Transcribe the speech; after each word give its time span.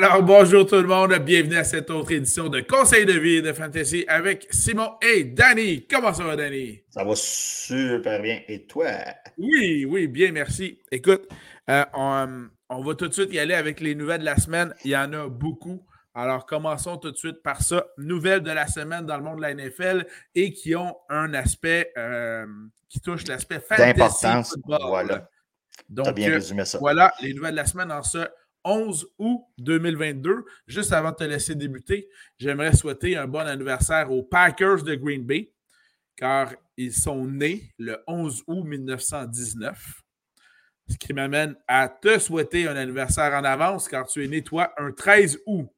Alors, 0.00 0.22
bonjour 0.22 0.64
tout 0.64 0.76
le 0.76 0.86
monde, 0.86 1.12
bienvenue 1.24 1.56
à 1.56 1.64
cette 1.64 1.90
autre 1.90 2.12
édition 2.12 2.48
de 2.48 2.60
Conseil 2.60 3.04
de 3.04 3.14
vie 3.14 3.42
de 3.42 3.52
Fantasy 3.52 4.04
avec 4.06 4.46
Simon 4.52 4.92
et 5.02 5.24
Danny. 5.24 5.88
Comment 5.88 6.14
ça 6.14 6.22
va, 6.22 6.36
Danny? 6.36 6.84
Ça 6.88 7.02
va 7.02 7.16
super 7.16 8.22
bien. 8.22 8.40
Et 8.46 8.64
toi? 8.64 8.92
Oui, 9.38 9.84
oui, 9.86 10.06
bien, 10.06 10.30
merci. 10.30 10.78
Écoute, 10.92 11.28
euh, 11.68 11.84
on, 11.94 12.46
on, 12.68 12.80
va 12.84 12.94
tout 12.94 13.08
de 13.08 13.12
suite 13.12 13.32
y 13.32 13.40
aller 13.40 13.54
avec 13.54 13.80
les 13.80 13.96
nouvelles 13.96 14.20
de 14.20 14.24
la 14.24 14.36
semaine. 14.36 14.72
Il 14.84 14.92
y 14.92 14.96
en 14.96 15.12
a 15.14 15.28
beaucoup. 15.28 15.84
Alors, 16.14 16.46
commençons 16.46 16.96
tout 16.96 17.10
de 17.10 17.16
suite 17.16 17.42
par 17.42 17.60
ça. 17.60 17.84
Nouvelles 17.96 18.42
de 18.42 18.52
la 18.52 18.68
semaine 18.68 19.04
dans 19.04 19.16
le 19.16 19.24
monde 19.24 19.38
de 19.38 19.42
la 19.42 19.52
NFL 19.52 20.06
et 20.36 20.52
qui 20.52 20.76
ont 20.76 20.96
un 21.08 21.34
aspect 21.34 21.90
euh, 21.98 22.46
qui 22.88 23.00
touche 23.00 23.26
l'aspect 23.26 23.58
fantasy. 23.58 23.94
D'importance. 23.94 24.56
Voilà. 24.64 25.28
Donc, 25.88 26.14
bien 26.14 26.30
résumé 26.30 26.64
ça. 26.64 26.78
voilà 26.78 27.12
les 27.20 27.34
nouvelles 27.34 27.52
de 27.52 27.56
la 27.56 27.66
semaine 27.66 27.90
en 27.90 28.02
ce 28.04 28.18
11 28.64 29.06
août 29.18 29.42
2022. 29.58 30.44
Juste 30.66 30.92
avant 30.92 31.10
de 31.10 31.16
te 31.16 31.24
laisser 31.24 31.54
débuter, 31.54 32.08
j'aimerais 32.38 32.74
souhaiter 32.74 33.16
un 33.16 33.26
bon 33.26 33.46
anniversaire 33.46 34.10
aux 34.10 34.22
Packers 34.22 34.82
de 34.82 34.94
Green 34.94 35.24
Bay, 35.24 35.52
car 36.16 36.52
ils 36.76 36.92
sont 36.92 37.24
nés 37.24 37.72
le 37.78 38.02
11 38.06 38.44
août 38.46 38.64
1919. 38.64 40.02
Ce 40.90 40.96
qui 40.96 41.12
m'amène 41.12 41.54
à 41.66 41.88
te 41.88 42.18
souhaiter 42.18 42.66
un 42.66 42.76
anniversaire 42.76 43.32
en 43.34 43.44
avance, 43.44 43.88
car 43.88 44.06
tu 44.06 44.24
es 44.24 44.28
né, 44.28 44.42
toi, 44.42 44.72
un 44.78 44.92
13 44.92 45.40
août. 45.46 45.68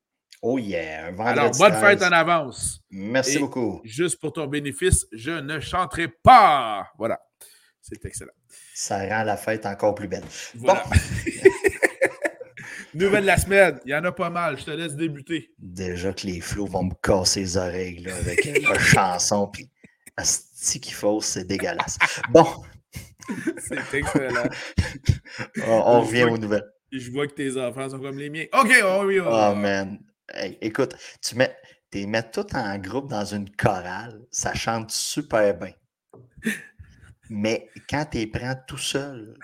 Oh 0.43 0.59
yeah, 0.59 1.09
un 1.09 1.13
vendredi 1.13 1.39
Alors, 1.39 1.51
bonne 1.59 1.75
fête 1.75 2.03
en 2.03 2.13
avance. 2.13 2.81
Merci 2.91 3.39
beaucoup. 3.39 3.81
Juste 3.85 4.19
pour 4.21 4.33
ton 4.33 4.47
bénéfice, 4.47 5.07
je 5.13 5.33
ne 5.33 5.61
chanterai 5.61 6.09
pas. 6.09 6.89
Voilà. 6.97 7.21
C'est 7.83 8.03
excellent. 8.05 8.33
Ça 8.75 8.99
rend 8.99 9.25
la 9.25 9.37
fête 9.37 9.67
encore 9.67 9.95
plus 9.95 10.09
belle. 10.09 10.25
Voilà. 10.55 10.85
Bon. 10.85 10.97
Nouvelle 12.95 13.23
de 13.23 13.27
la 13.27 13.39
semaine. 13.39 13.79
Il 13.85 13.91
y 13.91 13.95
en 13.95 14.05
a 14.05 14.13
pas 14.13 14.31
mal. 14.31 14.59
Je 14.59 14.65
te 14.65 14.71
laisse 14.71 14.97
débuter. 14.97 15.53
Déjà 15.59 16.13
que 16.13 16.27
les 16.27 16.41
flots 16.41 16.67
vont 16.67 16.85
me 16.85 16.95
casser 17.03 17.41
les 17.41 17.57
oreilles 17.57 18.01
là, 18.01 18.15
avec 18.17 18.45
une 18.45 18.75
chanson. 18.79 19.49
Puis, 19.49 19.71
asti 20.17 20.81
qui 20.81 20.93
fausse, 20.93 21.27
c'est 21.27 21.45
dégueulasse. 21.45 21.99
Bon. 22.31 22.47
c'est 23.59 23.95
excellent. 23.95 24.49
on, 25.67 26.01
revient 26.01 26.25
aux 26.25 26.39
nouvelles. 26.39 26.69
Je 26.91 27.11
vois 27.11 27.29
que 27.29 27.35
tes 27.35 27.57
enfants 27.57 27.89
sont 27.89 28.01
comme 28.01 28.19
les 28.19 28.31
miens. 28.31 28.47
OK, 28.53 28.73
oh 28.85 29.03
oui. 29.07 29.21
Oh, 29.21 29.55
man. 29.55 29.99
écoute, 30.61 30.97
tu 31.23 31.37
mets, 31.37 31.57
les 31.93 32.07
mets 32.07 32.29
tout 32.29 32.47
en 32.57 32.79
groupe 32.79 33.09
dans 33.09 33.25
une 33.25 33.49
chorale. 33.51 34.21
Ça 34.33 34.55
chante 34.55 34.91
super 34.91 35.57
bien. 35.57 35.73
Mais 37.29 37.69
quand 37.89 38.07
tu 38.11 38.19
les 38.19 38.27
prends 38.27 38.57
tout 38.67 38.79
seul. 38.79 39.37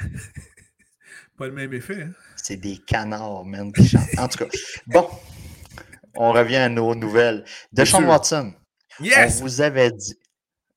Pas 1.37 1.47
le 1.47 1.53
même 1.53 1.73
effet, 1.75 2.03
hein? 2.03 2.13
C'est 2.37 2.57
des 2.57 2.79
canards, 2.79 3.45
même, 3.45 3.73
qui 3.73 3.87
chantent. 3.87 4.19
En 4.19 4.29
tout 4.29 4.39
cas, 4.39 4.51
bon, 4.87 5.09
on 6.15 6.33
revient 6.33 6.57
à 6.57 6.69
nos 6.69 6.95
nouvelles. 6.95 7.45
De 7.73 7.85
Sean 7.85 8.05
Watson. 8.05 8.55
Yes! 9.01 9.39
On 9.41 9.43
vous 9.43 9.61
avait 9.61 9.91
dit, 9.91 10.19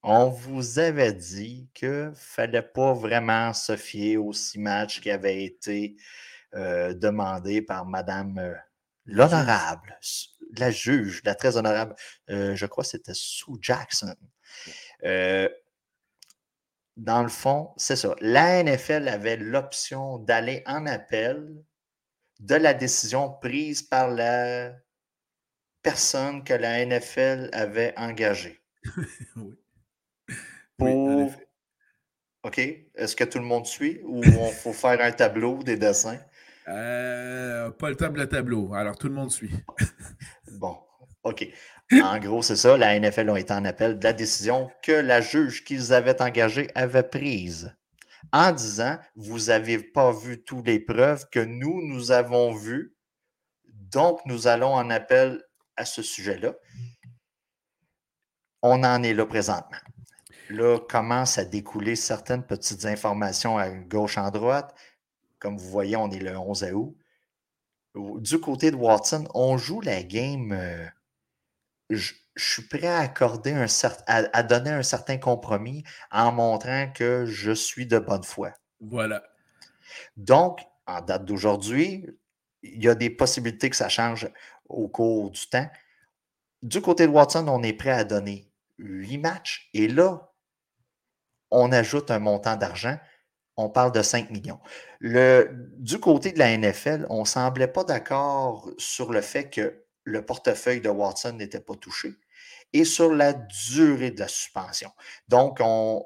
on 0.04 0.30
vous 0.30 0.80
avait 0.80 1.14
dit 1.14 1.70
qu'il 1.74 1.90
ne 1.90 2.12
fallait 2.14 2.62
pas 2.62 2.94
vraiment 2.94 3.54
se 3.54 3.76
fier 3.76 4.18
aux 4.18 4.34
six 4.34 4.60
matchs 4.60 5.00
qui 5.00 5.12
avaient 5.12 5.44
été 5.44 5.96
euh, 6.56 6.94
demandés 6.94 7.62
par 7.62 7.86
Madame 7.86 8.38
euh, 8.40 8.54
l'honorable, 9.06 9.98
la 10.58 10.72
juge, 10.72 11.22
la 11.24 11.36
très 11.36 11.56
honorable, 11.56 11.96
euh, 12.30 12.56
je 12.56 12.66
crois 12.66 12.84
que 12.84 12.90
c'était 12.90 13.14
Sue 13.14 13.54
Jackson 13.62 14.16
dans 17.00 17.24
le 17.24 17.30
fond, 17.30 17.72
c'est 17.78 17.96
ça. 17.96 18.14
La 18.20 18.62
NFL 18.62 19.08
avait 19.08 19.38
l'option 19.38 20.18
d'aller 20.18 20.64
en 20.66 20.86
appel 20.86 21.64
de 22.42 22.56
la 22.56 22.74
décision 22.74 23.32
prise 23.42 23.82
par 23.82 24.10
la 24.10 24.74
personne 25.82 26.44
que 26.44 26.54
la 26.54 26.86
NFL 26.86 27.50
avait 27.54 27.94
engagée. 27.98 28.60
oui. 29.38 29.56
Pour... 30.78 31.32
OK. 32.44 32.60
Est-ce 32.60 33.16
que 33.16 33.24
tout 33.24 33.40
le 33.40 33.46
monde 33.46 33.66
suit 33.66 34.02
ou 34.04 34.22
on 34.40 34.50
faut 34.50 34.74
faire 34.74 35.00
un 35.02 35.12
tableau, 35.14 35.64
des 35.64 35.78
dessins? 35.78 36.20
Euh, 36.68 37.72
pas 37.72 37.90
le 37.90 37.96
tableau 37.96 38.26
tableau. 38.26 38.74
Alors, 38.74 38.98
tout 38.98 39.08
le 39.08 39.14
monde 39.14 39.32
suit. 39.32 39.52
bon. 40.52 40.78
OK. 41.24 41.48
En 41.92 42.20
gros, 42.20 42.44
c'est 42.44 42.56
ça. 42.56 42.78
La 42.78 43.00
NFL 43.00 43.30
a 43.32 43.40
été 43.40 43.54
en 43.54 43.66
appel 43.66 43.98
de 43.98 44.04
la 44.04 44.14
décision 44.14 44.70
que 44.84 44.92
la 44.92 45.22
juge 45.22 45.64
qu'ils 45.64 45.92
avaient 45.94 46.22
engagée 46.22 46.70
avait 46.76 47.04
prise 47.04 47.76
en 48.32 48.52
disant 48.52 48.98
Vous 49.16 49.46
n'avez 49.46 49.80
pas 49.80 50.12
vu 50.12 50.44
toutes 50.44 50.68
les 50.68 50.80
preuves 50.80 51.28
que 51.32 51.40
nous, 51.40 51.82
nous 51.82 52.12
avons 52.12 52.54
vues. 52.54 52.96
Donc, 53.66 54.20
nous 54.26 54.48
allons 54.48 54.74
en 54.74 54.90
appel 54.90 55.44
à 55.76 55.86
ce 55.86 56.04
sujet-là. 56.04 56.54
On 58.62 58.84
en 58.84 59.02
est 59.04 59.14
là 59.14 59.26
présentement. 59.26 59.78
Là, 60.50 60.80
commence 60.80 61.38
à 61.38 61.46
découler 61.46 61.96
certaines 61.96 62.44
petites 62.44 62.86
informations 62.86 63.58
à 63.58 63.70
gauche, 63.70 64.18
en 64.18 64.30
droite. 64.30 64.76
Comme 65.40 65.58
vous 65.58 65.70
voyez, 65.70 65.96
on 65.96 66.12
est 66.12 66.20
le 66.20 66.38
11 66.38 66.66
août. 66.74 66.96
Du 67.96 68.40
côté 68.40 68.70
de 68.70 68.76
Watson, 68.76 69.28
on 69.34 69.58
joue 69.58 69.82
la 69.82 70.04
game. 70.04 70.52
Euh, 70.52 70.86
je, 71.90 72.14
suis 72.38 72.64
prêt 72.64 72.88
à 72.88 73.00
accorder 73.00 73.52
un 73.52 73.66
à, 74.08 74.44
donner 74.44 74.70
un 74.70 74.84
certain 74.84 75.18
compromis 75.18 75.84
en 76.10 76.32
montrant 76.32 76.90
que 76.94 77.26
je 77.26 77.52
suis 77.52 77.86
de 77.86 78.00
bonne 78.00 78.24
foi. 78.24 78.54
Voilà. 78.80 79.24
Donc, 80.16 80.62
en 80.88 81.02
date 81.02 81.26
d'aujourd'hui, 81.26 82.08
il 82.64 82.82
y 82.82 82.88
a 82.88 82.96
des 82.96 83.10
possibilités 83.10 83.70
que 83.70 83.76
ça 83.76 83.90
change 83.90 84.30
au 84.70 84.88
cours 84.88 85.32
du 85.32 85.48
temps. 85.50 85.70
Du 86.62 86.82
côté 86.82 87.08
de 87.08 87.12
Watson, 87.12 87.46
on 87.48 87.64
est 87.64 87.74
prêt 87.74 87.92
à 87.92 88.04
donner 88.04 88.50
huit 88.78 89.18
matchs 89.18 89.70
et 89.74 89.88
là, 89.88 90.32
on 91.52 91.72
ajoute 91.72 92.12
un 92.12 92.20
montant 92.20 92.56
d'argent. 92.56 92.98
On 93.58 93.70
parle 93.70 93.92
de 93.92 94.02
5 94.02 94.30
millions. 94.30 94.60
Le, 95.00 95.50
du 95.78 96.00
côté 96.00 96.32
de 96.32 96.40
la 96.40 96.58
NFL, 96.58 97.06
on 97.10 97.22
ne 97.22 97.26
semblait 97.26 97.68
pas 97.68 97.84
d'accord 97.84 98.70
sur 98.78 99.12
le 99.12 99.20
fait 99.20 99.50
que 99.50 99.84
le 100.10 100.26
portefeuille 100.26 100.82
de 100.82 100.90
Watson 100.90 101.34
n'était 101.34 101.60
pas 101.60 101.76
touché 101.76 102.16
et 102.74 102.86
sur 102.86 103.14
la 103.14 103.34
durée 103.34 104.12
de 104.12 104.20
la 104.20 104.28
suspension. 104.28 104.92
Donc, 105.28 105.60
on, 105.62 106.06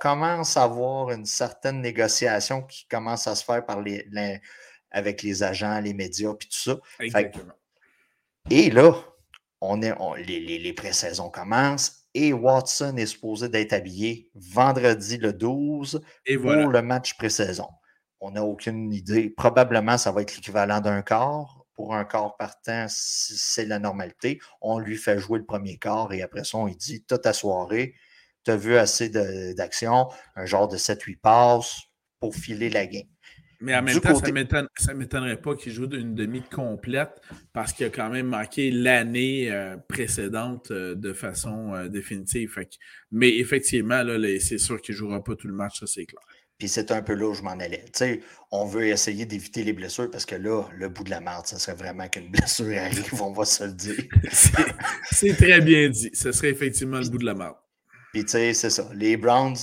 commence 0.00 0.56
à 0.56 0.66
voir 0.66 1.10
une 1.10 1.26
certaine 1.26 1.80
négociation 1.80 2.62
qui 2.62 2.86
commence 2.86 3.26
à 3.26 3.34
se 3.34 3.44
faire 3.44 3.64
par 3.64 3.80
les, 3.80 4.06
avec 4.90 5.22
les 5.22 5.42
agents, 5.42 5.80
les 5.80 5.94
médias, 5.94 6.34
puis 6.34 6.48
tout 6.48 6.56
ça. 6.56 6.76
et 8.50 8.70
là, 8.70 8.92
on 9.60 9.82
est, 9.82 9.94
les, 10.24 10.58
les, 10.58 10.72
pré-saisons 10.72 11.30
commencent 11.30 12.04
et 12.12 12.32
Watson 12.32 12.96
est 12.96 13.06
supposé 13.06 13.48
d'être 13.48 13.72
habillé 13.72 14.30
vendredi 14.34 15.16
le 15.16 15.32
12 15.32 16.00
pour 16.40 16.52
le 16.52 16.82
match 16.82 17.16
pré-saison. 17.16 17.68
On 18.20 18.30
n'a 18.32 18.44
aucune 18.44 18.92
idée. 18.92 19.30
Probablement, 19.30 19.98
ça 19.98 20.12
va 20.12 20.22
être 20.22 20.36
l'équivalent 20.36 20.80
d'un 20.80 21.02
quart 21.02 21.53
pour 21.74 21.94
un 21.94 22.04
quart 22.04 22.36
partant, 22.36 22.86
c'est 22.88 23.66
la 23.66 23.78
normalité. 23.78 24.40
On 24.60 24.78
lui 24.78 24.96
fait 24.96 25.18
jouer 25.18 25.38
le 25.38 25.44
premier 25.44 25.76
quart 25.78 26.12
et 26.12 26.22
après 26.22 26.44
ça, 26.44 26.58
on 26.58 26.66
lui 26.66 26.76
dit 26.76 27.04
toute 27.04 27.22
ta 27.22 27.32
soirée, 27.32 27.94
tu 28.44 28.50
as 28.50 28.56
vu 28.56 28.76
assez 28.76 29.08
d'action, 29.54 30.08
un 30.36 30.46
genre 30.46 30.68
de 30.68 30.76
7-8 30.76 31.18
passes 31.18 31.82
pour 32.20 32.34
filer 32.34 32.70
la 32.70 32.86
game. 32.86 33.06
Mais 33.60 33.74
en 33.74 33.82
même 33.82 33.98
temps, 33.98 34.14
ça 34.76 34.92
ne 34.92 34.98
m'étonnerait 34.98 35.40
pas 35.40 35.54
qu'il 35.54 35.72
joue 35.72 35.88
une 35.90 36.14
demi 36.14 36.42
complète 36.42 37.22
parce 37.54 37.72
qu'il 37.72 37.86
a 37.86 37.90
quand 37.90 38.10
même 38.10 38.26
manqué 38.26 38.70
l'année 38.70 39.50
euh, 39.50 39.76
précédente 39.88 40.70
euh, 40.70 40.94
de 40.94 41.14
façon 41.14 41.74
euh, 41.74 41.88
définitive. 41.88 42.54
mais 43.10 43.38
effectivement, 43.38 44.02
c'est 44.40 44.58
sûr 44.58 44.82
qu'il 44.82 44.94
ne 44.94 44.98
jouera 44.98 45.24
pas 45.24 45.34
tout 45.34 45.48
le 45.48 45.54
match, 45.54 45.80
ça 45.80 45.86
c'est 45.86 46.04
clair. 46.04 46.22
Puis 46.58 46.68
c'est 46.68 46.92
un 46.92 47.02
peu 47.02 47.14
là 47.14 47.28
où 47.28 47.34
je 47.34 47.42
m'en 47.42 47.50
allais. 47.50 47.84
Tu 47.86 47.92
sais, 47.94 48.20
on 48.52 48.64
veut 48.64 48.86
essayer 48.86 49.26
d'éviter 49.26 49.64
les 49.64 49.72
blessures 49.72 50.10
parce 50.10 50.24
que 50.24 50.36
là, 50.36 50.62
le 50.76 50.88
bout 50.88 51.02
de 51.02 51.10
la 51.10 51.20
marde, 51.20 51.46
ça 51.46 51.58
serait 51.58 51.76
vraiment 51.76 52.08
qu'une 52.08 52.28
blessure 52.30 52.78
arrive, 52.78 53.22
on 53.22 53.32
va 53.32 53.44
se 53.44 53.64
le 53.64 53.72
dire. 53.72 54.04
c'est 55.10 55.36
très 55.36 55.60
bien 55.60 55.88
dit. 55.88 56.10
Ce 56.14 56.30
serait 56.30 56.50
effectivement 56.50 56.98
le 56.98 57.08
bout 57.08 57.18
de 57.18 57.26
la 57.26 57.34
marde. 57.34 57.56
Puis 58.12 58.24
tu 58.24 58.32
sais, 58.32 58.54
c'est 58.54 58.70
ça. 58.70 58.88
Les 58.94 59.16
Browns 59.16 59.56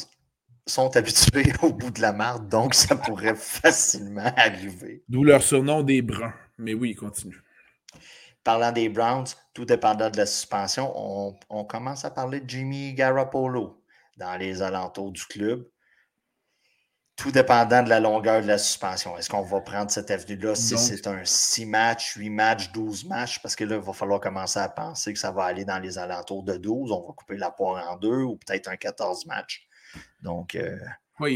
sont 0.68 0.95
habitués 0.98 1.54
au 1.62 1.71
bout 1.71 1.92
de 1.92 2.01
la 2.01 2.12
marde, 2.12 2.50
donc 2.50 2.74
ça 2.74 2.95
pourrait 2.95 3.36
facilement 3.36 4.33
arriver. 4.36 5.04
D'où 5.07 5.24
leur 5.24 5.42
surnom 5.42 5.83
des 5.83 6.01
Bruns. 6.01 6.33
Mais 6.57 6.74
oui, 6.74 6.94
continue. 6.94 7.42
Parlant 8.44 8.71
des 8.71 8.89
Browns, 8.89 9.27
tout 9.54 9.65
dépendant 9.65 10.10
de 10.10 10.18
la 10.18 10.25
suspension, 10.25 10.92
on, 10.95 11.36
on 11.50 11.63
commence 11.63 12.04
à 12.06 12.12
parler 12.12 12.42
de 12.42 12.50
Jimmy 12.50 12.94
Garoppolo 12.94 13.81
dans 14.18 14.36
les 14.36 14.62
alentours 14.62 15.12
du 15.12 15.24
club 15.25 15.65
tout 17.21 17.31
dépendant 17.31 17.83
de 17.83 17.89
la 17.89 18.00
longueur 18.00 18.41
de 18.41 18.47
la 18.47 18.57
suspension. 18.57 19.15
Est-ce 19.15 19.29
qu'on 19.29 19.44
va 19.44 19.62
prendre 19.62 19.91
cette 19.91 20.09
avenue-là 20.09 20.56
si 20.56 20.75
c'est 20.75 21.06
un 21.06 21.21
6 21.23 21.68
matchs, 21.68 22.15
8 22.15 22.29
matchs, 22.31 22.71
12 22.71 23.06
matchs? 23.06 23.39
Parce 23.44 23.56
que 23.56 23.63
là, 23.63 23.75
il 23.75 23.81
va 23.81 23.94
falloir 23.94 24.19
commencer 24.19 24.59
à 24.59 24.68
penser 24.68 25.13
que 25.13 25.19
ça 25.19 25.31
va 25.31 25.44
aller 25.44 25.63
dans 25.63 25.77
les 25.77 26.00
alentours 26.00 26.44
de 26.44 26.57
12. 26.57 26.91
On 26.91 27.07
va 27.07 27.13
couper 27.13 27.38
la 27.38 27.51
poire 27.51 27.91
en 27.91 27.95
deux 27.97 28.23
ou 28.23 28.38
peut-être 28.38 28.69
un 28.69 28.75
14 28.75 29.27
matchs. 29.27 29.68
Donc, 30.23 30.56
euh, 30.56 30.75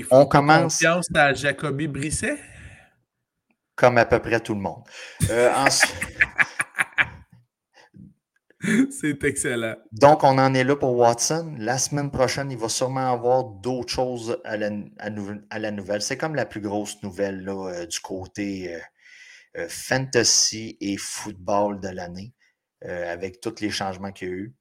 on 0.10 0.26
commence. 0.26 0.74
confiance 0.74 1.06
à 1.14 1.34
Jacoby 1.34 1.88
Brisset? 1.88 2.40
comme 3.76 3.98
à 3.98 4.06
peu 4.06 4.20
près 4.20 4.40
tout 4.40 4.56
le 4.56 4.62
monde. 4.62 4.84
Euh, 5.30 5.52
C'est 8.92 9.24
excellent. 9.24 9.76
Donc, 9.92 10.24
on 10.24 10.38
en 10.38 10.54
est 10.54 10.64
là 10.64 10.76
pour 10.76 10.96
Watson. 10.96 11.56
La 11.58 11.78
semaine 11.78 12.12
prochaine, 12.12 12.52
il 12.52 12.58
va 12.58 12.70
sûrement 12.70 13.12
avoir 13.12 13.44
d'autres 13.44 13.92
choses 13.92 14.40
à 14.44 14.58
la, 14.58 14.70
nouvelle. 15.72 16.02
C'est 16.02 16.18
comme 16.18 16.36
la 16.36 16.46
plus 16.46 16.62
grosse 16.62 17.02
nouvelle 17.04 17.48
euh, 17.48 17.86
du 17.86 18.00
côté 18.00 18.80
euh, 19.58 19.68
fantasy 19.70 20.78
et 20.82 20.98
football 20.98 21.80
de 21.80 21.90
l'année, 21.90 22.34
avec 22.82 23.40
tous 23.40 23.62
les 23.62 23.70
changements 23.70 24.12
qu'il 24.12 24.28
y 24.28 24.32
a 24.32 24.34
eu. 24.34 24.56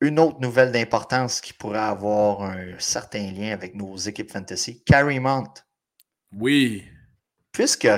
Une 0.00 0.18
autre 0.18 0.40
nouvelle 0.40 0.70
d'importance 0.70 1.40
qui 1.40 1.52
pourrait 1.52 1.78
avoir 1.78 2.42
un 2.42 2.78
certain 2.78 3.32
lien 3.32 3.52
avec 3.52 3.74
nos 3.74 3.96
équipes 3.96 4.30
fantasy, 4.30 4.82
Carrie 4.84 5.18
Mont. 5.18 5.52
Oui. 6.32 6.84
Puisque 7.52 7.88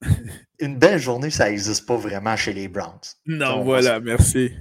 une 0.62 0.78
belle 0.78 0.98
journée, 0.98 1.30
ça 1.30 1.50
n'existe 1.50 1.86
pas 1.86 1.96
vraiment 1.96 2.36
chez 2.36 2.52
les 2.52 2.68
Browns. 2.68 3.00
Non, 3.26 3.64
voilà, 3.64 3.98
merci. 4.00 4.52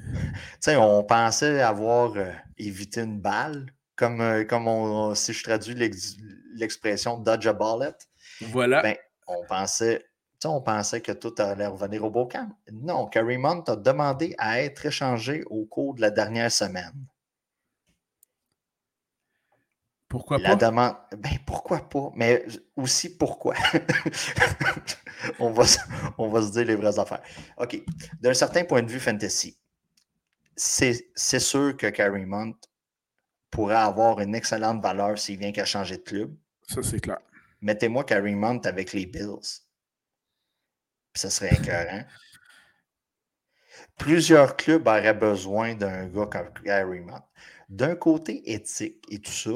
on 0.68 1.04
pensait 1.04 1.62
avoir 1.62 2.18
euh, 2.18 2.32
évité 2.58 3.02
une 3.02 3.20
balle, 3.20 3.68
comme, 3.96 4.20
euh, 4.20 4.44
comme 4.44 4.68
on, 4.68 5.14
si 5.14 5.32
je 5.32 5.44
traduis 5.44 5.76
l'expression 6.56 7.18
dodge 7.18 7.46
a 7.46 7.54
bullet. 7.54 7.96
Voilà. 8.42 8.82
Ben, 8.82 8.96
on 9.28 9.46
pensait 9.46 10.04
on 10.44 10.60
pensait 10.60 11.02
que 11.02 11.12
tout 11.12 11.36
allait 11.38 11.68
revenir 11.68 12.04
au 12.04 12.10
beau 12.10 12.26
camp. 12.26 12.50
Non, 12.72 13.10
Mont 13.16 13.64
a 13.68 13.76
demandé 13.76 14.34
à 14.40 14.62
être 14.62 14.88
échangé 14.88 15.44
au 15.52 15.66
cours 15.66 15.94
de 15.94 16.02
la 16.02 16.10
dernière 16.10 16.52
semaine. 16.52 17.06
Pourquoi 20.12 20.38
la 20.38 20.50
pas? 20.50 20.56
Demande... 20.68 20.96
Ben, 21.18 21.40
pourquoi 21.46 21.90
pas? 21.90 22.12
Mais 22.16 22.46
aussi 22.76 23.18
pourquoi? 23.18 23.56
on, 25.40 25.52
va, 25.52 25.64
on 26.18 26.28
va 26.28 26.42
se 26.42 26.52
dire 26.52 26.66
les 26.66 26.76
vraies 26.76 27.00
affaires. 27.00 27.24
OK. 27.58 27.82
D'un 28.20 28.34
certain 28.34 28.66
point 28.66 28.84
de 28.84 28.92
vue 28.92 29.00
fantasy, 29.00 29.58
c'est 30.56 31.40
sûr 31.40 31.78
que 31.78 31.88
Carrie 31.88 32.26
Mont 32.26 32.54
pourrait 33.50 33.76
avoir 33.76 34.20
une 34.20 34.36
excellente 34.36 34.84
valeur 34.84 35.18
s'il 35.18 35.40
vient 35.40 35.54
qu'à 35.54 35.66
changer 35.66 35.98
de 35.98 36.04
club. 36.04 36.36
Ça, 36.68 36.84
c'est 36.84 37.00
clair. 37.00 37.20
Mettez-moi 37.62 38.04
Carrie 38.04 38.36
Mont 38.36 38.60
avec 38.66 38.92
les 38.92 39.06
Bills 39.06 39.62
ça 41.14 41.30
serait 41.30 41.58
incohérent. 41.58 42.04
Plusieurs 43.98 44.56
clubs 44.56 44.88
auraient 44.88 45.14
besoin 45.14 45.76
d'un 45.76 46.08
gars 46.08 46.26
comme 46.26 46.50
Gary 46.64 47.02
Mott. 47.02 47.24
D'un 47.70 47.96
côté 47.96 48.52
éthique 48.52 49.06
et 49.10 49.20
tout 49.20 49.32
ça, 49.32 49.52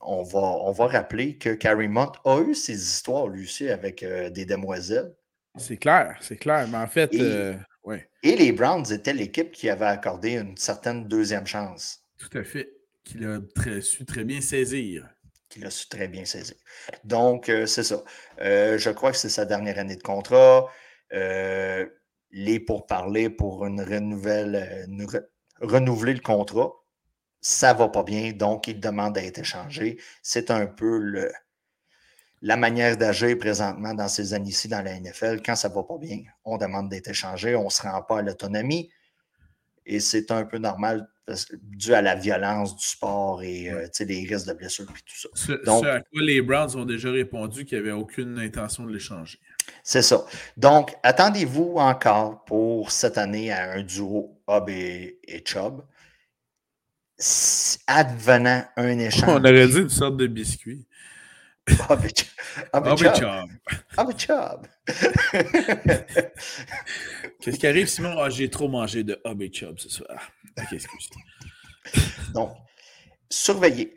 on 0.00 0.22
va, 0.22 0.38
on 0.38 0.72
va 0.72 0.86
rappeler 0.86 1.36
que 1.36 1.50
Carrie 1.50 1.88
Mott 1.88 2.16
a 2.24 2.40
eu 2.40 2.54
ses 2.54 2.74
histoires, 2.74 3.28
lui 3.28 3.44
aussi, 3.44 3.68
avec 3.68 4.02
euh, 4.02 4.30
des 4.30 4.44
demoiselles. 4.44 5.14
C'est 5.56 5.76
clair, 5.76 6.16
c'est 6.20 6.36
clair. 6.36 6.66
Mais 6.68 6.78
en 6.78 6.86
fait, 6.86 7.14
et, 7.14 7.20
euh, 7.20 7.54
et 8.22 8.36
les 8.36 8.52
Browns 8.52 8.92
étaient 8.92 9.14
l'équipe 9.14 9.52
qui 9.52 9.70
avait 9.70 9.86
accordé 9.86 10.32
une 10.36 10.56
certaine 10.56 11.08
deuxième 11.08 11.46
chance. 11.46 12.02
Tout 12.18 12.36
à 12.38 12.44
fait. 12.44 12.72
Qu'il 13.04 13.24
a 13.26 13.40
su 13.80 14.04
très 14.04 14.24
bien 14.24 14.40
saisir. 14.40 15.08
Qu'il 15.48 15.64
a 15.64 15.70
su 15.70 15.88
très 15.88 16.08
bien 16.08 16.24
saisir. 16.24 16.56
Donc, 17.04 17.48
euh, 17.48 17.66
c'est 17.66 17.84
ça. 17.84 18.02
je 18.38 18.90
crois 18.90 19.12
que 19.12 19.16
c'est 19.16 19.28
sa 19.28 19.44
dernière 19.44 19.78
année 19.78 19.96
de 19.96 20.02
contrat. 20.02 20.68
les 21.10 22.60
pourparlers 22.60 23.30
pour 23.30 23.64
une 23.64 23.80
renouvelle, 23.80 24.86
renouveler 25.60 26.14
le 26.14 26.20
contrat 26.20 26.72
ça 27.48 27.74
va 27.74 27.88
pas 27.88 28.02
bien, 28.02 28.32
donc 28.32 28.66
il 28.66 28.80
demande 28.80 29.14
d'être 29.14 29.38
échangé. 29.38 30.00
C'est 30.20 30.50
un 30.50 30.66
peu 30.66 30.98
le, 30.98 31.30
la 32.42 32.56
manière 32.56 32.96
d'agir 32.96 33.38
présentement 33.38 33.94
dans 33.94 34.08
ces 34.08 34.34
années-ci 34.34 34.66
dans 34.66 34.82
la 34.82 34.98
NFL. 34.98 35.42
Quand 35.46 35.54
ça 35.54 35.68
va 35.68 35.84
pas 35.84 35.96
bien, 35.96 36.22
on 36.44 36.58
demande 36.58 36.88
d'être 36.88 37.06
échangé, 37.06 37.54
on 37.54 37.66
ne 37.66 37.70
se 37.70 37.82
rend 37.82 38.02
pas 38.02 38.18
à 38.18 38.22
l'autonomie. 38.22 38.90
Et 39.84 40.00
c'est 40.00 40.32
un 40.32 40.44
peu 40.44 40.58
normal 40.58 41.08
dû 41.62 41.94
à 41.94 42.02
la 42.02 42.16
violence 42.16 42.74
du 42.74 42.84
sport 42.84 43.40
et 43.44 43.70
euh, 43.70 43.86
les 44.00 44.26
risques 44.28 44.48
de 44.48 44.52
blessures 44.52 44.90
et 44.90 45.02
tout 45.06 45.16
ça. 45.16 45.28
Ce, 45.34 45.52
Donc, 45.64 45.84
à 45.86 46.00
quoi 46.00 46.22
les 46.22 46.42
Browns 46.42 46.74
ont 46.74 46.84
déjà 46.84 47.12
répondu 47.12 47.64
qu'il 47.64 47.80
n'y 47.80 47.88
avait 47.88 47.96
aucune 47.96 48.40
intention 48.40 48.84
de 48.86 48.92
l'échanger. 48.92 49.38
C'est 49.84 50.02
ça. 50.02 50.24
Donc, 50.56 50.96
attendez-vous 51.04 51.76
encore 51.76 52.44
pour 52.44 52.90
cette 52.90 53.18
année 53.18 53.52
à 53.52 53.70
un 53.70 53.84
duo 53.84 54.36
Hub 54.48 54.68
et, 54.68 55.20
et 55.28 55.44
Chubb 55.44 55.84
advenant 57.86 58.64
un 58.76 58.98
échange. 58.98 59.28
On 59.28 59.44
aurait 59.44 59.68
dit 59.68 59.78
une 59.78 59.88
sorte 59.88 60.16
de 60.16 60.26
biscuit. 60.26 60.86
Job. 61.68 63.50
Job. 64.16 64.66
Qu'est-ce 67.40 67.58
qui 67.58 67.66
arrive, 67.66 67.88
Simon? 67.88 68.16
Ah, 68.18 68.30
j'ai 68.30 68.48
trop 68.48 68.68
mangé 68.68 69.02
de 69.02 69.20
Hobby 69.24 69.50
Job 69.52 69.76
ce 69.78 69.88
soir. 69.88 70.30
Excuse. 70.56 71.10
Donc, 72.32 72.56
surveillez. 73.28 73.96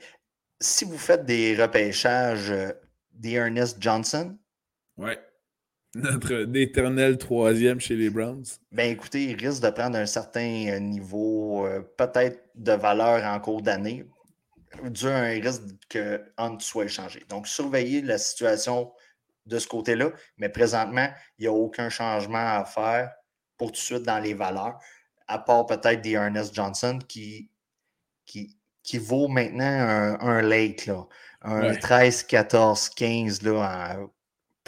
Si 0.60 0.84
vous 0.86 0.98
faites 0.98 1.26
des 1.26 1.56
repêchages 1.56 2.52
euh, 2.52 2.72
d'Ernest 3.14 3.78
Johnson, 3.80 4.38
ouais. 4.98 5.20
Notre 5.96 6.48
éternel 6.56 7.18
troisième 7.18 7.80
chez 7.80 7.96
les 7.96 8.12
Browns. 8.12 8.46
Ben 8.72 8.92
écoutez, 8.92 9.24
il 9.24 9.36
risque 9.36 9.64
de 9.64 9.72
prendre 9.72 9.98
un 9.98 10.06
certain 10.06 10.68
euh, 10.68 10.80
niveau, 10.80 11.66
euh, 11.66 11.82
peut-être 11.98 12.44
de 12.54 12.74
valeur 12.74 13.26
en 13.26 13.40
cours 13.40 13.64
d'année, 13.64 14.06
dû 14.84 15.08
à 15.08 15.18
un 15.18 15.42
risque 15.42 15.64
que 15.90 16.22
Hunt 16.38 16.60
soit 16.60 16.86
échangé. 16.86 17.26
Donc, 17.28 17.48
surveillez 17.48 18.04
la 18.04 18.20
situation 18.20 18.92
de 19.48 19.58
ce 19.58 19.68
côté-là, 19.68 20.12
mais 20.38 20.50
présentement, 20.50 21.10
il 21.40 21.44
n'y 21.44 21.48
a 21.48 21.54
aucun 21.54 21.90
changement 21.90 22.60
à 22.60 22.66
faire 22.66 23.12
pour 23.58 23.70
tout 23.72 23.80
de 23.80 23.84
suite 23.84 24.04
dans 24.04 24.20
les 24.20 24.36
valeurs, 24.36 24.80
à 25.28 25.40
part 25.40 25.66
peut-être 25.66 26.02
des 26.02 26.12
Ernest 26.12 26.54
Johnson 26.54 27.00
qui, 27.08 27.50
qui, 28.28 28.56
qui 28.84 29.00
vaut 29.00 29.28
maintenant 29.28 29.66
un, 29.66 30.20
un 30.20 30.42
late, 30.44 30.86
là, 30.86 31.08
un 31.42 31.74
13, 31.74 32.24
14, 32.24 32.90
15 32.90 33.42
là, 33.42 33.98
en, 33.98 34.10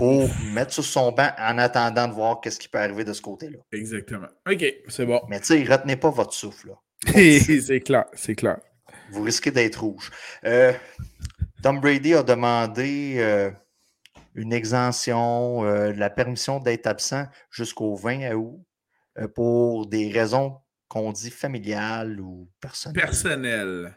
pour 0.02 0.28
mettre 0.52 0.74
sur 0.74 0.84
son 0.84 1.12
banc 1.12 1.30
en 1.38 1.60
attendant 1.60 2.08
de 2.08 2.14
voir 2.14 2.42
qu'est-ce 2.42 2.60
qui 2.60 2.68
peut 2.68 2.80
arriver 2.80 3.04
de 3.04 3.14
ce 3.14 3.22
côté-là. 3.22 3.60
Exactement. 3.72 4.30
OK, 4.50 4.66
c'est 4.88 5.06
bon. 5.06 5.22
Mais 5.30 5.40
tu 5.40 5.46
sais, 5.46 5.64
retenez 5.64 5.96
pas 5.96 6.10
votre 6.10 6.34
souffle. 6.34 6.74
c'est 7.06 7.82
clair, 7.82 8.06
c'est 8.16 8.34
clair. 8.34 8.58
Vous 9.12 9.22
risquez 9.22 9.52
d'être 9.52 9.76
rouge. 9.76 10.10
Euh, 10.44 10.74
Tom 11.62 11.80
Brady 11.80 12.16
a 12.16 12.24
demandé 12.24 13.18
euh, 13.18 13.52
une 14.34 14.54
exemption, 14.54 15.66
euh, 15.66 15.94
la 15.94 16.10
permission 16.10 16.58
d'être 16.58 16.88
absent 16.88 17.28
jusqu'au 17.52 17.96
20 17.96 18.34
août 18.34 18.60
pour 19.36 19.86
des 19.86 20.10
raisons 20.12 20.58
qu'on 20.88 21.12
dit 21.12 21.30
familiales 21.30 22.20
ou 22.20 22.50
personnelles. 22.60 23.04
Personnelles. 23.04 23.96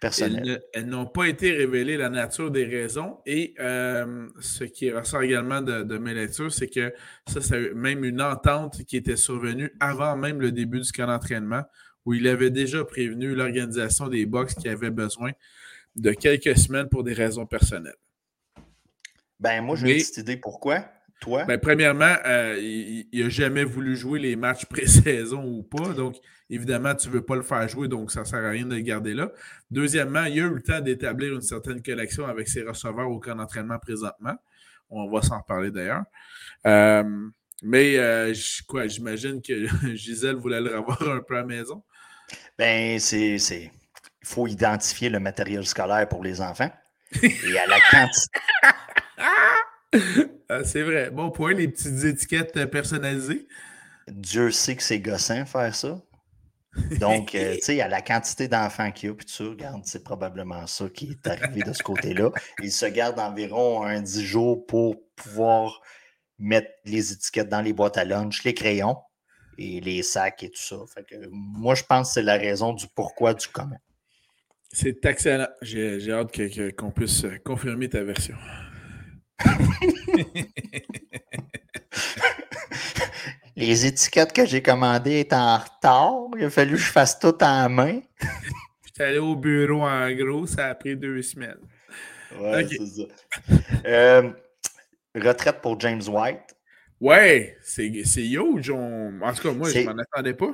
Elles, 0.00 0.86
n'ont 0.86 1.06
pas 1.06 1.26
été 1.26 1.52
révélées 1.52 1.96
la 1.96 2.08
nature 2.08 2.50
des 2.50 2.64
raisons. 2.64 3.18
Et 3.26 3.54
euh, 3.58 4.28
ce 4.40 4.64
qui 4.64 4.90
ressort 4.90 5.22
également 5.22 5.60
de, 5.60 5.98
mes 5.98 6.14
lectures, 6.14 6.52
c'est 6.52 6.68
que 6.68 6.92
ça, 7.26 7.40
c'est 7.40 7.74
même 7.74 8.04
une 8.04 8.22
entente 8.22 8.84
qui 8.84 8.96
était 8.96 9.16
survenue 9.16 9.72
avant 9.80 10.16
même 10.16 10.40
le 10.40 10.52
début 10.52 10.80
du 10.80 10.92
camp 10.92 11.06
d'entraînement, 11.06 11.62
où 12.04 12.14
il 12.14 12.28
avait 12.28 12.50
déjà 12.50 12.84
prévenu 12.84 13.34
l'organisation 13.34 14.08
des 14.08 14.24
box 14.24 14.54
qui 14.54 14.68
avait 14.68 14.90
besoin 14.90 15.32
de 15.96 16.12
quelques 16.12 16.56
semaines 16.56 16.88
pour 16.88 17.02
des 17.02 17.12
raisons 17.12 17.46
personnelles. 17.46 17.96
Ben, 19.40 19.62
moi, 19.62 19.76
j'ai 19.76 19.92
une 19.92 19.98
petite 19.98 20.18
idée 20.18 20.36
pourquoi? 20.36 20.84
Toi? 21.20 21.44
Ben, 21.44 21.58
premièrement, 21.58 22.14
euh, 22.26 22.56
il 22.60 23.08
n'a 23.12 23.28
jamais 23.28 23.64
voulu 23.64 23.96
jouer 23.96 24.20
les 24.20 24.36
matchs 24.36 24.64
pré-saison 24.70 25.44
ou 25.44 25.62
pas. 25.62 25.92
Donc, 25.92 26.16
évidemment, 26.48 26.94
tu 26.94 27.08
ne 27.08 27.14
veux 27.14 27.24
pas 27.24 27.36
le 27.36 27.42
faire 27.42 27.66
jouer, 27.68 27.88
donc 27.88 28.10
ça 28.12 28.20
ne 28.20 28.24
sert 28.24 28.44
à 28.44 28.50
rien 28.50 28.66
de 28.66 28.74
le 28.74 28.80
garder 28.80 29.14
là. 29.14 29.30
Deuxièmement, 29.70 30.24
il 30.24 30.40
a 30.40 30.44
eu 30.44 30.54
le 30.54 30.62
temps 30.62 30.80
d'établir 30.80 31.34
une 31.34 31.42
certaine 31.42 31.82
collection 31.82 32.26
avec 32.26 32.48
ses 32.48 32.62
receveurs 32.62 33.10
au 33.10 33.18
camp 33.18 33.34
d'entraînement 33.34 33.78
présentement. 33.78 34.36
On 34.90 35.10
va 35.10 35.22
s'en 35.22 35.40
reparler 35.40 35.70
d'ailleurs. 35.70 36.04
Euh, 36.66 37.28
mais 37.62 37.96
euh, 37.98 38.32
quoi, 38.66 38.86
j'imagine 38.86 39.42
que 39.42 39.66
Gisèle 39.94 40.36
voulait 40.36 40.60
le 40.60 40.78
revoir 40.78 41.16
un 41.16 41.20
peu 41.20 41.36
à 41.36 41.40
la 41.40 41.46
maison. 41.46 41.82
Ben, 42.56 42.98
c'est. 43.00 43.36
Il 44.20 44.26
faut 44.26 44.46
identifier 44.46 45.08
le 45.08 45.20
matériel 45.20 45.66
scolaire 45.66 46.08
pour 46.08 46.22
les 46.22 46.40
enfants. 46.40 46.70
Et 47.22 47.58
à 47.58 47.66
la 47.66 47.78
quantité. 47.90 48.38
Ah, 50.50 50.64
c'est 50.64 50.82
vrai. 50.82 51.10
Bon 51.10 51.30
point, 51.30 51.52
les 51.52 51.68
petites 51.68 52.04
étiquettes 52.04 52.56
euh, 52.56 52.66
personnalisées. 52.66 53.46
Dieu 54.08 54.50
sait 54.50 54.76
que 54.76 54.82
c'est 54.82 54.98
gossant 54.98 55.44
faire 55.44 55.74
ça. 55.74 56.00
Donc, 57.00 57.34
euh, 57.34 57.56
tu 57.56 57.62
sais, 57.62 57.80
à 57.80 57.88
la 57.88 58.00
quantité 58.00 58.48
d'enfants 58.48 58.90
qu'il 58.90 59.08
y 59.08 59.12
a, 59.12 59.14
puis 59.14 59.26
tu 59.26 59.42
regardes, 59.42 59.84
c'est 59.84 60.02
probablement 60.02 60.66
ça 60.66 60.88
qui 60.88 61.10
est 61.10 61.26
arrivé 61.26 61.62
de 61.62 61.72
ce 61.72 61.82
côté-là. 61.82 62.30
Il 62.62 62.72
se 62.72 62.86
garde 62.86 63.18
environ 63.18 63.82
un 63.82 64.00
10 64.00 64.24
jours 64.24 64.64
pour 64.66 64.96
pouvoir 65.16 65.82
mettre 66.38 66.70
les 66.84 67.12
étiquettes 67.12 67.48
dans 67.48 67.60
les 67.60 67.72
boîtes 67.72 67.98
à 67.98 68.04
lunch, 68.04 68.44
les 68.44 68.54
crayons 68.54 68.96
et 69.58 69.80
les 69.80 70.02
sacs 70.02 70.42
et 70.44 70.50
tout 70.50 70.62
ça. 70.62 70.76
Fait 70.94 71.04
que, 71.04 71.16
moi, 71.30 71.74
je 71.74 71.82
pense 71.82 72.08
que 72.08 72.14
c'est 72.14 72.22
la 72.22 72.36
raison 72.36 72.72
du 72.72 72.86
pourquoi, 72.94 73.34
du 73.34 73.48
comment. 73.48 73.78
C'est 74.70 75.04
excellent. 75.04 75.48
J'ai 75.62 76.12
hâte 76.12 76.30
qu'on 76.76 76.90
puisse 76.90 77.26
confirmer 77.44 77.88
ta 77.88 78.02
version. 78.04 78.36
Les 83.56 83.86
étiquettes 83.86 84.32
que 84.32 84.46
j'ai 84.46 84.62
commandées 84.62 85.18
étaient 85.20 85.34
en 85.34 85.58
retard. 85.58 86.28
Il 86.36 86.44
a 86.44 86.50
fallu 86.50 86.76
que 86.76 86.80
je 86.80 86.90
fasse 86.90 87.18
tout 87.18 87.42
en 87.42 87.68
main. 87.68 88.00
J'étais 88.86 89.04
allé 89.04 89.18
au 89.18 89.34
bureau 89.34 89.82
en 89.82 90.10
gros, 90.12 90.46
ça 90.46 90.68
a 90.68 90.74
pris 90.74 90.96
deux 90.96 91.20
semaines. 91.22 91.58
Ouais, 92.38 92.66
c'est 92.68 92.86
ça. 92.86 93.02
Euh, 93.84 94.30
retraite 95.14 95.60
pour 95.60 95.78
James 95.80 96.02
White. 96.06 96.56
Ouais, 97.00 97.56
c'est 97.62 97.86
huge. 97.86 98.70
En 98.70 99.32
tout 99.34 99.42
cas, 99.42 99.52
moi, 99.52 99.70
je 99.70 99.80
m'en 99.80 99.98
attendais 99.98 100.34
pas. 100.34 100.52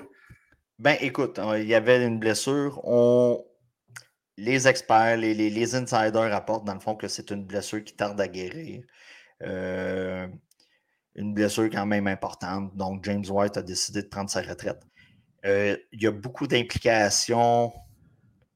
Ben, 0.79 0.97
écoute, 1.01 1.39
il 1.57 1.67
y 1.67 1.75
avait 1.75 2.05
une 2.05 2.19
blessure. 2.19 2.81
On... 2.85 3.45
Les 4.37 4.67
experts, 4.67 5.17
les, 5.17 5.35
les, 5.35 5.75
insiders 5.75 6.31
rapportent 6.31 6.65
dans 6.65 6.75
le 6.75 6.81
fond 6.81 6.97
que 6.97 7.07
c'est 7.07 7.31
une 7.31 7.45
blessure 7.45 7.85
qui 7.85 7.95
tarde 7.95 8.21
à 8.21 8.27
guérir. 8.27 8.83
Euh, 9.43 10.27
une 11.15 11.35
blessure 11.35 11.71
quand 11.71 11.87
même 11.87 12.09
importante. 12.09 12.77
Donc, 12.77 13.05
James 13.05 13.25
White 13.29 13.57
a 13.57 13.63
décidé 13.63 14.03
de 14.03 14.09
prendre 14.09 14.31
sa 14.31 14.43
retraite. 14.43 14.83
Euh, 15.47 15.77
il 15.93 16.03
y 16.03 16.07
a 16.07 16.11
beaucoup 16.11 16.47
d'implications 16.47 17.73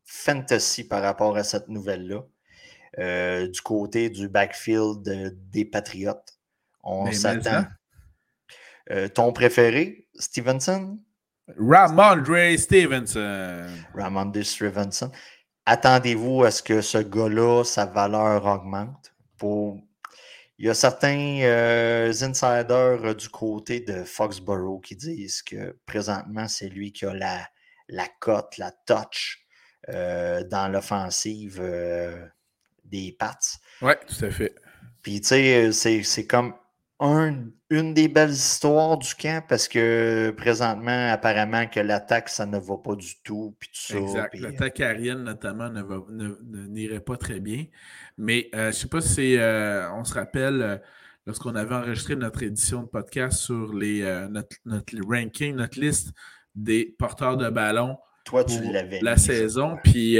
fantasy 0.05 0.89
par 0.89 1.03
rapport 1.03 1.37
à 1.37 1.45
cette 1.45 1.69
nouvelle-là. 1.69 2.23
Euh, 2.99 3.47
du 3.47 3.61
côté 3.61 4.11
du 4.11 4.29
backfield 4.29 5.37
des 5.51 5.65
Patriotes. 5.65 6.39
On 6.83 7.13
s'attend. 7.13 7.67
Euh, 8.91 9.07
ton 9.09 9.33
préféré, 9.33 10.07
Stevenson? 10.15 10.99
Ramondre 11.59 12.59
Stevenson. 12.59 13.67
Ramondre 13.95 14.43
Stevenson. 14.43 15.11
Attendez-vous 15.71 16.45
à 16.45 16.51
ce 16.51 16.63
que 16.63 16.81
ce 16.81 16.97
gars-là, 16.97 17.63
sa 17.63 17.85
valeur 17.85 18.47
augmente. 18.47 19.13
Pour... 19.37 19.79
Il 20.59 20.65
y 20.65 20.71
a 20.71 20.75
certains 20.75 21.41
euh, 21.43 22.11
insiders 22.23 23.15
du 23.15 23.29
côté 23.29 23.81
de 23.81 24.03
Foxborough 24.03 24.83
qui 24.83 24.97
disent 24.97 25.43
que 25.43 25.77
présentement, 25.85 26.49
c'est 26.49 26.71
lui 26.71 26.91
qui 26.91 27.05
a 27.05 27.13
la, 27.13 27.47
la 27.89 28.07
cote, 28.19 28.57
la 28.57 28.73
touch 28.87 29.47
dans 29.87 30.73
l'offensive 30.73 31.63
des 32.85 33.15
Pats. 33.19 33.39
Oui, 33.83 33.93
tout 34.07 34.25
à 34.25 34.31
fait. 34.31 34.55
Puis, 35.03 35.21
tu 35.21 35.73
sais, 35.73 36.03
c'est 36.03 36.27
comme 36.27 36.55
une 37.71 37.93
des 37.93 38.09
belles 38.09 38.31
histoires 38.31 38.97
du 38.97 39.15
camp 39.15 39.45
parce 39.47 39.69
que 39.69 40.31
présentement, 40.37 41.11
apparemment, 41.11 41.67
que 41.67 41.81
l'attaque, 41.81 42.29
ça 42.29 42.47
ne 42.47 42.59
va 42.59 42.77
pas 42.79 42.97
du 42.97 43.21
tout. 43.23 43.57
Puis 43.59 43.71
tout 43.89 43.97
exact. 43.97 44.35
L'attaque 44.39 44.81
aérienne, 44.81 45.23
notamment, 45.23 45.71
n'irait 45.71 47.01
pas 47.01 47.17
très 47.17 47.41
bien. 47.41 47.67
Mais 48.17 48.49
euh, 48.55 48.59
je 48.63 48.67
ne 48.67 48.73
sais 48.73 48.89
pas 48.89 49.01
si 49.01 49.37
euh, 49.37 49.93
on 49.93 50.05
se 50.05 50.15
rappelle, 50.15 50.63
euh, 50.63 50.77
lorsqu'on 51.27 51.55
avait 51.55 51.75
enregistré 51.75 52.17
notre 52.17 52.43
édition 52.43 52.83
de 52.83 52.89
podcast 52.89 53.39
sur 53.39 53.75
les, 53.75 54.03
notre, 54.31 54.57
notre, 54.65 54.95
ranking, 55.07 55.55
notre 55.57 55.79
liste 55.79 56.13
des 56.55 56.97
porteurs 56.99 57.37
de 57.37 57.51
ballon. 57.51 57.99
Toi, 58.25 58.45
tu 58.45 58.63
l'avais. 58.73 59.01
La 59.03 59.17
saison. 59.17 59.77
Puis 59.85 60.19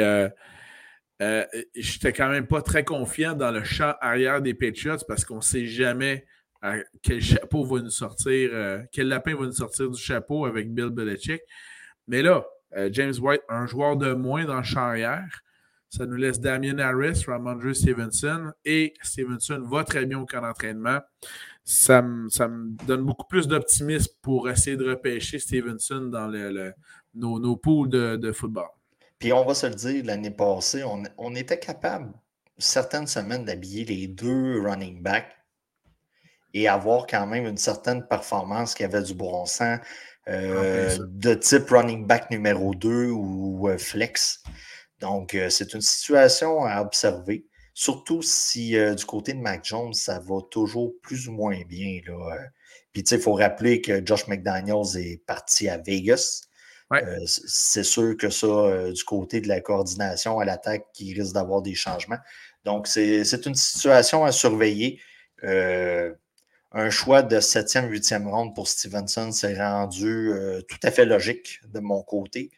euh, 1.21 1.45
j'étais 1.75 2.13
quand 2.13 2.29
même 2.29 2.47
pas 2.47 2.63
très 2.63 2.85
confiant 2.85 3.35
dans 3.35 3.51
le 3.51 3.65
champ 3.65 3.95
arrière 4.01 4.41
des 4.41 4.55
Patriots 4.55 5.05
parce 5.07 5.25
qu'on 5.25 5.37
ne 5.37 5.41
sait 5.41 5.67
jamais 5.67 6.25
euh, 6.65 6.83
quel 7.03 7.21
chapeau 7.21 7.65
va 7.65 7.81
nous 7.81 7.91
sortir, 7.91 8.51
euh, 8.53 8.83
quel 8.93 9.09
lapin 9.09 9.35
va 9.35 9.47
nous 9.47 9.53
sortir 9.53 9.91
du 9.91 10.01
chapeau 10.01 10.47
avec 10.47 10.73
Bill 10.73 10.91
Belichick. 10.91 11.43
Mais 12.07 12.23
là, 12.23 12.45
James 12.91 13.15
White, 13.19 13.41
un 13.49 13.67
joueur 13.67 13.97
de 13.97 14.13
moins 14.13 14.45
dans 14.45 14.59
le 14.59 14.63
champ 14.63 14.81
arrière. 14.81 15.43
Ça 15.89 16.05
nous 16.05 16.17
laisse 16.17 16.39
Damien 16.39 16.79
Harris, 16.79 17.25
Ramondre 17.27 17.75
Stevenson 17.75 18.53
et 18.67 18.93
Stevenson 19.03 19.63
va 19.63 19.85
très 19.85 20.05
bien 20.05 20.19
au 20.19 20.27
camp 20.27 20.43
d'entraînement. 20.43 20.99
Ça, 21.65 22.03
me 22.03 22.85
donne 22.87 23.03
beaucoup 23.03 23.27
plus 23.27 23.49
d'optimisme 23.49 24.13
pour 24.21 24.51
essayer 24.51 24.77
de 24.77 24.91
repêcher 24.91 25.39
Stevenson 25.39 26.11
dans 26.13 26.31
nos, 27.15 27.57
pools 27.57 27.89
de 27.89 28.33
football. 28.33 28.69
Puis 29.19 29.33
on 29.33 29.45
va 29.45 29.55
se 29.55 29.67
le 29.67 29.75
dire, 29.75 30.05
l'année 30.05 30.31
passée, 30.31 30.85
on, 30.85 31.35
était 31.35 31.59
capable, 31.59 32.13
certaines 32.57 33.07
semaines, 33.07 33.45
d'habiller 33.45 33.85
les 33.85 34.07
deux 34.07 34.61
running 34.61 35.03
backs 35.03 35.37
et 36.55 36.69
avoir 36.69 37.07
quand 37.07 37.27
même 37.27 37.47
une 37.47 37.57
certaine 37.57 38.07
performance 38.07 38.75
qui 38.75 38.85
avait 38.85 39.03
du 39.03 39.15
bon 39.15 39.47
sens, 39.47 39.79
euh, 40.29 40.97
de 41.01 41.35
type 41.35 41.71
running 41.71 42.07
back 42.07 42.31
numéro 42.31 42.75
2 42.75 43.11
ou 43.11 43.69
euh, 43.69 43.79
flex. 43.79 44.43
Donc, 45.01 45.35
euh, 45.35 45.49
c'est 45.49 45.75
une 45.75 45.81
situation 45.81 46.65
à 46.65 46.83
observer, 46.83 47.47
surtout 47.73 48.23
si 48.23 48.77
du 48.97 49.05
côté 49.05 49.33
de 49.33 49.39
Mac 49.39 49.65
Jones, 49.65 49.95
ça 49.95 50.19
va 50.19 50.41
toujours 50.51 50.93
plus 51.03 51.29
ou 51.29 51.33
moins 51.33 51.61
bien. 51.69 52.01
Là. 52.07 52.37
Puis, 52.93 53.05
tu 53.05 53.11
sais, 53.11 53.17
il 53.17 53.23
faut 53.23 53.35
rappeler 53.35 53.81
que 53.81 54.05
Josh 54.05 54.27
McDaniels 54.27 54.97
est 54.97 55.25
parti 55.25 55.69
à 55.69 55.79
Vegas. 55.79 56.49
Euh, 56.93 57.21
c'est 57.27 57.83
sûr 57.83 58.17
que 58.17 58.31
ça, 58.31 58.47
euh, 58.47 58.93
du 58.93 59.05
côté 59.05 59.41
de 59.41 59.49
la 59.49 59.61
coordination 59.61 60.39
à 60.39 60.45
l'attaque, 60.45 60.87
qui 60.95 61.13
risque 61.15 61.35
d'avoir 61.35 61.61
des 61.61 61.75
changements. 61.75 62.19
Donc, 62.65 62.87
c'est 62.87 63.47
une 63.47 63.55
situation 63.55 64.25
à 64.25 64.33
surveiller. 64.33 65.01
Euh, 66.75 66.87
un 66.87 66.91
choix 66.91 67.23
de 67.23 67.37
7e, 67.37 67.89
8e 67.91 68.29
ronde 68.29 68.55
pour 68.55 68.69
Stevenson 68.69 69.33
s'est 69.33 69.59
rendu 69.59 70.31
tout 70.69 70.79
à 70.83 70.91
fait 70.91 71.07
logique 71.07 71.61
de 71.67 71.81
mon 71.81 72.03
côté. 72.03 72.51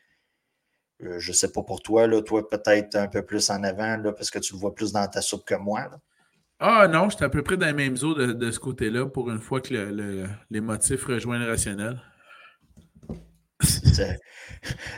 je 1.00 1.30
ne 1.30 1.34
sais 1.34 1.52
pas 1.52 1.62
pour 1.62 1.82
toi, 1.82 2.06
là, 2.06 2.20
toi 2.22 2.48
peut-être 2.48 2.96
un 2.96 3.08
peu 3.08 3.22
plus 3.22 3.50
en 3.50 3.62
avant, 3.62 3.96
là, 3.96 4.12
parce 4.12 4.30
que 4.30 4.38
tu 4.38 4.54
le 4.54 4.58
vois 4.58 4.74
plus 4.74 4.92
dans 4.92 5.06
ta 5.06 5.22
soupe 5.22 5.44
que 5.44 5.54
moi. 5.54 5.88
Ah 6.58 6.88
non, 6.88 7.08
j'étais 7.08 7.24
à 7.24 7.30
peu 7.30 7.42
près 7.42 7.56
dans 7.56 7.66
les 7.66 7.72
mêmes 7.72 7.96
eaux 8.02 8.14
de, 8.14 8.50
ce 8.50 8.58
côté-là 8.58 9.06
pour 9.06 9.30
une 9.30 9.40
fois 9.40 9.60
que 9.60 10.28
les 10.50 10.60
motifs 10.60 11.04
rejoignent 11.04 11.42
le 11.42 11.50
rationnel. 11.50 12.00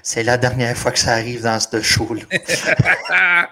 C'est 0.02 0.22
la 0.22 0.36
dernière 0.38 0.76
fois 0.76 0.92
que 0.92 0.98
ça 0.98 1.12
arrive 1.12 1.42
dans 1.42 1.58
ce 1.60 1.80
show-là. 1.80 2.22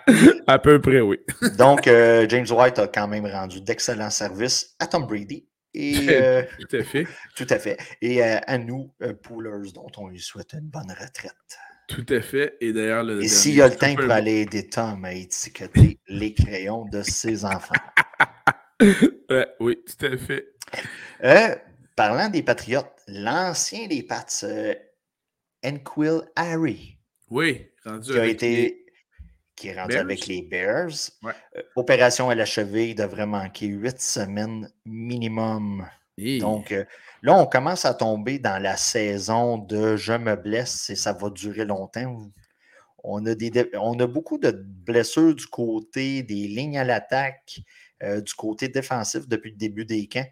à 0.46 0.58
peu 0.58 0.80
près, 0.80 1.00
oui. 1.00 1.18
Donc, 1.56 1.86
euh, 1.86 2.26
James 2.28 2.46
White 2.50 2.78
a 2.78 2.88
quand 2.88 3.08
même 3.08 3.26
rendu 3.26 3.60
d'excellents 3.60 4.10
services 4.10 4.74
à 4.78 4.86
Tom 4.86 5.06
Brady. 5.06 5.46
Et, 5.74 5.94
euh, 6.08 6.42
tout 6.58 6.76
à 6.76 6.82
fait. 6.82 7.06
Tout 7.36 7.46
à 7.48 7.58
fait. 7.58 7.78
Et 8.00 8.22
euh, 8.22 8.38
à 8.46 8.58
nous, 8.58 8.92
Poolers, 9.22 9.72
dont 9.72 9.90
on 9.96 10.08
lui 10.08 10.20
souhaite 10.20 10.52
une 10.52 10.68
bonne 10.68 10.90
retraite. 10.90 11.32
Tout 11.88 12.06
à 12.08 12.20
fait. 12.20 12.56
Et 12.60 12.72
d'ailleurs, 12.72 13.08
Et 13.20 13.28
s'il 13.28 13.56
y 13.56 13.62
a 13.62 13.68
le 13.68 13.76
temps 13.76 13.94
pour 13.94 14.10
aller 14.10 14.42
aider 14.42 14.68
Tom 14.68 15.04
à 15.04 15.12
étiqueter 15.12 15.98
les 16.08 16.34
crayons 16.34 16.84
de 16.86 17.02
ses 17.02 17.44
enfants. 17.44 17.74
oui, 19.60 19.76
tout 19.84 20.06
à 20.06 20.16
fait. 20.16 20.54
parlant 21.96 22.28
des 22.28 22.42
Patriotes, 22.42 22.92
l'ancien 23.08 23.88
des 23.88 24.02
Pats, 24.02 24.26
Enquill 25.64 26.22
Harry. 26.36 26.96
Oui, 27.28 27.66
qui 28.02 28.18
a 28.18 28.26
été 28.26 28.86
qui 29.60 29.68
est 29.68 29.78
rendu 29.78 29.96
avec 29.96 30.26
les 30.26 30.40
Bears. 30.40 31.10
Euh, 31.24 31.62
opération 31.76 32.30
à 32.30 32.34
la 32.34 32.46
cheville 32.46 32.94
devrait 32.94 33.26
manquer 33.26 33.66
huit 33.66 34.00
semaines 34.00 34.70
minimum. 34.86 35.86
Donc 36.16 36.72
euh, 36.72 36.84
là, 37.22 37.34
on 37.34 37.46
commence 37.46 37.84
à 37.84 37.92
tomber 37.92 38.38
dans 38.38 38.60
la 38.60 38.76
saison 38.76 39.58
de 39.58 39.96
je 39.96 40.14
me 40.14 40.34
blesse 40.34 40.88
et 40.88 40.96
ça 40.96 41.12
va 41.12 41.28
durer 41.28 41.66
longtemps. 41.66 42.30
On 43.04 43.24
a, 43.26 43.34
des, 43.34 43.70
on 43.74 43.98
a 44.00 44.06
beaucoup 44.06 44.38
de 44.38 44.50
blessures 44.50 45.34
du 45.34 45.46
côté 45.46 46.22
des 46.22 46.48
lignes 46.48 46.78
à 46.78 46.84
l'attaque, 46.84 47.60
euh, 48.02 48.20
du 48.20 48.32
côté 48.34 48.68
défensif 48.68 49.28
depuis 49.28 49.50
le 49.50 49.56
début 49.56 49.84
des 49.84 50.06
camps. 50.06 50.28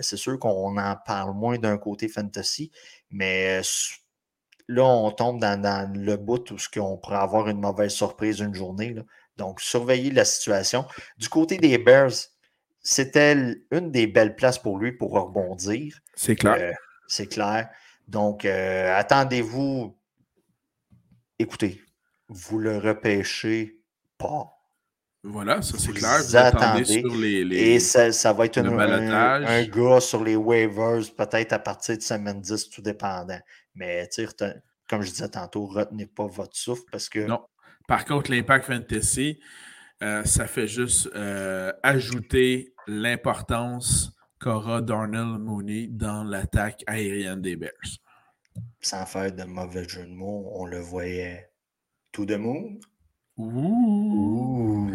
c'est 0.00 0.16
sûr 0.16 0.38
qu'on 0.38 0.76
en 0.76 0.96
parle 1.06 1.34
moins 1.34 1.58
d'un 1.58 1.78
côté 1.78 2.08
fantasy, 2.08 2.72
mais 3.10 3.62
là, 4.68 4.84
on 4.84 5.10
tombe 5.10 5.40
dans, 5.40 5.92
le 5.94 6.16
bout 6.16 6.50
où 6.50 6.80
on 6.80 6.96
pourrait 6.96 7.16
avoir 7.16 7.48
une 7.48 7.60
mauvaise 7.60 7.92
surprise 7.92 8.40
une 8.40 8.54
journée. 8.54 8.94
Donc, 9.36 9.60
surveiller 9.60 10.10
la 10.10 10.24
situation. 10.24 10.84
Du 11.16 11.28
côté 11.28 11.56
des 11.56 11.78
Bears, 11.78 12.12
c'était 12.80 13.56
une 13.70 13.90
des 13.90 14.06
belles 14.06 14.36
places 14.36 14.58
pour 14.58 14.78
lui 14.78 14.92
pour 14.92 15.12
rebondir. 15.12 15.98
C'est 16.14 16.36
clair. 16.36 16.56
Euh, 16.58 16.72
c'est 17.06 17.26
clair. 17.26 17.68
Donc, 18.06 18.44
euh, 18.44 18.94
attendez-vous. 18.96 19.96
Écoutez, 21.38 21.80
vous 22.28 22.58
le 22.58 22.78
repêchez 22.78 23.80
pas. 24.18 24.54
Voilà, 25.22 25.62
ça 25.62 25.78
c'est 25.78 25.92
clair. 25.92 26.18
Vous 26.18 26.36
attendez. 26.36 26.84
Sur 26.84 27.14
les, 27.14 27.40
et 27.56 27.80
ça, 27.80 28.32
va 28.32 28.46
être 28.46 28.58
un, 28.58 28.78
un, 28.78 29.64
gars 29.64 30.00
sur 30.00 30.22
les 30.22 30.36
waivers, 30.36 31.02
peut-être 31.16 31.52
à 31.52 31.58
partir 31.58 31.96
de 31.96 32.02
semaine 32.02 32.40
10, 32.40 32.70
tout 32.70 32.82
dépendant. 32.82 33.38
Mais 33.78 34.08
comme 34.88 35.02
je 35.02 35.10
disais 35.10 35.28
tantôt, 35.28 35.66
retenez 35.66 36.06
pas 36.06 36.26
votre 36.26 36.56
souffle 36.56 36.84
parce 36.90 37.08
que. 37.08 37.20
Non. 37.20 37.40
Par 37.86 38.04
contre, 38.04 38.30
l'impact 38.30 38.66
fantasy, 38.66 39.40
euh, 40.02 40.22
ça 40.24 40.46
fait 40.46 40.66
juste 40.66 41.08
euh, 41.14 41.72
ajouter 41.82 42.74
l'importance 42.86 44.12
qu'aura 44.40 44.82
Darnell 44.82 45.38
Mooney 45.38 45.86
dans 45.88 46.22
l'attaque 46.22 46.84
aérienne 46.86 47.40
des 47.40 47.56
Bears. 47.56 47.72
Sans 48.80 49.06
faire 49.06 49.32
de 49.32 49.44
mauvais 49.44 49.88
jeu 49.88 50.04
de 50.04 50.12
mots, 50.12 50.50
on 50.54 50.66
le 50.66 50.80
voyait 50.80 51.50
tout 52.12 52.26
de 52.26 52.36
monde. 52.36 52.78
Ouh. 53.36 54.90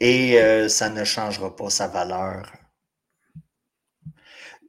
Et 0.00 0.40
euh, 0.40 0.68
ça 0.68 0.90
ne 0.90 1.04
changera 1.04 1.54
pas 1.54 1.70
sa 1.70 1.88
valeur 1.88 2.50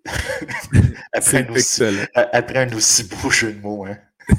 après, 1.13 1.47
un 1.47 1.53
aussi, 1.53 1.83
après, 2.13 2.59
un 2.59 2.73
aussi, 2.73 3.03
beau 3.03 3.29
jeu 3.29 3.53
de 3.53 3.59
mots. 3.59 3.85
Hein. 3.85 3.97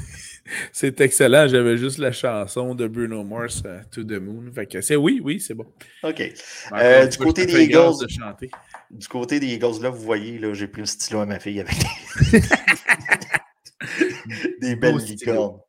c'est 0.71 0.99
excellent. 1.01 1.47
J'avais 1.47 1.77
juste 1.77 1.97
la 1.97 2.11
chanson 2.11 2.75
de 2.75 2.87
Bruno 2.87 3.23
Mars, 3.23 3.63
euh, 3.65 3.81
To 3.91 4.03
the 4.03 4.19
Moon. 4.19 4.51
Fait 4.53 4.65
que 4.65 4.81
c'est 4.81 4.95
oui, 4.95 5.21
oui, 5.23 5.39
c'est 5.39 5.53
bon. 5.53 5.65
OK. 6.03 6.33
Euh, 6.73 7.07
du 7.07 7.17
côté 7.17 7.45
des 7.45 7.63
Eagles. 7.63 8.05
Du 8.91 9.07
côté 9.07 9.39
des 9.39 9.47
Eagles, 9.47 9.81
là, 9.81 9.89
vous 9.89 10.03
voyez, 10.03 10.37
là, 10.37 10.53
j'ai 10.53 10.67
pris 10.67 10.81
un 10.81 10.85
stylo 10.85 11.21
à 11.21 11.25
ma 11.25 11.39
fille 11.39 11.59
avec 11.59 11.75
des 14.61 14.75
belles 14.75 14.97
licornes 14.97 15.59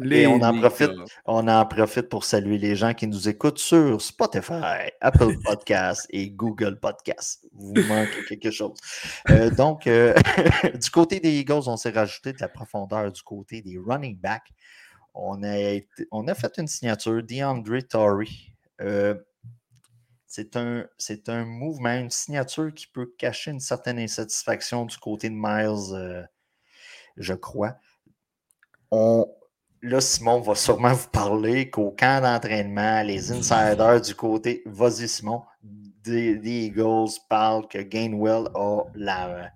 on 0.00 0.42
en, 0.42 0.58
profite, 0.58 0.90
on 1.24 1.48
en 1.48 1.66
profite 1.66 2.08
pour 2.08 2.24
saluer 2.24 2.58
les 2.58 2.76
gens 2.76 2.94
qui 2.94 3.06
nous 3.06 3.28
écoutent 3.28 3.58
sur 3.58 4.00
Spotify, 4.00 4.90
Apple 5.00 5.36
Podcasts 5.44 6.06
et 6.10 6.30
Google 6.30 6.78
Podcasts. 6.78 7.44
Vous 7.52 7.74
manquez 7.88 8.24
quelque 8.28 8.50
chose. 8.50 8.78
Euh, 9.30 9.50
donc, 9.50 9.86
euh, 9.86 10.14
du 10.80 10.90
côté 10.90 11.18
des 11.20 11.32
Eagles, 11.40 11.62
on 11.66 11.76
s'est 11.76 11.90
rajouté 11.90 12.32
de 12.32 12.38
la 12.40 12.48
profondeur 12.48 13.10
du 13.10 13.22
côté 13.22 13.60
des 13.60 13.76
running 13.78 14.16
backs. 14.16 14.52
On 15.14 15.42
a, 15.42 15.80
on 16.12 16.28
a 16.28 16.34
fait 16.34 16.58
une 16.58 16.68
signature, 16.68 17.20
DeAndre 17.22 17.82
Torrey. 17.88 18.26
Euh, 18.80 19.14
c'est 20.26 20.56
un, 20.56 20.86
un 21.28 21.44
mouvement, 21.44 21.94
une 21.94 22.10
signature 22.10 22.72
qui 22.72 22.86
peut 22.86 23.12
cacher 23.18 23.50
une 23.50 23.60
certaine 23.60 23.98
insatisfaction 23.98 24.84
du 24.84 24.96
côté 24.98 25.28
de 25.30 25.34
Miles, 25.36 26.28
je 27.16 27.34
crois. 27.34 27.74
On, 28.90 29.26
là, 29.82 30.00
Simon 30.00 30.40
va 30.40 30.54
sûrement 30.54 30.92
vous 30.92 31.08
parler 31.08 31.70
qu'au 31.70 31.90
camp 31.90 32.22
d'entraînement, 32.22 33.02
les 33.02 33.32
insiders 33.32 34.00
du 34.00 34.14
côté, 34.14 34.62
vas-y 34.66 35.08
Simon, 35.08 35.42
des, 36.04 36.40
Eagles 36.44 37.10
parlent 37.28 37.66
que 37.68 37.78
Gainwell 37.78 38.48
a 38.54 38.82
la. 38.94 39.50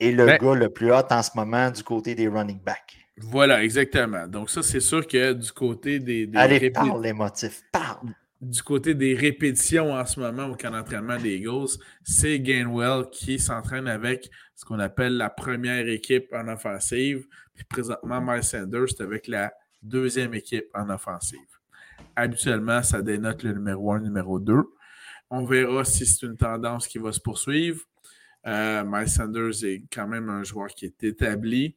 Et 0.00 0.12
le 0.12 0.26
ben 0.26 0.38
gars 0.38 0.54
le 0.54 0.68
plus 0.70 0.92
hot 0.92 1.06
en 1.10 1.22
ce 1.22 1.30
moment 1.34 1.70
du 1.70 1.82
côté 1.82 2.14
des 2.14 2.28
running 2.28 2.60
backs. 2.60 2.96
Voilà, 3.16 3.64
exactement. 3.64 4.28
Donc, 4.28 4.48
ça, 4.48 4.62
c'est 4.62 4.80
sûr 4.80 5.06
que 5.06 5.32
du 5.32 5.50
côté 5.50 5.98
des. 5.98 6.30
Allez, 6.34 6.70
parle 6.70 7.02
les 7.02 7.12
motifs, 7.12 7.62
parle 7.72 8.14
du 8.40 8.62
côté 8.62 8.94
des 8.94 9.14
répétitions 9.14 9.92
en 9.92 10.06
ce 10.06 10.20
moment 10.20 10.46
au 10.46 10.54
camp 10.54 10.70
d'entraînement 10.70 11.16
des 11.16 11.36
Eagles, 11.36 11.78
c'est 12.04 12.38
Gainwell 12.38 13.06
qui 13.10 13.38
s'entraîne 13.38 13.88
avec 13.88 14.30
ce 14.54 14.64
qu'on 14.64 14.78
appelle 14.78 15.16
la 15.16 15.30
première 15.30 15.88
équipe 15.88 16.32
en 16.32 16.48
offensive. 16.48 17.26
Présentement, 17.64 18.20
Miles 18.20 18.44
Sanders 18.44 18.88
est 18.88 19.00
avec 19.00 19.26
la 19.28 19.52
deuxième 19.82 20.34
équipe 20.34 20.66
en 20.74 20.88
offensive. 20.90 21.38
Habituellement, 22.16 22.82
ça 22.82 23.02
dénote 23.02 23.42
le 23.42 23.52
numéro 23.52 23.92
1, 23.92 24.00
numéro 24.00 24.38
2. 24.38 24.62
On 25.30 25.44
verra 25.44 25.84
si 25.84 26.06
c'est 26.06 26.26
une 26.26 26.36
tendance 26.36 26.86
qui 26.88 26.98
va 26.98 27.12
se 27.12 27.20
poursuivre. 27.20 27.80
Euh, 28.46 28.84
Miles 28.84 29.08
Sanders 29.08 29.64
est 29.64 29.82
quand 29.92 30.08
même 30.08 30.28
un 30.28 30.42
joueur 30.42 30.68
qui 30.68 30.86
est 30.86 31.04
établi. 31.04 31.76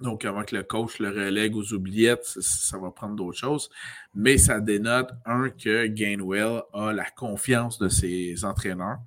Donc, 0.00 0.24
avant 0.24 0.44
que 0.44 0.54
le 0.54 0.62
coach 0.62 1.00
le 1.00 1.08
relègue 1.08 1.56
aux 1.56 1.72
oubliettes, 1.72 2.24
ça, 2.24 2.78
va 2.78 2.90
prendre 2.90 3.16
d'autres 3.16 3.38
choses. 3.38 3.68
Mais 4.14 4.38
ça 4.38 4.60
dénote, 4.60 5.10
un, 5.24 5.50
que 5.50 5.86
Gainwell 5.86 6.62
a 6.72 6.92
la 6.92 7.10
confiance 7.10 7.78
de 7.78 7.88
ses 7.88 8.44
entraîneurs 8.44 8.98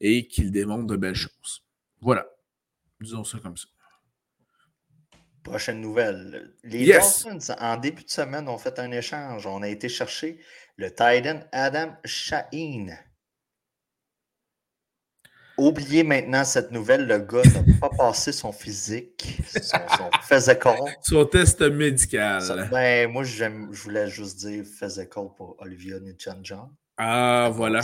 et 0.00 0.26
qu'il 0.26 0.50
démontre 0.50 0.86
de 0.86 0.96
belles 0.96 1.14
choses. 1.14 1.64
Voilà. 2.00 2.26
Disons 3.00 3.22
ça 3.22 3.38
comme 3.38 3.56
ça. 3.56 3.68
Prochaine 5.42 5.80
nouvelle. 5.80 6.54
Les 6.64 6.92
Dolphins, 6.92 7.54
en 7.58 7.76
début 7.76 8.04
de 8.04 8.10
semaine, 8.10 8.48
ont 8.48 8.58
fait 8.58 8.78
un 8.78 8.90
échange. 8.90 9.46
On 9.46 9.62
a 9.62 9.68
été 9.68 9.88
chercher 9.88 10.38
le 10.76 10.90
Titan 10.90 11.40
Adam 11.52 11.96
Shaheen 12.04 12.98
Oubliez 15.60 16.04
maintenant 16.04 16.42
cette 16.42 16.70
nouvelle, 16.70 17.06
le 17.06 17.18
gars 17.18 17.42
n'a 17.42 17.78
pas 17.78 17.90
passé 17.90 18.32
son 18.32 18.50
physique, 18.50 19.42
son, 19.60 19.76
physical. 20.22 20.78
Son 21.02 21.26
test 21.26 21.60
médical. 21.60 22.66
ben, 22.70 23.12
moi, 23.12 23.24
je 23.24 23.44
voulais 23.82 24.08
juste 24.08 24.38
dire 24.38 24.64
physical 24.64 25.26
pour 25.36 25.56
Olivia 25.58 26.00
Nichan-John. 26.00 26.70
Ah, 26.96 27.50
voilà. 27.52 27.82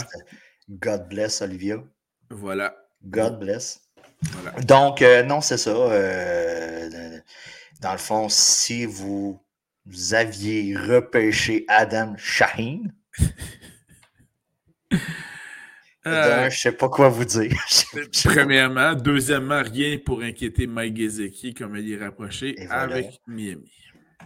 God 0.67 1.07
bless 1.07 1.39
Olivia. 1.43 1.83
Voilà. 2.31 2.75
God 3.03 3.37
bless. 3.37 3.86
Voilà. 4.21 4.51
Donc, 4.61 5.01
euh, 5.01 5.23
non, 5.23 5.41
c'est 5.41 5.57
ça. 5.57 5.71
Euh, 5.71 7.19
dans 7.81 7.91
le 7.91 7.97
fond, 7.97 8.29
si 8.29 8.85
vous 8.85 9.39
aviez 10.11 10.75
repêché 10.75 11.65
Adam 11.67 12.15
Shaheen, 12.17 12.93
Euh, 16.07 16.41
je 16.41 16.45
ne 16.45 16.49
sais 16.49 16.71
pas 16.71 16.89
quoi 16.89 17.09
vous 17.09 17.25
dire. 17.25 17.51
Premièrement. 18.23 18.93
Deuxièmement, 18.93 19.61
rien 19.61 19.97
pour 19.97 20.21
inquiéter 20.21 20.65
Mike 20.67 20.95
Gesicki 20.95 21.53
comme 21.53 21.75
il 21.75 21.91
est 21.91 21.97
rapproché 21.97 22.55
avec 22.69 23.19
Miami. 23.27 23.71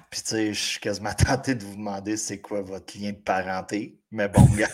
Puis 0.09 0.21
tu 0.21 0.27
sais, 0.27 0.53
je 0.53 0.59
suis 0.59 0.79
quasiment 0.79 1.13
tenté 1.17 1.55
de 1.55 1.63
vous 1.63 1.75
demander 1.75 2.17
c'est 2.17 2.39
quoi 2.39 2.61
votre 2.61 2.97
lien 2.99 3.11
de 3.11 3.17
parenté. 3.17 3.97
Mais 4.11 4.27
bon, 4.27 4.45
gars. 4.55 4.69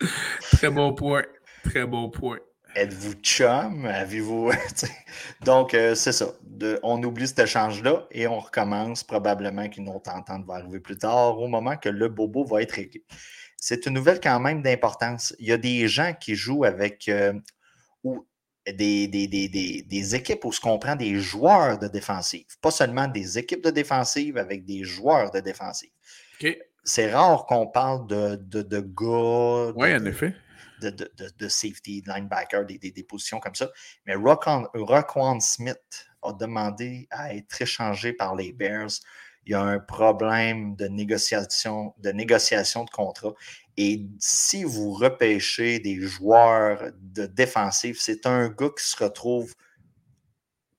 Très 0.52 0.70
bon 0.70 0.94
point. 0.94 1.24
Très 1.64 1.86
bon 1.86 2.10
point. 2.10 2.38
Êtes-vous 2.74 3.14
chum? 3.22 3.86
Avez-vous. 3.86 4.52
Donc, 5.44 5.74
euh, 5.74 5.94
c'est 5.94 6.12
ça. 6.12 6.26
on 6.82 7.02
oublie 7.02 7.28
cet 7.28 7.38
échange-là 7.38 8.06
et 8.10 8.26
on 8.26 8.40
recommence. 8.40 9.04
Probablement 9.04 9.68
qu'une 9.68 9.88
autre 9.88 10.10
entente 10.10 10.44
va 10.46 10.54
arriver 10.54 10.80
plus 10.80 10.98
tard 10.98 11.38
au 11.38 11.48
moment 11.48 11.76
que 11.76 11.88
le 11.88 12.08
bobo 12.08 12.44
va 12.44 12.62
être 12.62 12.72
réglé 12.72 13.04
c'est 13.64 13.86
une 13.86 13.94
nouvelle 13.94 14.20
quand 14.20 14.40
même 14.40 14.60
d'importance. 14.60 15.34
Il 15.38 15.46
y 15.46 15.52
a 15.52 15.56
des 15.56 15.88
gens 15.88 16.12
qui 16.12 16.34
jouent 16.34 16.64
avec 16.64 17.08
euh, 17.08 17.32
ou 18.02 18.26
des, 18.70 19.08
des, 19.08 20.14
équipes 20.14 20.44
où 20.44 20.52
se 20.52 20.60
comprend 20.60 20.96
des 20.96 21.14
joueurs 21.14 21.78
de 21.78 21.88
défensive, 21.88 22.44
pas 22.60 22.70
seulement 22.70 23.08
des 23.08 23.38
équipes 23.38 23.64
de 23.64 23.70
défensive 23.70 24.36
avec 24.36 24.66
des 24.66 24.84
joueurs 24.84 25.30
de 25.30 25.40
défensive. 25.40 25.88
C'est 26.86 27.10
rare 27.10 27.46
qu'on 27.46 27.66
parle 27.66 28.06
de, 28.06 28.36
de, 28.36 28.60
de 28.60 28.80
gars. 28.80 29.72
Oui, 29.74 29.94
en 29.94 30.04
effet. 30.04 30.34
De, 30.80 30.90
de, 30.90 31.48
safety, 31.48 32.02
linebacker, 32.06 32.64
des, 32.66 33.06
positions 33.08 33.40
comme 33.40 33.54
ça. 33.54 33.70
Mais 34.06 34.14
Rockwan 34.14 35.40
Smith 35.40 36.08
a 36.22 36.32
demandé 36.32 37.06
à 37.10 37.34
être 37.34 37.62
échangé 37.62 38.12
par 38.12 38.34
les 38.34 38.52
Bears 38.52 38.90
il 39.46 39.52
y 39.52 39.54
a 39.54 39.60
un 39.60 39.78
problème 39.78 40.74
de 40.76 40.86
négociation, 40.86 41.94
de 41.98 42.10
négociation 42.10 42.84
de 42.84 42.90
contrat. 42.90 43.34
Et 43.76 44.06
si 44.18 44.64
vous 44.64 44.92
repêchez 44.92 45.80
des 45.80 46.00
joueurs 46.00 46.90
de 47.00 47.26
défensif, 47.26 47.98
c'est 48.00 48.26
un 48.26 48.48
gars 48.48 48.70
qui 48.76 48.84
se 48.84 49.02
retrouve 49.02 49.54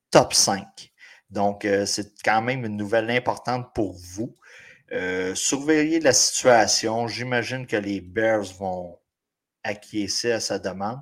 top 0.09 0.33
5. 0.33 0.91
Donc, 1.29 1.65
euh, 1.65 1.85
c'est 1.85 2.13
quand 2.23 2.41
même 2.41 2.65
une 2.65 2.77
nouvelle 2.77 3.11
importante 3.11 3.73
pour 3.75 3.93
vous. 3.93 4.33
Euh, 4.91 5.35
surveillez 5.35 5.99
la 5.99 6.13
situation. 6.13 7.07
J'imagine 7.07 7.67
que 7.67 7.75
les 7.75 8.01
Bears 8.01 8.53
vont 8.57 8.97
acquiescer 9.65 10.31
à 10.31 10.39
sa 10.39 10.59
demande. 10.59 11.01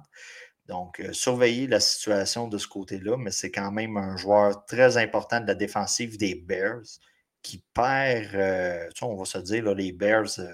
Donc, 0.67 0.99
euh, 0.99 1.13
surveillez 1.13 1.67
la 1.67 1.79
situation 1.79 2.47
de 2.47 2.57
ce 2.57 2.67
côté-là, 2.67 3.17
mais 3.17 3.31
c'est 3.31 3.51
quand 3.51 3.71
même 3.71 3.97
un 3.97 4.17
joueur 4.17 4.65
très 4.65 4.97
important 4.97 5.41
de 5.41 5.47
la 5.47 5.55
défensive 5.55 6.17
des 6.17 6.35
Bears 6.35 6.99
qui 7.43 7.63
perd, 7.73 8.33
euh, 8.33 8.89
on 9.01 9.15
va 9.15 9.25
se 9.25 9.37
dire, 9.37 9.75
les 9.75 9.91
Bears, 9.91 10.39
euh, 10.39 10.51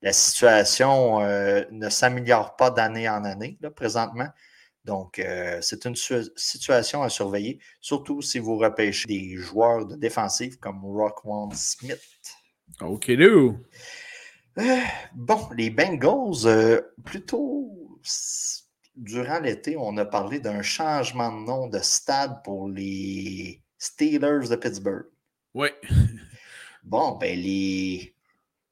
la 0.00 0.12
situation 0.12 1.20
euh, 1.20 1.62
ne 1.70 1.88
s'améliore 1.90 2.56
pas 2.56 2.70
d'année 2.70 3.08
en 3.08 3.24
année, 3.24 3.58
là, 3.60 3.70
présentement. 3.70 4.28
Donc, 4.84 5.20
c'est 5.60 5.84
une 5.84 5.96
situation 5.96 7.02
à 7.02 7.10
surveiller, 7.10 7.58
surtout 7.78 8.22
si 8.22 8.38
vous 8.38 8.56
repêchez 8.56 9.06
des 9.06 9.36
joueurs 9.36 9.84
de 9.84 9.96
défensive 9.96 10.58
comme 10.58 10.82
Rockwan 10.82 11.50
Smith. 11.52 12.00
OK, 12.80 13.08
nous. 13.08 13.58
Bon, 15.14 15.48
les 15.56 15.70
Bengals, 15.70 16.82
plutôt 17.04 17.98
durant 18.98 19.40
l'été, 19.40 19.76
on 19.76 19.96
a 19.96 20.04
parlé 20.04 20.40
d'un 20.40 20.62
changement 20.62 21.30
de 21.32 21.46
nom 21.46 21.66
de 21.68 21.78
stade 21.78 22.42
pour 22.42 22.68
les 22.68 23.62
Steelers 23.78 24.48
de 24.48 24.56
Pittsburgh. 24.56 25.06
Oui. 25.54 25.68
Bon, 26.84 27.18
ben 27.18 27.38
les, 27.38 28.14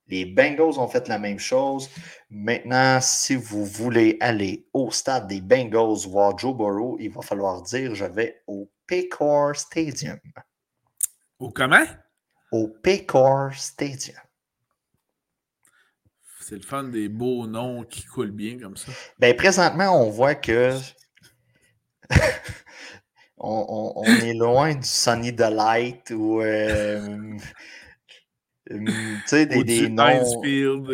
les 0.08 0.24
Bengals 0.24 0.78
ont 0.78 0.88
fait 0.88 1.06
la 1.08 1.18
même 1.18 1.38
chose. 1.38 1.90
Maintenant, 2.30 2.98
si 3.02 3.34
vous 3.34 3.66
voulez 3.66 4.16
aller 4.20 4.66
au 4.72 4.90
stade 4.90 5.26
des 5.26 5.42
Bengals 5.42 6.08
voir 6.08 6.38
Joe 6.38 6.56
Burrow, 6.56 6.96
il 6.98 7.10
va 7.10 7.20
falloir 7.20 7.60
dire 7.60 7.94
je 7.94 8.06
vais 8.06 8.42
au 8.46 8.70
Paycor 8.86 9.54
Stadium. 9.54 10.18
Au 11.38 11.50
comment? 11.50 11.84
Au 12.52 12.68
Paycor 12.68 13.52
Stadium. 13.52 14.16
C'est 16.48 16.54
le 16.54 16.62
fun 16.62 16.84
des 16.84 17.08
beaux 17.08 17.48
noms 17.48 17.82
qui 17.82 18.04
coulent 18.04 18.30
bien 18.30 18.56
comme 18.60 18.76
ça. 18.76 18.92
Ben, 19.18 19.34
présentement, 19.34 20.00
on 20.00 20.10
voit 20.10 20.36
que 20.36 20.78
on, 23.36 24.04
est 24.04 24.34
loin 24.34 24.76
du 24.76 24.86
Sunny 24.86 25.32
Delight 25.32 26.12
ou 26.12 26.40
euh, 26.40 27.36
euh, 28.70 28.78
tu 28.78 29.22
sais, 29.26 29.46
des, 29.46 29.64
des 29.64 29.88
noms. 29.88 30.04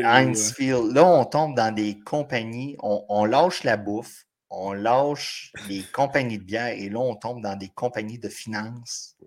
Heinzfield. 0.02 0.94
Là, 0.94 1.04
on 1.04 1.26
tombe 1.26 1.54
dans 1.54 1.74
des 1.74 2.00
compagnies, 2.00 2.74
on, 2.80 3.26
lâche 3.26 3.62
la 3.62 3.76
bouffe, 3.76 4.24
on 4.48 4.72
lâche 4.72 5.52
les 5.68 5.82
compagnies 5.82 6.38
de 6.38 6.44
bière 6.44 6.68
et 6.68 6.88
là, 6.88 7.00
on 7.00 7.14
tombe 7.14 7.42
dans 7.42 7.56
des 7.56 7.68
compagnies 7.68 8.18
de 8.18 8.30
finances 8.30 9.18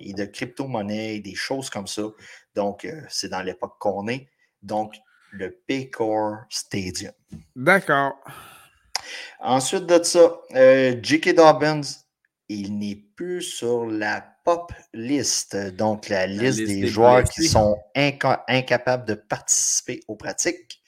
et 0.00 0.12
de 0.12 0.24
crypto-monnaie, 0.24 1.20
des 1.20 1.36
choses 1.36 1.70
comme 1.70 1.86
ça. 1.86 2.02
Donc, 2.56 2.84
euh, 2.84 3.00
c'est 3.08 3.28
dans 3.28 3.42
l'époque 3.42 3.76
qu'on 3.78 4.08
est. 4.08 4.28
Donc, 4.60 4.96
le 5.32 5.50
Paycor 5.66 6.38
Stadium. 6.48 7.12
D'accord. 7.54 8.14
Ensuite 9.40 9.86
de 9.86 10.02
ça, 10.02 10.40
euh, 10.54 10.96
J.K. 11.02 11.34
Dobbins, 11.34 11.80
il 12.48 12.78
n'est 12.78 13.02
plus 13.16 13.42
sur 13.42 13.86
la 13.86 14.20
pop 14.44 14.72
list, 14.94 15.56
donc 15.56 16.08
la, 16.08 16.26
liste, 16.26 16.58
des, 16.58 16.86
joueurs 16.86 17.24
qui 17.24 17.46
sont 17.46 17.76
incapables 17.94 19.04
de 19.04 19.14
participer 19.14 20.00
aux 20.08 20.16
pratiques. 20.16 20.82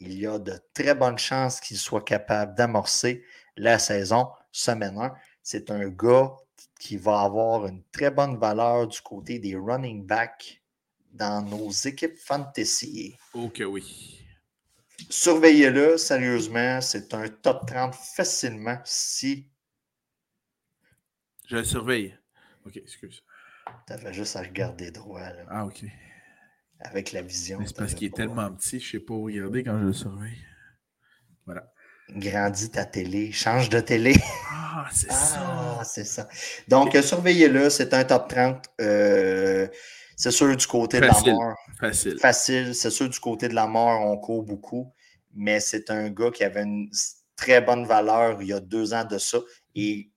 Il 0.00 0.18
y 0.18 0.26
a 0.26 0.38
de 0.38 0.60
très 0.74 0.94
bonnes 0.94 1.18
chances 1.18 1.60
qu'il 1.60 1.78
soit 1.78 2.04
capable 2.04 2.56
d'amorcer 2.56 3.24
la 3.56 3.78
saison 3.78 4.28
semaine 4.50 4.98
1. 4.98 5.12
C'est 5.42 5.70
un 5.70 5.88
gars 5.88 6.32
qui 6.80 6.96
va 6.96 7.20
avoir 7.20 7.66
une 7.66 7.82
très 7.92 8.10
bonne 8.10 8.36
valeur 8.36 8.88
du 8.88 9.00
côté 9.00 9.38
des 9.38 9.54
running 9.54 10.04
backs 10.04 10.61
dans 11.12 11.42
nos 11.42 11.70
équipes 11.70 12.18
fantasy. 12.18 13.16
Ok, 13.34 13.62
oui. 13.66 14.18
Surveillez-le, 15.10 15.98
sérieusement, 15.98 16.80
c'est 16.80 17.12
un 17.14 17.28
top 17.28 17.66
30 17.66 17.94
facilement 17.94 18.78
si. 18.84 19.48
Je 21.48 21.56
le 21.56 21.64
surveille. 21.64 22.16
Ok, 22.64 22.76
excuse. 22.76 23.22
Tu 23.86 23.92
avais 23.92 24.12
juste 24.12 24.36
à 24.36 24.42
regarder 24.42 24.90
droit. 24.90 25.20
Là. 25.20 25.44
Ah, 25.48 25.66
ok. 25.66 25.84
Avec 26.80 27.12
la 27.12 27.22
vision. 27.22 27.60
C'est 27.66 27.76
parce 27.76 27.94
qu'il 27.94 28.08
est 28.08 28.16
tellement 28.16 28.50
petit, 28.52 28.80
je 28.80 28.86
ne 28.86 29.00
sais 29.00 29.04
pas 29.04 29.14
où 29.14 29.24
regarder 29.24 29.62
quand 29.62 29.78
je 29.78 29.84
le 29.84 29.92
surveille. 29.92 30.38
Voilà. 31.44 31.72
Grandis 32.10 32.70
ta 32.70 32.84
télé, 32.84 33.32
change 33.32 33.68
de 33.68 33.80
télé. 33.80 34.14
Ah, 34.50 34.88
c'est 34.92 35.12
ça. 35.12 35.78
Ah, 35.80 35.84
c'est 35.84 36.04
ça. 36.04 36.28
Donc, 36.68 36.96
surveillez-le, 36.96 37.70
c'est 37.70 37.94
un 37.94 38.04
top 38.04 38.28
30. 38.28 38.66
Euh, 38.80 39.68
c'est 40.16 40.30
sûr, 40.30 40.56
du 40.56 40.66
côté 40.66 41.00
de 41.00 41.06
la 41.06 41.20
mort. 41.32 41.56
Facile. 41.78 42.18
Facile. 42.18 42.74
C'est 42.74 42.90
sûr, 42.90 43.08
du 43.08 43.18
côté 43.18 43.48
de 43.48 43.54
la 43.54 43.66
mort, 43.66 44.00
on 44.04 44.16
court 44.16 44.42
beaucoup. 44.42 44.92
Mais 45.34 45.60
c'est 45.60 45.90
un 45.90 46.10
gars 46.10 46.30
qui 46.30 46.44
avait 46.44 46.62
une 46.62 46.90
très 47.36 47.60
bonne 47.60 47.86
valeur 47.86 48.40
il 48.42 48.48
y 48.48 48.52
a 48.52 48.60
deux 48.60 48.92
ans 48.94 49.04
de 49.04 49.18
ça 49.18 49.38
et 49.74 50.10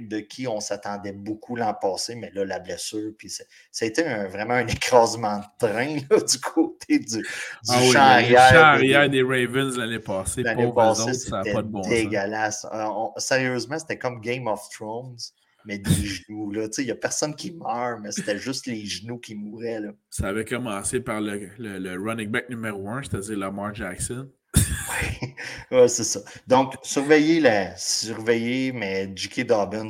de 0.00 0.20
qui 0.20 0.46
on 0.46 0.60
s'attendait 0.60 1.12
beaucoup 1.12 1.56
l'an 1.56 1.74
passé, 1.74 2.14
mais 2.14 2.30
là, 2.34 2.44
la 2.44 2.58
blessure, 2.58 3.12
puis 3.18 3.28
ça 3.28 3.44
a 3.80 3.84
été 3.84 4.02
vraiment 4.02 4.54
un 4.54 4.66
écrasement 4.68 5.38
de 5.38 5.66
train 5.66 5.96
du 5.96 6.40
côté 6.40 6.98
du, 6.98 7.18
du 7.18 7.26
ah 7.68 7.78
oui, 7.80 7.96
arrière. 7.96 9.10
des, 9.10 9.22
Ravens 9.22 9.76
l'année 9.76 9.98
passée. 9.98 10.42
L'année 10.42 10.72
passée, 10.72 11.14
c'était 11.14 11.54
dégueulasse. 11.88 12.66
Euh, 12.72 12.86
sérieusement, 13.16 13.78
c'était 13.78 13.98
comme 13.98 14.20
Game 14.20 14.46
of 14.46 14.68
Thrones 14.70 15.16
mais 15.64 15.78
des 15.78 15.90
genoux. 15.92 16.50
Là. 16.50 16.68
Il 16.78 16.84
n'y 16.84 16.90
a 16.90 16.96
personne 16.96 17.34
qui 17.34 17.52
meurt, 17.52 18.00
mais 18.02 18.12
c'était 18.12 18.38
juste 18.38 18.66
les 18.66 18.84
genoux 18.84 19.18
qui 19.18 19.34
mouraient. 19.34 19.80
Là. 19.80 19.92
Ça 20.10 20.28
avait 20.28 20.44
commencé 20.44 21.00
par 21.00 21.20
le, 21.20 21.50
le, 21.58 22.00
running 22.00 22.28
back 22.28 22.48
numéro 22.48 22.88
un, 22.88 23.02
c'est-à-dire 23.02 23.38
Lamar 23.38 23.74
Jackson. 23.74 24.30
oui, 24.56 25.34
ouais, 25.70 25.88
c'est 25.88 26.04
ça. 26.04 26.20
Donc, 26.46 26.74
surveillez, 26.82 27.40
la, 27.40 27.76
surveillez, 27.76 28.72
mais 28.72 29.10
J.K. 29.14 29.46
Dobbins, 29.46 29.88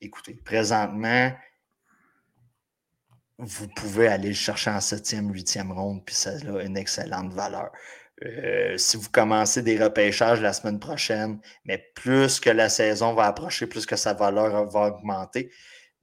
écoutez, 0.00 0.34
présentement, 0.34 1.32
vous 3.38 3.68
pouvez 3.68 4.08
aller 4.08 4.28
le 4.28 4.34
chercher 4.34 4.70
en 4.70 4.80
septième, 4.80 5.32
huitième 5.32 5.72
ronde, 5.72 6.04
puis 6.04 6.14
ça 6.14 6.30
a 6.30 6.62
une 6.62 6.76
excellente 6.76 7.32
valeur. 7.32 7.70
Euh, 8.24 8.76
si 8.76 8.98
vous 8.98 9.08
commencez 9.10 9.62
des 9.62 9.82
repêchages 9.82 10.40
la 10.42 10.52
semaine 10.52 10.78
prochaine, 10.78 11.40
mais 11.64 11.78
plus 11.94 12.38
que 12.38 12.50
la 12.50 12.68
saison 12.68 13.14
va 13.14 13.24
approcher, 13.24 13.66
plus 13.66 13.86
que 13.86 13.96
sa 13.96 14.12
valeur 14.12 14.66
va 14.68 14.88
augmenter. 14.88 15.50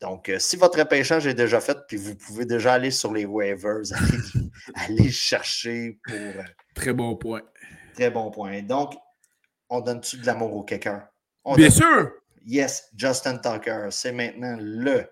Donc, 0.02 0.30
euh, 0.30 0.40
si 0.40 0.56
votre 0.56 0.80
repêchage 0.80 1.28
est 1.28 1.34
déjà 1.34 1.60
fait, 1.60 1.78
puis 1.88 1.98
vous 1.98 2.16
pouvez 2.16 2.46
déjà 2.46 2.74
aller 2.74 2.92
sur 2.92 3.14
les 3.14 3.26
waivers, 3.26 3.82
aller, 4.76 5.12
chercher 5.12 6.00
pour. 6.04 6.16
Euh, 6.16 6.44
très 6.74 6.94
bon 6.94 7.16
point. 7.16 7.42
Très 7.94 8.10
bon 8.10 8.32
point. 8.32 8.62
Donc, 8.62 8.94
on 9.70 9.82
donne-tu 9.82 10.18
de 10.18 10.26
l'amour 10.26 10.56
au 10.56 10.64
kicker? 10.64 11.08
Bien 11.56 11.70
sûr! 11.70 12.12
Yes, 12.46 12.90
Justin 12.96 13.38
Tucker, 13.38 13.88
c'est 13.92 14.12
maintenant 14.12 14.58
le 14.60 15.06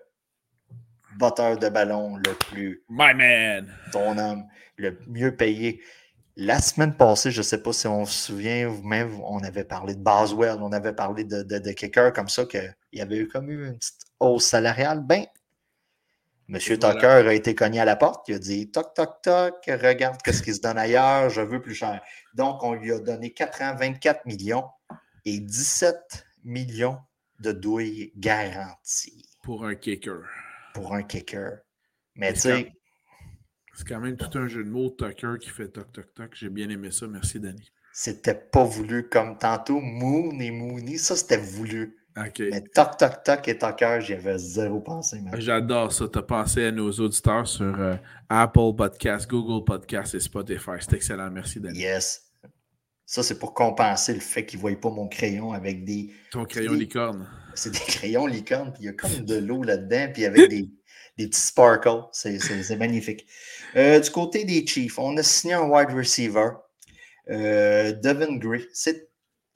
batteur 1.18 1.58
de 1.58 1.68
ballon 1.68 2.16
le 2.16 2.32
plus. 2.34 2.82
My 2.88 3.14
man! 3.14 3.72
Ton 3.92 4.18
homme, 4.18 4.44
le 4.76 4.98
mieux 5.06 5.36
payé. 5.36 5.82
La 6.38 6.60
semaine 6.60 6.94
passée, 6.94 7.30
je 7.30 7.38
ne 7.38 7.42
sais 7.42 7.62
pas 7.62 7.72
si 7.72 7.86
on 7.86 8.04
se 8.04 8.26
souvient, 8.26 8.68
vous-même, 8.68 9.18
on 9.22 9.42
avait 9.42 9.64
parlé 9.64 9.94
de 9.94 10.00
Boswell, 10.00 10.58
on 10.60 10.70
avait 10.72 10.92
parlé 10.92 11.24
de, 11.24 11.42
de, 11.42 11.72
kicker 11.72 12.12
comme 12.12 12.28
ça, 12.28 12.44
qu'il 12.44 12.74
y 12.92 13.00
avait 13.00 13.16
eu 13.16 13.28
comme 13.28 13.50
une 13.50 13.78
petite 13.78 14.02
hausse 14.20 14.44
salariale. 14.44 15.00
Ben, 15.02 15.24
M. 16.48 16.58
Tucker 16.58 17.06
a 17.26 17.32
été 17.32 17.54
cogné 17.54 17.80
à 17.80 17.84
la 17.84 17.96
porte. 17.96 18.28
Il 18.28 18.34
a 18.34 18.38
dit 18.38 18.70
Toc, 18.70 18.94
toc, 18.94 19.22
toc, 19.22 19.54
regarde 19.66 20.18
ce 20.24 20.42
qui 20.42 20.54
se 20.54 20.60
donne 20.60 20.78
ailleurs, 20.78 21.30
je 21.30 21.40
veux 21.40 21.60
plus 21.60 21.74
cher. 21.74 22.00
Donc, 22.34 22.62
on 22.62 22.74
lui 22.74 22.92
a 22.92 23.00
donné 23.00 23.32
4 23.32 23.62
ans, 23.62 23.74
24 23.74 24.26
millions 24.26 24.64
et 25.24 25.40
17 25.40 26.26
millions 26.44 26.98
de 27.40 27.52
douilles 27.52 28.12
garanties. 28.16 29.28
Pour 29.42 29.64
un 29.64 29.74
kicker. 29.74 30.22
Pour 30.74 30.94
un 30.94 31.02
kicker. 31.02 31.58
Mais 32.14 32.32
tu 32.34 32.40
sais, 32.40 32.72
c'est 33.76 33.86
quand 33.86 34.00
même 34.00 34.16
tout 34.16 34.38
un 34.38 34.48
jeu 34.48 34.64
de 34.64 34.70
mots, 34.70 34.88
Tucker 34.88 35.34
qui 35.38 35.50
fait 35.50 35.68
toc 35.68 35.92
toc 35.92 36.14
toc. 36.14 36.30
J'ai 36.32 36.48
bien 36.48 36.68
aimé 36.70 36.90
ça. 36.90 37.06
Merci, 37.06 37.38
Danny. 37.38 37.70
C'était 37.92 38.34
pas 38.34 38.64
voulu 38.64 39.08
comme 39.08 39.36
tantôt. 39.36 39.80
Moon 39.80 40.38
et 40.40 40.50
Mooney, 40.50 40.96
ça 40.96 41.14
c'était 41.14 41.36
voulu. 41.36 41.96
Mais 42.16 42.62
toc 42.62 42.96
toc 42.96 43.22
toc 43.22 43.46
et 43.46 43.58
Tucker, 43.58 43.98
j'y 44.00 44.14
avais 44.14 44.38
zéro 44.38 44.80
pensé. 44.80 45.20
J'adore 45.34 45.92
ça. 45.92 46.08
Tu 46.08 46.18
as 46.18 46.22
pensé 46.22 46.64
à 46.64 46.72
nos 46.72 46.90
auditeurs 46.90 47.46
sur 47.46 47.78
euh, 47.78 47.96
Apple 48.30 48.74
Podcast, 48.74 49.28
Google 49.28 49.62
Podcast 49.64 50.14
et 50.14 50.20
Spotify. 50.20 50.72
C'est 50.80 50.94
excellent. 50.94 51.30
Merci, 51.30 51.60
Danny. 51.60 51.78
Yes. 51.78 52.22
Ça, 53.04 53.22
c'est 53.22 53.38
pour 53.38 53.52
compenser 53.52 54.14
le 54.14 54.20
fait 54.20 54.46
qu'ils 54.46 54.58
ne 54.58 54.62
voyaient 54.62 54.80
pas 54.80 54.90
mon 54.90 55.08
crayon 55.08 55.52
avec 55.52 55.84
des. 55.84 56.10
Ton 56.32 56.46
crayon 56.46 56.72
licorne. 56.72 57.28
C'est 57.54 57.70
des 57.70 57.78
crayons 57.86 58.26
licorne, 58.26 58.72
puis 58.72 58.84
il 58.84 58.86
y 58.86 58.88
a 58.88 58.92
comme 58.94 59.24
de 59.24 59.36
l'eau 59.36 59.62
là-dedans, 59.62 60.10
puis 60.12 60.24
avec 60.24 60.48
des, 60.48 60.70
des 61.16 61.28
petits 61.28 61.40
sparkles. 61.40 62.04
C'est 62.12 62.76
magnifique. 62.76 63.26
Euh, 63.76 64.00
du 64.00 64.10
côté 64.10 64.44
des 64.44 64.66
Chiefs, 64.66 64.98
on 64.98 65.16
a 65.16 65.22
signé 65.22 65.54
un 65.54 65.68
wide 65.68 65.90
receiver, 65.90 66.50
euh, 67.30 67.92
Devin 67.92 68.36
Gray. 68.36 68.66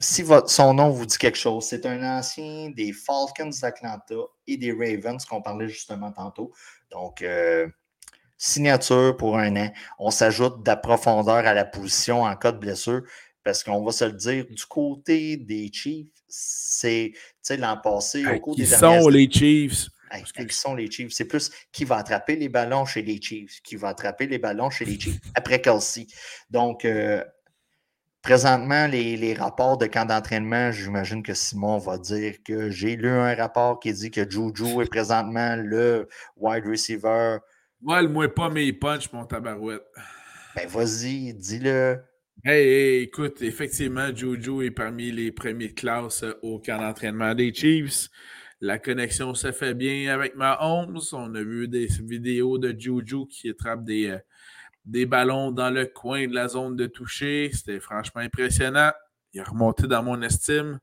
Si 0.03 0.25
son 0.47 0.75
nom 0.75 0.89
vous 0.89 1.05
dit 1.05 1.19
quelque 1.19 1.39
chose, 1.39 1.67
c'est 1.69 1.85
un 1.85 2.03
ancien 2.03 2.71
des 2.71 2.93
Falcons 2.93 3.51
d'Atlanta 3.61 4.15
et 4.47 4.57
des 4.57 4.73
Ravens 4.73 5.23
qu'on 5.25 5.43
parlait 5.43 5.69
justement 5.69 6.11
tantôt. 6.11 6.53
Donc, 6.91 7.21
euh, 7.21 7.69
signature 8.39 9.17
pour 9.19 9.37
un 9.37 9.55
an. 9.57 9.71
On 9.99 10.11
s'ajoute 10.11 10.65
de 10.65 10.75
profondeur 10.75 11.47
à 11.47 11.53
la 11.53 11.67
position 11.67 12.23
en 12.23 12.35
cas 12.37 12.53
de 12.53 12.59
blessure 12.59 13.03
parce 13.45 13.63
qu'on 13.63 13.83
va 13.85 13.93
se 13.93 14.05
le 14.05 14.13
dire, 14.13 14.47
du 14.51 14.65
côté 14.67 15.37
des 15.37 15.71
Chiefs, 15.73 16.09
c'est 16.29 17.13
l'an 17.51 17.79
passé, 17.83 18.25
au 18.27 18.39
cours 18.41 18.57
des 18.57 18.67
sont 18.67 19.09
les 19.09 19.31
Chiefs? 19.31 19.89
Qui 20.19 20.55
sont 20.55 20.75
les 20.75 20.91
Chiefs. 20.91 21.13
C'est 21.13 21.27
plus 21.27 21.51
qui 21.73 21.85
va 21.85 21.97
attraper 21.97 22.37
les 22.37 22.49
ballons 22.49 22.85
chez 22.85 23.03
les 23.03 23.21
Chiefs, 23.21 23.61
qui 23.63 23.77
va 23.77 23.89
attraper 23.89 24.27
les 24.27 24.39
ballons 24.39 24.71
chez 24.71 24.85
les 24.85 24.99
Chiefs 24.99 25.21
après 25.35 25.61
Kelsey. 25.61 26.07
Donc, 26.51 26.85
euh, 26.85 27.25
présentement, 28.23 28.87
les, 28.87 29.35
rapports 29.35 29.79
de 29.79 29.87
camp 29.87 30.07
d'entraînement, 30.07 30.73
j'imagine 30.73 31.23
que 31.23 31.35
Simon 31.35 31.79
va 31.79 31.99
dire 31.99 32.35
que 32.45 32.71
j'ai 32.71 32.97
lu 32.97 33.09
un 33.09 33.35
rapport 33.35 33.81
qui 33.81 33.93
dit 33.93 34.11
que 34.11 34.29
Juju 34.29 34.83
est 34.83 34.91
présentement 34.91 35.57
le 35.57 36.09
wide 36.37 36.67
receiver. 36.67 37.39
Ouais, 37.83 38.03
le 38.03 38.09
moins 38.09 38.29
pas 38.29 38.51
mes 38.51 38.73
punch, 38.73 39.13
mon 39.13 39.25
tabarouette. 39.25 39.83
Ben, 40.55 40.69
vas-y, 40.69 41.33
dis-le. 41.33 41.99
Hey, 42.45 43.03
écoute, 43.03 43.43
effectivement, 43.43 44.15
Juju 44.15 44.67
est 44.67 44.71
parmi 44.71 45.13
les 45.13 45.31
premiers 45.31 45.73
classes 45.73 46.25
au 46.43 46.59
camp 46.59 46.79
d'entraînement 46.79 47.35
des 47.35 47.53
Chiefs. 47.53 48.09
La 48.61 48.79
connexion 48.79 49.35
se 49.35 49.53
fait 49.53 49.75
bien 49.75 50.13
avec 50.13 50.37
ma 50.37 50.57
Mahomes. 50.57 51.01
On 51.13 51.35
a 51.35 51.43
vu 51.43 51.67
des 51.67 51.87
vidéos 51.87 52.59
de 52.59 52.79
Juju 52.79 53.27
qui 53.27 53.49
attrape 53.49 53.85
des, 53.85 54.09
euh, 54.09 54.19
des 54.85 55.07
ballons 55.07 55.51
dans 55.51 55.71
le 55.71 55.87
coin 55.87 56.27
de 56.27 56.35
la 56.35 56.49
zone 56.49 56.77
de 56.77 56.87
toucher. 56.87 57.51
C'était 57.55 57.81
franchement 57.81 58.21
impressionnant. 58.21 58.93
Il 59.33 59.41
a 59.41 59.45
remonté 59.45 59.87
dans 59.87 60.03
mon 60.03 60.21
estime. 60.21 60.79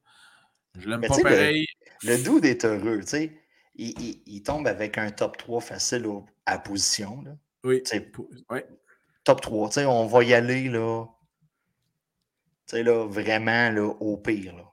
Je 0.79 0.89
l'aime 0.89 1.01
pas 1.01 1.17
pareil. 1.21 1.67
Le, 2.03 2.23
doux 2.23 2.39
est 2.39 2.65
heureux, 2.65 3.01
tu 3.01 3.07
sais. 3.07 3.41
Il, 3.75 4.41
tombe 4.43 4.67
avec 4.67 4.97
un 4.97 5.11
top 5.11 5.37
3 5.37 5.61
facile 5.61 6.07
à 6.45 6.57
position. 6.57 7.23
Oui. 7.63 7.83
Top 9.23 9.41
3. 9.41 9.69
Tu 9.69 9.73
sais, 9.73 9.85
on 9.85 10.07
va 10.07 10.23
y 10.23 10.33
aller 10.33 10.69
là. 10.69 11.05
Tu 12.67 12.77
sais, 12.77 12.83
là, 12.83 13.05
vraiment 13.07 13.69
là, 13.69 13.87
au 13.99 14.17
pire. 14.17 14.55
Là. 14.55 14.63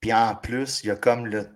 Puis 0.00 0.12
en 0.12 0.36
plus, 0.36 0.82
il 0.82 0.88
y 0.88 0.90
a 0.90 0.96
comme 0.96 1.26
le 1.26 1.48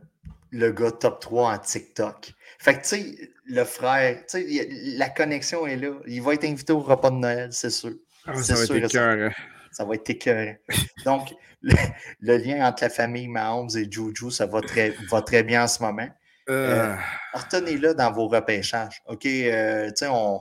le 0.50 0.72
gars 0.72 0.92
top 0.92 1.20
3 1.20 1.54
en 1.54 1.59
TikTok. 1.59 2.32
Fait 2.59 2.74
que, 2.74 2.82
tu 2.82 2.88
sais, 2.88 3.30
le 3.46 3.64
frère, 3.64 4.24
tu 4.26 4.42
sais, 4.42 4.68
la 4.96 5.09
connexion 5.09 5.66
est 5.66 5.76
là. 5.76 5.92
Il 6.06 6.22
va 6.22 6.35
être 6.35 6.44
invité 6.44 6.72
au 6.72 6.80
repas 6.80 7.11
de 7.11 7.16
Noël, 7.16 7.52
c'est 7.52 7.70
sûr. 7.70 7.94
Ah, 8.26 8.42
ça 8.42 8.54
va 8.54 8.62
être 8.62 8.88
cœur. 8.88 9.30
Hein. 9.30 9.32
Ça 9.70 9.85
va 9.85 9.94
être 9.94 10.09
écœurant. 10.09 10.56
Donc, 11.04 11.35
le, 11.62 12.37
lien 12.38 12.66
entre 12.66 12.85
la 12.85 12.90
famille 12.90 13.28
Mahomes 13.28 13.70
et 13.76 13.90
Juju, 13.90 14.30
ça 14.30 14.46
va 14.46 14.61
très, 14.61 14.90
va 15.11 15.22
très 15.22 15.42
bien 15.42 15.64
en 15.64 15.68
ce 15.68 15.82
moment. 15.82 16.09
Euh... 16.48 16.94
euh 16.94 16.96
retenez-le 17.35 17.94
dans 17.94 18.12
vos 18.12 18.28
repêchages. 18.28 19.02
OK, 19.06 19.26
euh, 19.26 19.88
tu 19.88 19.96
sais, 19.96 20.09
on, 20.09 20.40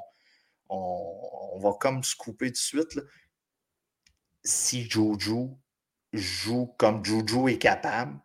on, 0.69 1.59
va 1.59 1.71
comme 1.79 2.03
se 2.03 2.15
couper 2.15 2.47
tout 2.47 2.53
de 2.53 2.57
suite. 2.57 2.99
Si 4.43 4.89
Juju 4.89 5.49
joue 6.13 6.73
comme 6.77 7.03
Juju 7.03 7.49
est 7.49 7.57
capable, 7.57 8.17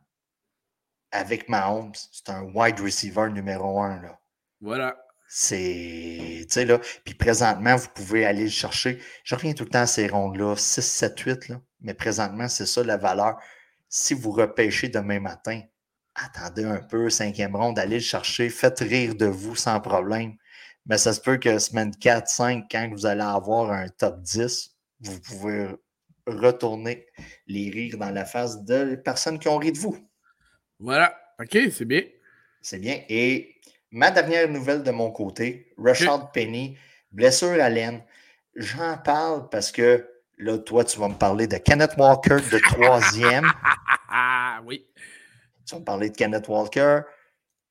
avec 1.13 1.49
Mahomes, 1.49 1.93
c'est 2.13 2.31
un 2.31 2.43
wide 2.55 2.81
receiver 2.81 3.29
numéro 3.31 3.81
un. 3.81 4.01
Là. 4.01 4.21
Voilà. 4.61 4.97
C'est. 5.29 6.41
Tu 6.43 6.47
sais, 6.49 6.65
là. 6.65 6.79
Puis 7.05 7.15
présentement, 7.15 7.77
vous 7.77 7.89
pouvez 7.95 8.25
aller 8.27 8.45
le 8.45 8.51
chercher. 8.51 9.01
Je 9.25 9.35
reviens 9.35 9.53
tout 9.53 9.65
le 9.65 9.71
temps 9.71 9.81
à 9.81 9.87
ces 9.87 10.09
rondes-là, 10.09 10.57
6, 10.57 10.83
7, 10.83 11.19
8, 11.21 11.49
là. 11.49 11.61
Mais 11.81 11.95
présentement, 11.95 12.49
c'est 12.49 12.67
ça 12.67 12.83
la 12.83 12.97
valeur. 12.97 13.39
Si 13.89 14.15
vous 14.15 14.33
repêchez 14.33 14.89
demain 14.89 15.21
matin, 15.21 15.63
attendez 16.15 16.65
un 16.65 16.81
peu, 16.81 17.11
cinquième 17.11 17.57
ronde, 17.57 17.79
allez 17.79 17.97
le 17.97 18.03
chercher, 18.03 18.49
faites 18.49 18.81
rire 18.81 19.15
de 19.15 19.27
vous 19.27 19.57
sans 19.57 19.81
problème. 19.81 20.35
Mais 20.87 20.99
ça 20.99 21.13
se 21.13 21.21
peut 21.21 21.39
que 21.39 21.59
semaine 21.59 21.95
4, 21.95 22.29
5, 22.29 22.65
quand 22.71 22.89
vous 22.93 23.07
allez 23.07 23.23
avoir 23.23 23.71
un 23.71 23.89
top 23.89 24.21
10, 24.23 24.77
vous 25.01 25.21
pouvez 25.21 25.69
retourner 26.27 27.07
les 27.47 27.71
rires 27.71 27.99
dans 27.99 28.11
la 28.11 28.25
face 28.25 28.63
de 28.65 28.95
personnes 28.97 29.39
qui 29.39 29.49
ont 29.49 29.59
ri 29.59 29.73
de 29.73 29.79
vous. 29.79 29.97
Voilà. 30.81 31.15
OK, 31.39 31.57
c'est 31.71 31.85
bien. 31.85 32.03
C'est 32.63 32.79
bien. 32.79 33.03
Et 33.09 33.57
ma 33.91 34.11
dernière 34.11 34.49
nouvelle 34.49 34.83
de 34.83 34.91
mon 34.91 35.11
côté, 35.11 35.73
Rashad 35.79 36.33
Penny, 36.33 36.77
blessure 37.13 37.63
à 37.63 37.69
l'aine. 37.69 38.03
J'en 38.55 38.99
parle 38.99 39.49
parce 39.51 39.71
que 39.71 40.09
là, 40.39 40.59
toi, 40.59 40.85
tu 40.85 40.99
vas 40.99 41.09
me 41.09 41.15
parler 41.15 41.47
de 41.47 41.57
Kenneth 41.59 41.95
Walker 41.97 42.37
de 42.51 42.59
troisième. 42.75 43.51
Ah 44.09 44.61
oui. 44.65 44.87
Tu 45.67 45.75
vas 45.75 45.81
me 45.81 45.85
parler 45.85 46.11
de 46.11 46.17
Kenneth 46.17 46.49
Walker. 46.49 47.03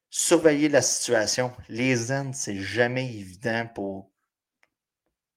Surveiller 0.10 0.70
la 0.70 0.82
situation. 0.82 1.52
Les 1.68 2.12
ends, 2.12 2.32
c'est 2.34 2.58
jamais 2.58 3.06
évident 3.06 3.68
pour. 3.74 4.12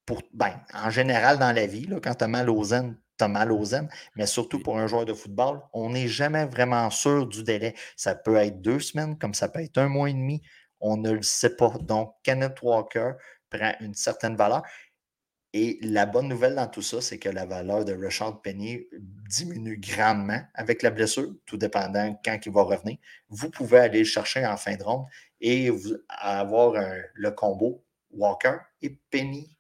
pour 0.07 0.23
ben, 0.33 0.61
en 0.75 0.91
général, 0.91 1.39
dans 1.39 1.53
la 1.53 1.67
vie, 1.67 1.87
là, 1.87 2.01
quand 2.01 2.15
tu 2.15 2.25
as 2.25 2.29
mal 2.29 2.49
aux 2.49 2.73
ends, 2.73 2.95
mal 3.29 3.53
aux 3.53 3.65
ailes, 3.75 3.89
mais 4.17 4.27
surtout 4.27 4.63
pour 4.63 4.79
un 4.79 4.87
joueur 4.87 5.05
de 5.05 5.15
football, 5.15 5.61
on 5.73 5.91
n'est 5.91 6.09
jamais 6.09 6.45
vraiment 6.45 6.91
sûr 6.91 7.27
du 7.27 7.43
délai. 7.43 7.75
Ça 7.97 8.15
peut 8.15 8.37
être 8.37 8.61
deux 8.61 8.81
semaines, 8.81 9.19
comme 9.19 9.35
ça 9.35 9.49
peut 9.49 9.61
être 9.61 9.79
un 9.79 9.89
mois 9.89 10.11
et 10.11 10.15
demi. 10.15 10.43
On 10.81 10.97
ne 10.97 11.13
le 11.13 11.23
sait 11.23 11.57
pas. 11.57 11.73
Donc, 11.81 12.15
Kenneth 12.23 12.61
Walker 12.63 13.13
prend 13.51 13.73
une 13.81 13.95
certaine 13.95 14.37
valeur. 14.37 14.63
Et 15.55 15.79
la 15.83 16.07
bonne 16.07 16.29
nouvelle 16.29 16.55
dans 16.55 16.67
tout 16.67 16.81
ça, 16.81 17.03
c'est 17.03 17.19
que 17.19 17.29
la 17.29 17.45
valeur 17.45 17.85
de 17.85 17.93
Richard 17.93 18.41
Penny 18.41 18.87
diminue 19.29 19.77
grandement 19.77 20.41
avec 20.55 20.83
la 20.83 20.91
blessure, 20.91 21.35
tout 21.45 21.59
dépendant 21.59 22.19
quand 22.25 22.39
il 22.47 22.53
va 22.53 22.63
revenir. 22.63 22.97
Vous 23.29 23.51
pouvez 23.51 23.81
aller 23.81 23.99
le 23.99 24.05
chercher 24.05 24.47
en 24.47 24.57
fin 24.57 24.77
de 24.77 24.83
ronde 24.83 25.07
et 25.43 25.69
vous, 25.69 25.97
avoir 26.09 26.73
le 27.15 27.31
combo 27.33 27.85
Walker 28.13 28.57
et 28.81 28.99
Penny 29.11 29.55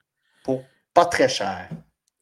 pour 0.45 0.65
pas 0.95 1.07
très 1.07 1.29
cher. 1.29 1.69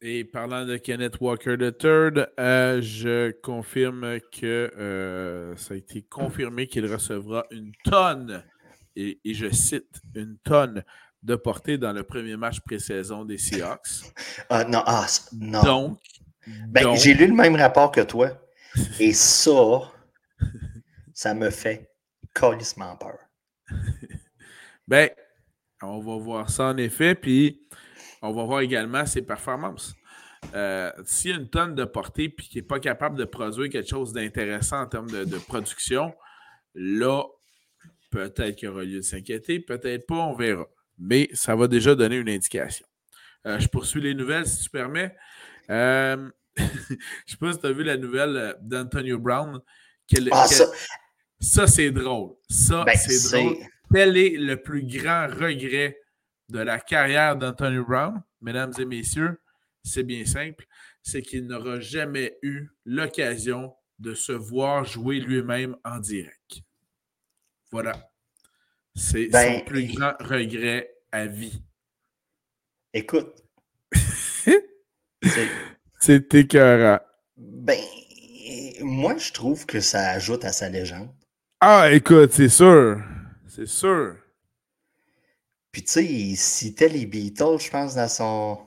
Et 0.03 0.23
parlant 0.23 0.65
de 0.65 0.77
Kenneth 0.77 1.21
Walker 1.21 1.55
III, 1.59 2.25
euh, 2.39 2.81
je 2.81 3.29
confirme 3.41 4.19
que 4.31 4.71
euh, 4.75 5.55
ça 5.57 5.75
a 5.75 5.77
été 5.77 6.01
confirmé 6.01 6.65
qu'il 6.65 6.91
recevra 6.91 7.45
une 7.51 7.71
tonne, 7.83 8.43
et, 8.95 9.19
je 9.23 9.51
cite, 9.51 10.01
une 10.15 10.39
tonne 10.43 10.83
de 11.21 11.35
portée 11.35 11.77
dans 11.77 11.93
le 11.93 12.01
premier 12.01 12.35
match 12.35 12.61
pré-saison 12.61 13.25
des 13.25 13.37
Seahawks. 13.37 14.11
Ah 14.49 14.63
non, 14.63 14.81
ah, 14.87 15.05
non. 15.33 15.61
Donc, 15.61 15.99
ben, 16.67 16.95
j'ai 16.95 17.13
lu 17.13 17.27
le 17.27 17.35
même 17.35 17.55
rapport 17.55 17.91
que 17.91 18.01
toi. 18.01 18.31
Et 18.99 19.13
ça, 19.13 19.91
ça 21.13 21.35
me 21.35 21.51
fait 21.51 21.91
colissement 22.33 22.95
peur. 22.95 23.19
ben, 24.87 25.11
on 25.83 25.99
va 25.99 26.17
voir 26.17 26.49
ça 26.49 26.69
en 26.69 26.77
effet. 26.77 27.13
Puis, 27.13 27.61
on 28.21 28.31
va 28.31 28.43
voir 28.43 28.61
également 28.61 29.05
ses 29.05 29.21
performances. 29.21 29.95
Euh, 30.55 30.91
s'il 31.05 31.31
y 31.31 31.33
a 31.33 31.37
une 31.37 31.49
tonne 31.49 31.75
de 31.75 31.85
portée 31.85 32.25
et 32.25 32.35
qu'il 32.35 32.61
n'est 32.61 32.67
pas 32.67 32.79
capable 32.79 33.17
de 33.17 33.25
produire 33.25 33.69
quelque 33.69 33.89
chose 33.89 34.11
d'intéressant 34.13 34.81
en 34.81 34.87
termes 34.87 35.09
de, 35.09 35.37
production, 35.37 36.13
là, 36.73 37.23
peut-être 38.09 38.55
qu'il 38.55 38.67
y 38.67 38.69
aura 38.69 38.83
lieu 38.83 38.97
de 38.97 39.01
s'inquiéter, 39.01 39.59
peut-être 39.59 40.07
pas, 40.07 40.15
on 40.15 40.35
verra. 40.35 40.67
Mais 40.97 41.29
ça 41.33 41.55
va 41.55 41.67
déjà 41.67 41.95
donner 41.95 42.17
une 42.17 42.29
indication. 42.29 42.85
Euh, 43.45 43.59
je 43.59 43.67
poursuis 43.67 44.01
les 44.01 44.13
nouvelles, 44.13 44.45
si 44.45 44.63
tu 44.63 44.69
permets. 44.69 45.15
Euh, 45.69 46.29
je 46.57 46.63
ne 46.63 46.97
sais 47.25 47.37
pas 47.39 47.53
si 47.53 47.59
tu 47.59 47.65
as 47.65 47.71
vu 47.71 47.83
la 47.83 47.97
nouvelle 47.97 48.55
d'Antonio 48.61 49.17
Brown. 49.17 49.59
Ah, 50.31 50.45
ça, 51.39 51.67
c'est 51.67 51.91
drôle. 51.91 52.35
Ça, 52.49 52.83
ben, 52.83 52.95
c'est 52.95 53.37
drôle. 53.37 53.55
Quel 53.93 54.17
est 54.17 54.37
le 54.37 54.61
plus 54.61 54.83
grand 54.83 55.27
regret 55.27 55.97
de 56.51 56.59
la 56.59 56.79
carrière 56.79 57.37
d'Antonio 57.37 57.85
Brown, 57.85 58.21
mesdames 58.41 58.73
et 58.77 58.85
messieurs? 58.85 59.41
C'est 59.83 60.03
bien 60.03 60.25
simple. 60.25 60.65
C'est 61.01 61.21
qu'il 61.21 61.47
n'aura 61.47 61.79
jamais 61.79 62.37
eu 62.43 62.67
l'occasion 62.85 63.73
de 63.99 64.13
se 64.13 64.33
voir 64.33 64.83
jouer 64.83 65.19
lui-même 65.19 65.75
en 65.83 65.99
direct. 65.99 66.61
Voilà. 67.71 68.11
C'est 68.93 69.25
son 69.25 69.31
ben, 69.31 69.63
plus 69.63 69.85
grand 69.85 70.13
regret 70.19 70.93
à 71.11 71.25
vie. 71.25 71.63
Écoute. 72.93 73.43
c'est 75.99 76.33
écœurant. 76.35 76.99
Ben, 77.37 77.79
moi, 78.81 79.17
je 79.17 79.31
trouve 79.31 79.65
que 79.65 79.79
ça 79.79 80.09
ajoute 80.09 80.43
à 80.43 80.51
sa 80.51 80.67
légende. 80.67 81.09
Ah, 81.61 81.91
écoute, 81.91 82.33
c'est 82.33 82.49
sûr. 82.49 83.01
C'est 83.47 83.67
sûr. 83.67 84.17
Puis, 85.71 85.83
tu 85.83 85.91
sais, 85.91 86.05
il 86.05 86.35
citait 86.35 86.89
les 86.89 87.05
Beatles, 87.05 87.59
je 87.59 87.69
pense, 87.69 87.95
dans 87.95 88.07
son. 88.07 88.59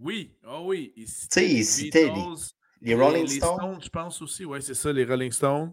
Oui, 0.00 0.36
oh 0.46 0.64
oui. 0.66 0.92
Tu 0.96 1.06
sais, 1.06 1.48
il 1.48 1.64
citait 1.64 2.10
les, 2.12 2.24
les, 2.82 2.94
Rolling 2.94 3.26
Stones. 3.26 3.78
Je 3.82 3.88
pense 3.88 4.20
aussi, 4.20 4.44
oui, 4.44 4.60
c'est 4.60 4.74
ça, 4.74 4.92
les 4.92 5.04
Rolling 5.04 5.32
Stones. 5.32 5.72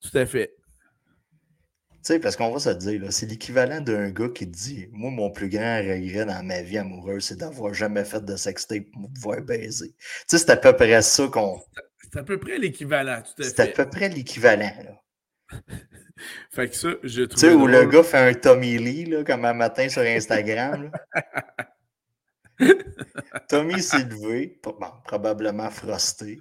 Tout 0.00 0.16
à 0.16 0.24
fait. 0.26 0.54
Tu 1.90 2.14
sais, 2.14 2.20
parce 2.20 2.36
qu'on 2.36 2.52
va 2.52 2.60
se 2.60 2.70
dire, 2.70 3.12
c'est 3.12 3.26
l'équivalent 3.26 3.80
d'un 3.80 4.10
gars 4.10 4.28
qui 4.28 4.46
dit 4.46 4.86
Moi, 4.92 5.10
mon 5.10 5.30
plus 5.30 5.48
grand 5.48 5.78
regret 5.78 6.24
dans 6.24 6.42
ma 6.44 6.62
vie 6.62 6.78
amoureuse, 6.78 7.24
c'est 7.24 7.36
d'avoir 7.36 7.74
jamais 7.74 8.04
fait 8.04 8.24
de 8.24 8.36
sextape 8.36 8.84
pour 8.92 9.12
pouvoir 9.12 9.42
baiser. 9.42 9.88
Tu 9.88 9.96
sais, 10.28 10.38
c'est 10.38 10.50
à 10.50 10.56
peu 10.56 10.74
près 10.74 11.02
ça 11.02 11.26
qu'on. 11.26 11.60
C'est 12.00 12.20
à 12.20 12.22
peu 12.22 12.38
près 12.38 12.58
l'équivalent, 12.58 13.22
tout 13.22 13.42
à 13.42 13.44
fait. 13.44 13.50
C'est 13.50 13.60
à 13.60 13.66
peu 13.66 13.90
près 13.90 14.08
l'équivalent, 14.08 14.72
là. 14.84 15.02
Fait 16.50 16.68
que 16.68 16.76
ça, 16.76 16.88
je 17.02 17.22
trouve. 17.22 17.40
Tu 17.40 17.46
sais, 17.48 17.54
où 17.54 17.66
le 17.66 17.84
gars 17.86 18.02
fait 18.02 18.18
un 18.18 18.34
Tommy 18.34 18.78
Lee, 18.78 19.04
là, 19.06 19.24
comme 19.24 19.44
un 19.44 19.54
matin 19.54 19.88
sur 19.88 20.02
Instagram. 20.02 20.90
Tommy 23.48 23.82
s'est 23.82 24.04
levé, 24.04 24.60
probablement 25.04 25.70
frosté. 25.70 26.40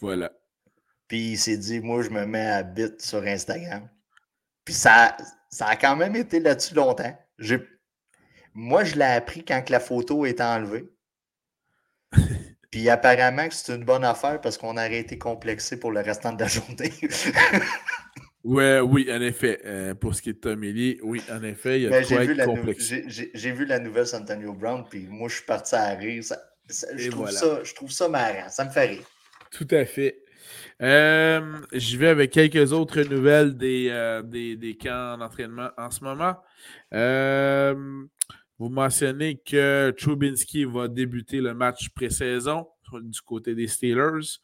Voilà. 0.00 0.32
Puis 1.08 1.32
il 1.32 1.38
s'est 1.38 1.58
dit, 1.58 1.80
moi, 1.80 2.02
je 2.02 2.10
me 2.10 2.24
mets 2.24 2.46
à 2.46 2.62
bit 2.62 3.00
sur 3.00 3.22
Instagram. 3.22 3.88
Puis 4.64 4.74
ça, 4.74 5.16
ça 5.50 5.66
a 5.66 5.76
quand 5.76 5.96
même 5.96 6.16
été 6.16 6.40
là-dessus 6.40 6.74
longtemps. 6.74 7.16
Moi, 8.54 8.84
je 8.84 8.94
l'ai 8.94 9.04
appris 9.04 9.44
quand 9.44 9.68
la 9.68 9.80
photo 9.80 10.24
est 10.24 10.40
enlevée. 10.40 10.88
Puis 12.70 12.88
apparemment 12.88 13.48
que 13.48 13.54
c'est 13.54 13.74
une 13.74 13.84
bonne 13.84 14.04
affaire 14.04 14.40
parce 14.40 14.58
qu'on 14.58 14.72
aurait 14.72 14.98
été 14.98 15.16
complexé 15.16 15.78
pour 15.78 15.92
le 15.92 16.00
restant 16.00 16.32
de 16.32 16.40
la 16.40 16.48
journée. 16.48 16.92
Ouais, 18.44 18.78
oui, 18.80 19.08
en 19.10 19.22
effet. 19.22 19.60
Euh, 19.64 19.94
pour 19.94 20.14
ce 20.14 20.20
qui 20.20 20.28
est 20.28 20.34
de 20.34 20.38
Tommy 20.38 20.70
Lee, 20.70 20.98
oui, 21.02 21.22
en 21.32 21.42
effet, 21.42 21.80
il 21.80 21.82
y 21.84 21.86
a 21.86 21.90
ben, 21.90 22.04
quoi 22.04 22.24
être 22.24 22.44
complexe. 22.44 22.92
J'ai 23.06 23.52
vu 23.52 23.64
la 23.64 23.78
nouvelle 23.78 24.06
Santonio 24.06 24.52
Brown, 24.52 24.84
puis 24.88 25.06
moi, 25.08 25.28
je 25.28 25.36
suis 25.36 25.46
parti 25.46 25.74
à 25.74 25.94
rire. 25.94 26.22
je, 26.68 27.10
trouve 27.10 27.30
ça, 27.30 27.64
je 27.64 27.74
trouve 27.74 27.90
ça 27.90 28.06
marrant. 28.08 28.48
Ça 28.50 28.66
me 28.66 28.70
fait 28.70 28.86
rire. 28.86 29.04
Tout 29.50 29.66
à 29.70 29.86
fait. 29.86 30.20
Euh, 30.82 31.58
je 31.72 31.96
vais 31.96 32.08
avec 32.08 32.32
quelques 32.32 32.72
autres 32.72 33.00
nouvelles 33.02 33.56
des, 33.56 33.88
euh, 33.90 34.20
des, 34.22 34.56
des, 34.56 34.76
camps 34.76 35.16
d'entraînement 35.16 35.70
en 35.78 35.90
ce 35.90 36.04
moment. 36.04 36.36
vous 38.58 38.68
mentionnez 38.68 39.38
que 39.38 39.90
Trubinski 39.92 40.66
va 40.66 40.88
débuter 40.88 41.40
le 41.40 41.54
match 41.54 41.88
pré-saison 41.94 42.66
du 43.00 43.22
côté 43.22 43.54
des 43.54 43.68
Steelers. 43.68 44.40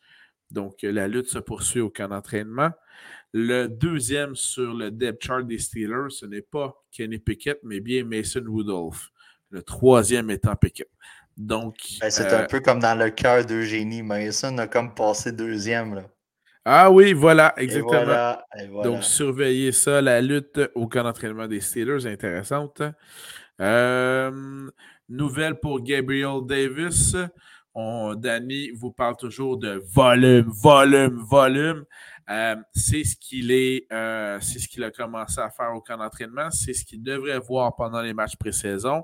Donc, 0.51 0.79
la 0.83 1.07
lutte 1.07 1.29
se 1.29 1.39
poursuit 1.39 1.81
au 1.81 1.91
camp 1.91 2.09
d'entraînement. 2.09 2.71
Le 3.33 3.69
deuxième 3.69 4.35
sur 4.35 4.75
le 4.75 4.90
depth 4.90 5.25
chart 5.25 5.47
des 5.47 5.59
Steelers, 5.59 6.11
ce 6.11 6.27
n'est 6.27 6.43
pas 6.43 6.75
Kenny 6.90 7.19
Pickett, 7.19 7.61
mais 7.62 7.81
bien 7.81 8.05
Mason 8.05 8.43
Rudolph. 8.47 9.11
Le 9.51 9.62
troisième 9.62 10.31
étant 10.31 10.57
Pickett. 10.57 10.90
Donc. 11.37 11.77
Ben, 12.01 12.11
c'est 12.11 12.33
un 12.33 12.43
euh, 12.43 12.47
peu 12.47 12.61
comme 12.61 12.81
dans 12.81 12.99
le 12.99 13.11
cœur 13.11 13.45
d'Eugénie. 13.45 14.03
Mason 14.03 14.59
a 14.59 14.66
comme 14.66 14.95
passé 14.95 15.33
deuxième. 15.33 15.95
Là. 15.95 16.03
Ah 16.64 16.90
oui, 16.90 17.14
voilà, 17.14 17.55
exactement. 17.57 18.37
Donc, 18.83 19.03
surveillez 19.03 19.73
ça, 19.73 20.03
la 20.03 20.21
lutte 20.21 20.61
au 20.75 20.87
camp 20.88 21.05
d'entraînement 21.05 21.47
des 21.47 21.61
Steelers, 21.61 22.07
intéressante. 22.07 22.83
Euh, 23.61 24.69
nouvelle 25.09 25.59
pour 25.59 25.83
Gabriel 25.83 26.40
Davis. 26.45 27.16
On, 27.75 28.14
Danny 28.14 28.71
vous 28.73 28.90
parle 28.90 29.16
toujours 29.16 29.57
de 29.57 29.83
volume, 29.93 30.49
volume, 30.49 31.16
volume. 31.19 31.85
Euh, 32.31 32.55
c'est 32.73 33.03
ce 33.03 33.16
qu'il 33.16 33.51
est, 33.51 33.87
euh, 33.93 34.38
c'est 34.40 34.61
ce 34.61 34.69
qu'il 34.69 34.85
a 34.85 34.90
commencé 34.93 35.40
à 35.40 35.51
faire 35.51 35.73
au 35.75 35.81
camp 35.81 35.99
d'entraînement, 35.99 36.51
c'est 36.51 36.75
ce 36.75 36.85
qu'il 36.85 37.03
devrait 37.03 37.40
voir 37.40 37.75
pendant 37.75 38.01
les 38.01 38.14
matchs 38.14 38.37
pré-saison. 38.37 39.03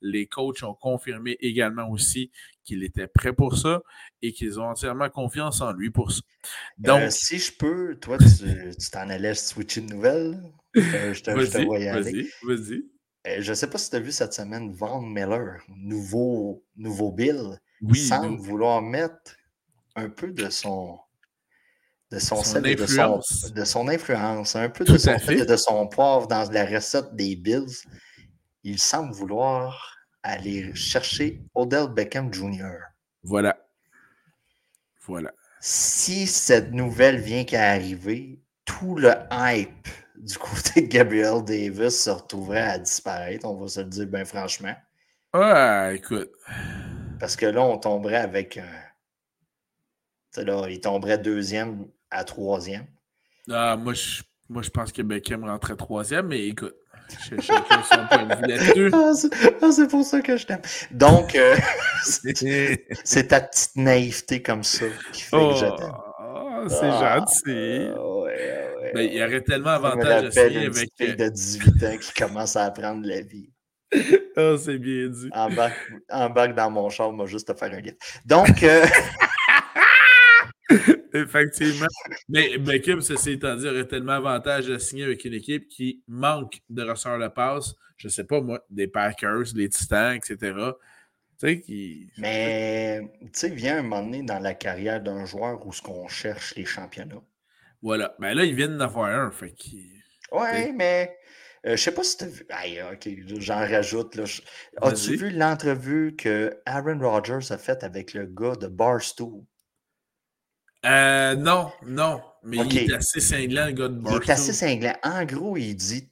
Les 0.00 0.26
coachs 0.28 0.62
ont 0.62 0.74
confirmé 0.74 1.36
également 1.40 1.90
aussi 1.90 2.30
qu'il 2.62 2.84
était 2.84 3.08
prêt 3.08 3.32
pour 3.32 3.58
ça 3.58 3.82
et 4.22 4.32
qu'ils 4.32 4.60
ont 4.60 4.68
entièrement 4.68 5.10
confiance 5.10 5.60
en 5.60 5.72
lui 5.72 5.90
pour 5.90 6.12
ça. 6.12 6.20
Donc, 6.78 7.00
euh, 7.00 7.10
si 7.10 7.38
je 7.38 7.52
peux, 7.58 7.96
toi, 7.96 8.16
tu 8.18 8.90
t'en 8.92 9.08
allais 9.08 9.34
switcher 9.34 9.80
de 9.80 9.92
nouvelle. 9.92 10.40
je 10.74 11.20
te, 11.20 11.30
vas-y, 11.32 11.66
Vas-y, 11.66 12.30
vas-y. 12.44 13.42
je 13.42 13.50
ne 13.50 13.54
sais 13.54 13.68
pas 13.68 13.78
si 13.78 13.90
tu 13.90 13.96
as 13.96 14.00
vu 14.00 14.12
cette 14.12 14.34
semaine 14.34 14.70
Von 14.70 15.02
Miller, 15.02 15.60
nouveau, 15.68 16.62
nouveau 16.76 17.10
Bill, 17.10 17.58
oui, 17.82 17.98
semble 17.98 18.38
vouloir 18.38 18.82
mettre 18.82 19.34
un 19.96 20.10
peu 20.10 20.30
de 20.30 20.48
son 20.48 21.00
de 22.10 22.18
son, 22.18 22.36
influence. 22.36 23.52
De, 23.52 23.64
son, 23.64 23.88
influence, 23.88 24.56
un 24.56 24.70
peu 24.70 24.84
de 24.84 24.96
son, 24.96 25.14
de 25.14 25.56
son 25.56 25.86
poivre 25.88 26.26
dans 26.26 26.50
la 26.50 26.64
recette 26.64 27.14
des 27.14 27.36
Bills. 27.36 27.84
Il 28.64 28.78
semble 28.78 29.12
vouloir 29.12 29.96
aller 30.22 30.74
chercher 30.74 31.42
Odell 31.54 31.88
Beckham 31.88 32.32
Jr. 32.32 32.78
Voilà. 33.22 33.58
Voilà. 35.06 35.32
Si 35.60 36.26
cette 36.26 36.72
nouvelle 36.72 37.20
vient 37.20 37.44
qu'à 37.44 37.70
arriver, 37.70 38.40
tout 38.64 38.96
le 38.96 39.12
hype 39.32 39.88
du 40.16 40.36
côté 40.38 40.82
de 40.82 40.86
Gabriel 40.86 41.44
Davis 41.44 42.02
se 42.02 42.10
retrouverait 42.10 42.62
à 42.62 42.78
disparaître, 42.78 43.46
on 43.46 43.54
va 43.54 43.68
se 43.68 43.80
le 43.80 43.86
dire 43.86 44.06
bien 44.06 44.24
franchement. 44.24 44.74
Ouais, 45.34 45.96
écoute. 45.96 46.30
Parce 47.20 47.36
que 47.36 47.46
là, 47.46 47.62
on 47.62 47.78
tomberait 47.78 48.16
avec 48.16 48.56
un. 48.56 48.68
Là, 50.42 50.68
il 50.68 50.80
tomberait 50.80 51.18
deuxième 51.18 51.88
à 52.10 52.24
troisième. 52.24 52.86
Ah, 53.50 53.76
moi, 53.76 53.94
je, 53.94 54.22
moi, 54.48 54.62
je 54.62 54.70
pense 54.70 54.92
que 54.92 55.02
Beckham 55.02 55.44
rentrait 55.44 55.76
troisième, 55.76 56.28
mais 56.28 56.46
écoute, 56.46 56.74
chacun 57.40 57.82
son 57.82 58.06
point 58.06 58.24
de 58.24 58.34
vue 58.34 58.46
là-dessus. 58.46 58.90
Ah, 58.92 59.12
ah, 59.62 59.72
c'est 59.72 59.88
pour 59.88 60.04
ça 60.04 60.20
que 60.20 60.36
je 60.36 60.46
t'aime. 60.46 60.62
Donc, 60.90 61.34
euh, 61.34 61.56
c'est 62.02 63.28
ta 63.28 63.40
petite 63.40 63.76
naïveté 63.76 64.42
comme 64.42 64.62
ça 64.62 64.86
qui 65.12 65.22
fait 65.22 65.36
que 65.36 65.54
je 65.54 65.76
t'aime. 65.76 65.92
Oh, 66.20 66.68
c'est 66.68 66.90
ah, 66.90 67.18
gentil. 67.18 67.50
Ouais, 67.50 68.74
ouais, 68.80 68.92
ben, 68.94 69.00
il 69.02 69.14
y 69.14 69.22
aurait 69.22 69.42
tellement 69.42 69.70
avantage 69.70 70.24
à 70.24 70.26
essayer 70.28 70.66
avec. 70.66 70.90
Une 70.98 71.06
fille 71.06 71.16
de 71.16 71.28
18 71.28 71.84
ans 71.84 71.96
qui 71.98 72.12
commence 72.14 72.56
à 72.56 72.64
apprendre 72.64 73.06
la 73.06 73.20
vie. 73.20 73.50
Oh, 74.36 74.56
c'est 74.62 74.78
bien 74.78 75.08
dit. 75.08 75.30
Embarque, 76.10 76.54
dans 76.54 76.70
mon 76.70 76.90
char, 76.90 77.12
moi, 77.12 77.26
juste 77.26 77.48
te 77.48 77.58
faire 77.58 77.72
un 77.72 77.80
livre. 77.80 77.96
Donc. 78.24 78.62
Euh... 78.62 78.84
Effectivement. 81.14 81.86
Mais 82.28 82.58
Beckham, 82.58 83.00
ceci 83.00 83.32
étant 83.32 83.56
dit, 83.56 83.66
aurait 83.66 83.86
tellement 83.86 84.12
avantage 84.12 84.66
de 84.66 84.78
signer 84.78 85.04
avec 85.04 85.24
une 85.24 85.34
équipe 85.34 85.68
qui 85.68 86.02
manque 86.06 86.60
de 86.68 86.82
receveurs 86.82 87.18
de 87.18 87.28
passe. 87.28 87.74
Je 87.96 88.08
ne 88.08 88.12
sais 88.12 88.24
pas, 88.24 88.40
moi, 88.40 88.64
des 88.70 88.86
Packers, 88.86 89.54
les 89.54 89.68
Titans, 89.68 90.14
etc. 90.14 90.36
Tu 90.36 91.46
sais, 91.46 91.60
qui... 91.60 92.10
Mais, 92.18 93.00
tu 93.22 93.28
sais, 93.32 93.48
vient 93.48 93.78
un 93.78 93.82
moment 93.82 94.02
donné 94.02 94.22
dans 94.22 94.38
la 94.38 94.54
carrière 94.54 95.00
d'un 95.00 95.24
joueur 95.24 95.64
où 95.66 95.72
ce 95.72 95.82
qu'on 95.82 96.08
cherche 96.08 96.54
les 96.56 96.64
championnats. 96.64 97.22
Voilà. 97.82 98.14
Ben 98.18 98.34
là, 98.34 98.44
ils 98.44 98.54
viennent 98.54 98.78
d'avoir 98.78 99.10
un. 99.10 99.30
Fait 99.30 99.54
Ouais, 100.32 100.72
mais. 100.72 101.16
Euh, 101.66 101.76
je 101.76 101.82
sais 101.82 101.92
pas 101.92 102.04
si 102.04 102.16
tu 102.16 102.24
as 102.24 102.28
vu. 102.28 102.46
ok, 102.92 103.40
j'en 103.40 103.58
rajoute. 103.58 104.18
As-tu 104.80 105.16
vu 105.16 105.30
l'entrevue 105.30 106.14
que 106.16 106.56
Aaron 106.66 106.98
Rodgers 107.00 107.50
a 107.52 107.58
faite 107.58 107.82
avec 107.82 108.14
le 108.14 108.26
gars 108.26 108.54
de 108.54 108.68
Barstool? 108.68 109.42
Euh, 110.86 111.34
non, 111.34 111.72
non. 111.86 112.20
Mais 112.44 112.58
il 112.58 112.90
est 112.90 112.94
assez 112.94 113.20
cinglant, 113.20 113.66
le 113.66 113.72
gars 113.72 113.88
de 113.88 113.94
Barstool. 113.94 114.22
Il 114.24 114.30
est 114.30 114.32
assez 114.32 114.52
cinglant. 114.52 114.96
En 115.02 115.24
gros, 115.24 115.56
il 115.56 115.74
dit, 115.74 116.08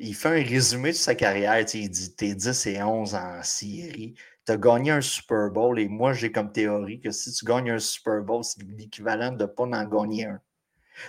il 0.00 0.14
fait 0.14 0.28
un 0.28 0.44
résumé 0.44 0.90
de 0.90 0.96
sa 0.96 1.14
carrière. 1.14 1.58
Il 1.74 1.90
dit 1.90 2.14
T'es 2.14 2.34
10 2.34 2.66
et 2.66 2.82
11 2.82 3.14
en 3.14 3.42
série. 3.42 4.14
Tu 4.44 4.52
as 4.52 4.56
gagné 4.56 4.90
un 4.90 5.00
Super 5.00 5.50
Bowl 5.50 5.78
et 5.78 5.88
moi, 5.88 6.12
j'ai 6.12 6.32
comme 6.32 6.52
théorie 6.52 7.00
que 7.00 7.10
si 7.10 7.32
tu 7.32 7.44
gagnes 7.44 7.70
un 7.70 7.78
Super 7.78 8.22
Bowl, 8.22 8.42
c'est 8.42 8.62
l'équivalent 8.62 9.32
de 9.32 9.42
ne 9.42 9.46
pas 9.46 9.64
en 9.64 9.84
gagner 9.84 10.26
un. 10.26 10.40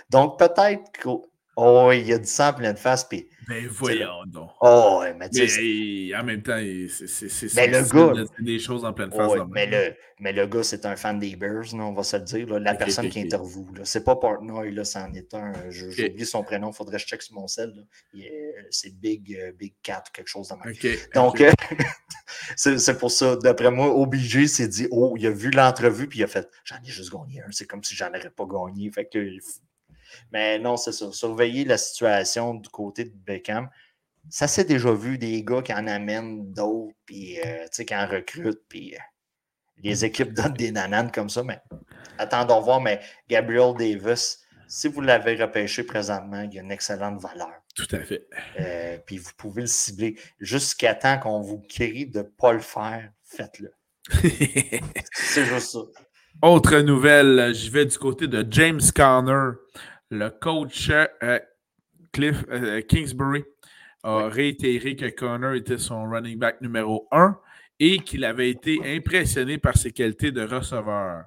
Donc, 0.08 0.38
peut-être 0.38 0.92
que 0.92 1.08
Oh, 1.56 1.90
il 1.92 2.06
y 2.06 2.12
a 2.12 2.18
du 2.18 2.26
sang 2.26 2.52
plein 2.52 2.72
de 2.72 2.78
face. 2.78 3.04
Puis, 3.04 3.28
ben 3.48 3.66
voyons 3.66 4.24
donc. 4.26 4.50
Oh, 4.60 5.02
mais 5.18 5.28
tu 5.28 5.48
sais. 5.48 6.16
En 6.16 6.24
même 6.24 6.42
temps, 6.42 6.58
c'est 6.96 7.54
mais 7.54 7.66
le 7.66 7.82
gars, 7.82 8.24
des 8.38 8.58
choses 8.58 8.84
en 8.84 8.92
pleine 8.92 9.10
face. 9.10 9.32
Oh, 9.36 9.44
mais, 9.46 9.66
le, 9.66 9.94
mais 10.20 10.32
le 10.32 10.46
gars, 10.46 10.62
c'est 10.62 10.86
un 10.86 10.94
fan 10.94 11.18
des 11.18 11.34
Bears, 11.34 11.74
on 11.74 11.92
va 11.92 12.02
se 12.02 12.16
le 12.16 12.22
dire. 12.22 12.58
la 12.60 12.74
personne 12.74 13.08
qui 13.08 13.20
interviewe. 13.20 13.66
C'est 13.82 14.04
pas 14.04 14.16
Portnoy, 14.16 14.70
là, 14.70 14.84
c'en 14.84 15.12
est 15.12 15.34
un. 15.34 15.52
J'ai 15.70 16.10
oublié 16.10 16.24
son 16.24 16.44
prénom, 16.44 16.70
il 16.70 16.74
faudrait 16.74 16.96
que 16.96 17.02
je 17.02 17.06
check 17.08 17.22
sur 17.22 17.34
mon 17.34 17.48
sel. 17.48 17.74
C'est 18.70 18.94
Big, 18.94 19.36
euh, 19.36 19.52
Big 19.52 19.74
Cat 19.82 20.04
quelque 20.12 20.28
chose 20.28 20.48
de 20.48 20.54
même. 20.54 20.98
Donc, 21.14 21.40
euh, 21.40 21.50
c'est 22.56 22.98
pour 22.98 23.10
ça. 23.10 23.36
D'après 23.36 23.70
moi, 23.70 23.88
OBJ 23.88 24.46
s'est 24.46 24.68
dit 24.68 24.86
Oh, 24.92 25.14
il 25.18 25.26
a 25.26 25.30
vu 25.30 25.50
l'entrevue, 25.50 26.06
puis 26.06 26.20
il 26.20 26.24
a 26.24 26.28
fait 26.28 26.48
J'en 26.64 26.76
ai 26.76 26.88
juste 26.88 27.12
gagné 27.12 27.42
un. 27.42 27.50
C'est 27.50 27.66
comme 27.66 27.82
si 27.82 27.96
j'en 27.96 28.08
aurais 28.08 28.30
pas 28.30 28.46
gagné. 28.46 28.90
Fait 28.90 29.06
que 29.06 29.18
mais 30.32 30.58
non, 30.58 30.76
c'est 30.76 30.92
ça. 30.92 31.10
Surveiller 31.12 31.64
la 31.64 31.78
situation 31.78 32.54
du 32.54 32.68
côté 32.68 33.04
de 33.04 33.14
Beckham. 33.14 33.68
Ça 34.28 34.46
s'est 34.46 34.64
déjà 34.64 34.92
vu 34.92 35.18
des 35.18 35.42
gars 35.42 35.62
qui 35.62 35.72
en 35.72 35.86
amènent 35.86 36.52
d'autres, 36.52 36.94
puis 37.06 37.38
euh, 37.40 37.66
qui 37.68 37.94
en 37.94 38.06
recrutent, 38.06 38.62
puis 38.68 38.94
euh, 38.94 38.98
les 39.82 40.04
équipes 40.04 40.34
donnent 40.34 40.54
des 40.54 40.72
nananes 40.72 41.10
comme 41.10 41.30
ça. 41.30 41.42
Mais 41.42 41.60
attendons 42.18 42.60
voir. 42.60 42.80
Mais 42.80 43.00
Gabriel 43.28 43.74
Davis, 43.76 44.40
si 44.68 44.88
vous 44.88 45.00
l'avez 45.00 45.34
repêché 45.34 45.82
présentement, 45.82 46.46
il 46.50 46.58
a 46.58 46.62
une 46.62 46.70
excellente 46.70 47.20
valeur. 47.20 47.52
Tout 47.74 47.88
à 47.92 47.98
fait. 48.00 48.26
Euh, 48.60 48.98
puis 49.04 49.18
vous 49.18 49.32
pouvez 49.36 49.62
le 49.62 49.66
cibler. 49.66 50.16
Jusqu'à 50.38 50.94
temps 50.94 51.18
qu'on 51.18 51.40
vous 51.40 51.60
crie 51.68 52.06
de 52.06 52.18
ne 52.18 52.22
pas 52.24 52.52
le 52.52 52.60
faire, 52.60 53.10
faites-le. 53.24 53.72
c'est 55.12 55.44
juste 55.44 55.72
ça. 55.72 55.80
Autre 56.42 56.78
nouvelle, 56.78 57.52
je 57.54 57.70
vais 57.70 57.84
du 57.84 57.98
côté 57.98 58.26
de 58.26 58.46
James 58.50 58.80
Conner 58.94 59.56
le 60.10 60.30
coach 60.30 60.90
euh, 60.90 61.38
Cliff 62.12 62.44
euh, 62.50 62.82
Kingsbury 62.82 63.44
a 64.02 64.28
réitéré 64.28 64.96
que 64.96 65.06
Connor 65.06 65.54
était 65.54 65.78
son 65.78 66.08
running 66.08 66.38
back 66.38 66.60
numéro 66.60 67.06
un 67.12 67.38
et 67.78 67.98
qu'il 67.98 68.24
avait 68.24 68.50
été 68.50 68.80
impressionné 68.84 69.58
par 69.58 69.76
ses 69.76 69.92
qualités 69.92 70.32
de 70.32 70.42
receveur. 70.42 71.24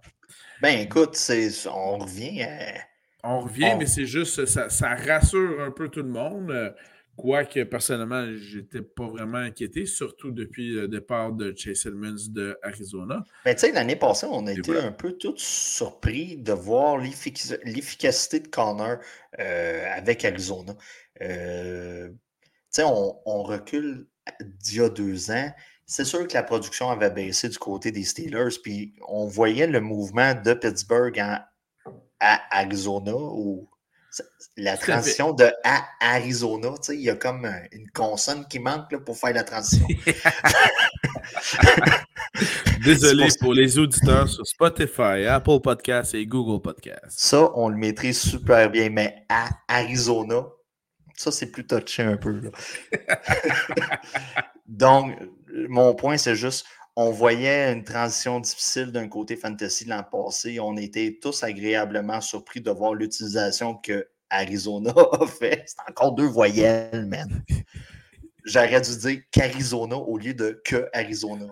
Ben 0.62 0.80
écoute, 0.80 1.17
on 1.72 1.98
revient 1.98 2.46
On 3.24 3.41
revient, 3.41 3.76
mais 3.78 3.86
c'est 3.86 4.06
juste, 4.06 4.46
ça, 4.46 4.69
ça, 4.69 4.96
rassure 4.96 5.62
un 5.62 5.72
peu 5.72 5.89
tout 5.89 6.04
le 6.04 6.10
monde. 6.10 6.76
Quoique, 7.15 7.63
personnellement, 7.63 8.26
je 8.36 8.60
n'étais 8.60 8.82
pas 8.82 9.06
vraiment 9.06 9.38
inquiété, 9.38 9.86
surtout 9.86 10.32
depuis 10.32 10.73
le 10.73 10.88
départ 10.88 11.32
de 11.32 11.54
Chase 11.56 11.86
Edmonds 11.86 12.15
de 12.30 12.58
Arizona. 12.63 13.23
Mais 13.45 13.54
tu 13.54 13.62
sais, 13.62 13.71
l'année 13.71 13.95
passée, 13.95 14.26
on 14.30 14.47
a 14.47 14.52
été 14.52 14.80
un 14.80 14.91
peu 14.91 15.13
tous 15.13 15.38
surpris 15.38 16.38
de 16.38 16.54
voir 16.54 16.97
l'efficacité 16.97 18.39
de 18.39 18.47
Connor 18.47 18.97
euh, 19.39 19.86
avec 19.95 20.26
Arizona. 20.26 20.76
Euh, 21.21 22.10
tu 22.10 22.15
sais, 22.71 22.84
on, 22.84 23.43
recule 23.43 24.08
d'il 24.41 24.78
y 24.78 24.82
a 24.82 24.89
deux 24.89 25.30
ans. 25.30 25.52
C'est 25.86 26.06
sûr 26.06 26.28
que 26.28 26.34
la 26.34 26.41
production 26.41 26.89
avait 26.89 27.12
baissé 27.12 27.47
du 27.47 27.60
côté 27.60 27.91
des 27.91 28.06
Steelers, 28.06 28.58
puis 28.63 28.95
on 29.08 29.28
voyait 29.28 29.67
le 29.67 29.82
mouvement 29.82 30.34
de 30.34 30.54
Pittsburgh 30.56 31.19
à 31.19 31.47
Arizona, 32.49 33.13
où 33.13 33.69
la 34.58 34.78
transition 34.78 35.34
de 35.34 35.52
à 35.63 35.84
Arizona, 35.99 36.69
tu 36.71 36.84
sais, 36.84 36.95
il 36.95 37.02
y 37.02 37.10
a 37.10 37.15
comme 37.15 37.49
une 37.71 37.89
consonne 37.91 38.45
qui 38.47 38.60
manque 38.60 38.91
là, 38.91 38.99
pour 38.99 39.17
faire 39.17 39.34
la 39.34 39.43
transition. 39.43 39.88
Désolé 42.83 43.27
pour... 43.40 43.54
les 43.54 43.79
auditeurs 43.79 44.27
sur 44.27 44.46
Spotify, 44.46 45.25
Apple 45.27 45.62
Podcasts 45.62 46.13
et 46.13 46.25
Google 46.25 46.62
Podcasts. 46.62 47.10
Ça, 47.10 47.50
on 47.56 47.69
le 47.69 47.77
maîtrise 47.77 48.19
super 48.19 48.69
bien, 48.69 48.90
mais 48.90 49.25
à 49.29 49.50
Arizona, 49.67 50.46
ça, 51.15 51.31
c'est 51.31 51.52
plus 51.52 51.65
touché 51.65 52.04
un 52.04 52.17
peu. 52.17 52.52
Donc, 54.67 55.15
mon 55.69 55.96
point, 55.96 56.17
c'est 56.17 56.35
juste, 56.35 56.65
on 56.96 57.12
voyait 57.12 57.71
une 57.73 57.83
transition 57.83 58.39
difficile 58.39 58.91
d'un 58.91 59.08
côté 59.08 59.35
fantasy 59.35 59.85
l'an 59.85 60.04
passé. 60.04 60.60
On 60.60 60.77
était 60.77 61.17
tous 61.21 61.44
agréablement 61.44 62.21
surpris 62.21 62.62
de 62.62 62.71
voir 62.71 62.94
l'utilisation 62.94 63.75
que 63.75 64.08
Arizona 64.29 64.94
a 65.19 65.25
fait. 65.25 65.63
C'est 65.65 65.89
encore 65.89 66.13
deux 66.13 66.27
voyelles, 66.27 67.08
man. 67.08 67.44
J'aurais 68.46 68.81
dû 68.81 68.98
dire 68.98 69.21
qu'Arizona 69.31 69.96
au 69.96 70.17
lieu 70.17 70.33
de 70.33 70.62
que 70.65 70.89
Arizona. 70.94 71.46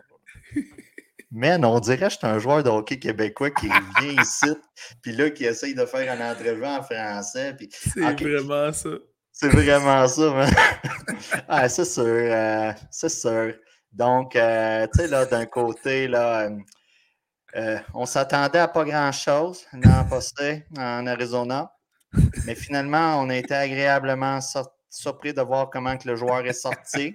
Man, 1.31 1.63
on 1.63 1.79
dirait 1.79 1.97
que 1.97 2.09
je 2.09 2.17
suis 2.17 2.27
un 2.27 2.39
joueur 2.39 2.61
de 2.61 2.69
hockey 2.69 2.99
québécois 2.99 3.51
qui 3.51 3.67
vient 3.67 4.21
ici, 4.21 4.53
puis 5.01 5.13
là, 5.13 5.29
qui 5.29 5.45
essaye 5.45 5.73
de 5.73 5.85
faire 5.85 6.11
un 6.11 6.31
entrevue 6.31 6.65
en 6.65 6.83
français. 6.83 7.55
C'est 7.71 8.01
vraiment 8.01 8.73
ça. 8.73 8.89
C'est 9.31 9.47
vraiment 9.47 10.07
ça, 10.09 10.33
man. 10.33 10.53
ah, 11.47 11.69
c'est 11.69 11.85
sûr. 11.85 12.03
Euh, 12.05 12.73
c'est 12.91 13.09
sûr. 13.09 13.53
Donc, 13.91 14.35
euh, 14.35 14.87
tu 14.93 15.01
sais, 15.01 15.07
là, 15.07 15.25
d'un 15.25 15.45
côté, 15.45 16.07
là, 16.07 16.41
euh, 16.47 16.57
Euh, 17.55 17.77
on 17.93 18.05
s'attendait 18.05 18.59
à 18.59 18.67
pas 18.67 18.85
grand-chose 18.85 19.65
l'an 19.73 20.05
passé 20.07 20.65
en 20.77 21.05
Arizona. 21.05 21.73
Mais 22.45 22.55
finalement, 22.55 23.19
on 23.21 23.29
a 23.29 23.35
été 23.35 23.53
agréablement 23.53 24.39
surpris 24.89 25.33
de 25.33 25.41
voir 25.41 25.69
comment 25.69 25.97
le 26.05 26.15
joueur 26.15 26.45
est 26.45 26.53
sorti. 26.53 27.13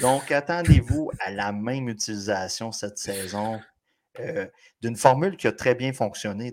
Donc, 0.00 0.30
attendez-vous 0.30 1.10
à 1.20 1.30
la 1.30 1.52
même 1.52 1.88
utilisation 1.88 2.72
cette 2.72 2.98
saison 2.98 3.60
d'une 4.80 4.96
formule 4.96 5.36
qui 5.36 5.46
a 5.46 5.52
très 5.52 5.74
bien 5.74 5.92
fonctionné. 5.92 6.52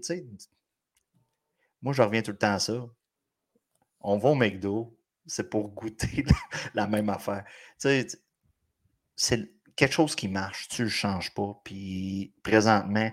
moi, 1.82 1.93
je 1.93 2.01
reviens 2.01 2.22
tout 2.22 2.32
le 2.32 2.38
temps 2.38 2.53
à 2.53 2.60
ça. 2.60 2.86
On 4.01 4.18
va 4.18 4.30
au 4.30 4.36
McDo, 4.36 4.97
c'est 5.26 5.49
pour 5.49 5.70
goûter 5.70 6.26
la 6.74 6.88
même 6.88 7.10
affaire. 7.10 7.45
C'est 9.18 9.51
quelque 9.76 9.93
chose 9.93 10.15
qui 10.15 10.30
marche, 10.30 10.70
tu 10.70 10.84
ne 10.84 10.88
le 10.88 10.91
changes 10.91 11.34
pas. 11.34 11.59
Puis 11.65 12.34
présentement, 12.43 13.11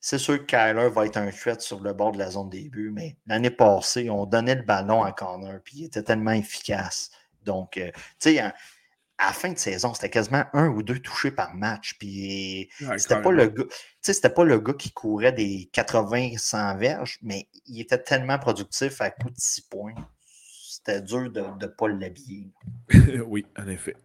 c'est 0.00 0.18
sûr 0.18 0.38
que 0.38 0.44
Kyler 0.44 0.90
va 0.90 1.06
être 1.06 1.16
un 1.16 1.30
threat 1.30 1.60
sur 1.60 1.80
le 1.80 1.92
bord 1.94 2.12
de 2.12 2.18
la 2.18 2.30
zone 2.30 2.50
début, 2.50 2.90
mais 2.90 3.16
l'année 3.26 3.50
passée, 3.50 4.10
on 4.10 4.26
donnait 4.26 4.56
le 4.56 4.62
ballon 4.62 5.02
à 5.02 5.12
corner, 5.12 5.60
puis 5.64 5.78
il 5.78 5.84
était 5.86 6.02
tellement 6.02 6.32
efficace. 6.32 7.10
Donc, 7.42 7.78
euh, 7.78 7.90
tu 8.20 8.30
sais, 8.30 8.38
à 8.40 8.52
la 9.18 9.32
fin 9.32 9.50
de 9.52 9.58
saison, 9.58 9.94
c'était 9.94 10.10
quasiment 10.10 10.44
un 10.52 10.68
ou 10.68 10.82
deux 10.82 11.00
touchés 11.00 11.32
par 11.32 11.54
match. 11.54 11.96
Puis 11.98 12.70
c'était 12.96 13.20
pas 13.20 13.32
le 13.32 13.48
gars. 13.48 13.64
C'était 14.00 14.30
pas 14.30 14.44
le 14.44 14.58
gars 14.60 14.74
qui 14.74 14.92
courait 14.92 15.32
des 15.32 15.68
80-100 15.72 16.78
verges, 16.78 17.18
mais 17.22 17.48
il 17.66 17.80
était 17.80 17.98
tellement 17.98 18.38
productif 18.38 19.00
à 19.00 19.10
coup 19.10 19.30
de 19.30 19.36
6 19.36 19.62
points. 19.62 19.94
C'était 20.68 21.02
dur 21.02 21.30
de 21.30 21.40
ne 21.40 21.66
pas 21.66 21.88
l'habiller. 21.88 22.52
oui, 23.26 23.44
en 23.58 23.66
effet. 23.66 23.96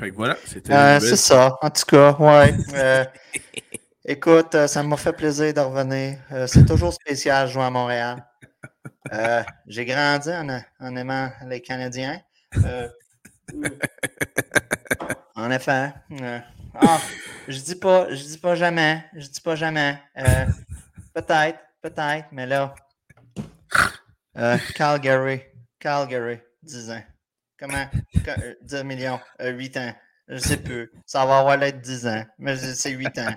Fait 0.00 0.10
que 0.10 0.16
voilà, 0.16 0.36
c'était. 0.46 0.72
Euh, 0.72 0.98
c'est 0.98 1.16
ça, 1.16 1.58
en 1.60 1.68
tout 1.68 1.84
cas, 1.84 2.16
ouais. 2.18 2.54
Euh, 2.72 3.04
Écoute, 4.06 4.54
euh, 4.54 4.66
ça 4.66 4.82
m'a 4.82 4.96
fait 4.96 5.12
plaisir 5.12 5.52
de 5.52 5.60
revenir. 5.60 6.18
Euh, 6.32 6.46
c'est 6.46 6.64
toujours 6.64 6.94
spécial 6.94 7.46
jouer 7.46 7.64
à 7.64 7.70
Montréal. 7.70 8.26
J'ai 9.66 9.84
grandi 9.84 10.30
en, 10.30 10.96
aimant 10.96 11.30
les 11.46 11.60
Canadiens. 11.60 12.18
en 15.36 15.50
effet. 15.50 15.92
Ah, 16.74 16.98
je 17.46 17.60
dis 17.60 17.74
pas, 17.74 18.06
je 18.08 18.24
dis 18.24 18.38
pas 18.38 18.54
jamais. 18.54 19.04
Je 19.14 19.26
dis 19.26 19.40
pas 19.42 19.54
jamais. 19.54 19.98
peut-être, 21.12 21.58
peut-être, 21.82 22.28
mais 22.32 22.46
là. 22.46 22.74
Calgary. 24.74 25.42
Calgary, 25.78 26.40
10 26.62 26.90
ans. 26.90 27.02
Comment? 27.60 27.90
10 28.62 28.84
millions, 28.84 29.20
8 29.38 29.76
ans? 29.76 29.94
Je 30.28 30.38
sais 30.38 30.56
plus. 30.56 30.90
Ça 31.04 31.26
va 31.26 31.40
avoir 31.40 31.58
l'air 31.58 31.74
10 31.74 32.06
ans, 32.06 32.24
mais 32.38 32.56
c'est 32.56 32.90
8 32.90 33.18
ans. 33.18 33.34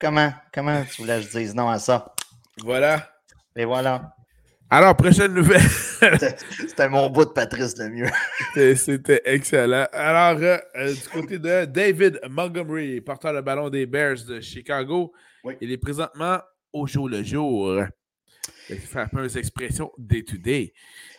comment, 0.00 0.32
comment 0.52 0.82
tu 0.84 1.02
voulais 1.02 1.20
que 1.20 1.28
je 1.28 1.38
dise 1.38 1.54
non 1.54 1.68
à 1.68 1.78
ça? 1.78 2.12
Voilà. 2.64 3.08
Et 3.54 3.64
voilà. 3.64 4.12
Alors, 4.68 4.96
prochaine 4.96 5.34
nouvelle. 5.34 5.60
C'était 6.50 6.88
mon 6.88 7.10
bout 7.10 7.26
de 7.26 7.30
Patrice 7.30 7.76
le 7.78 7.90
mieux. 7.90 8.74
C'était 8.74 9.22
excellent. 9.26 9.86
Alors, 9.92 10.42
euh, 10.42 10.58
euh, 10.76 10.92
du 10.92 11.08
côté 11.08 11.38
de 11.38 11.66
David 11.66 12.18
Montgomery, 12.28 13.00
porteur 13.02 13.34
de 13.34 13.40
ballon 13.40 13.68
des 13.68 13.86
Bears 13.86 14.24
de 14.26 14.40
Chicago, 14.40 15.12
il 15.60 15.70
est 15.70 15.78
présentement 15.78 16.38
au 16.72 16.88
jour 16.88 17.08
le 17.08 17.22
jour. 17.22 17.84
Il 18.68 18.78
fait 18.78 19.00
un 19.00 19.06
peu 19.06 19.36
expressions 19.36 19.92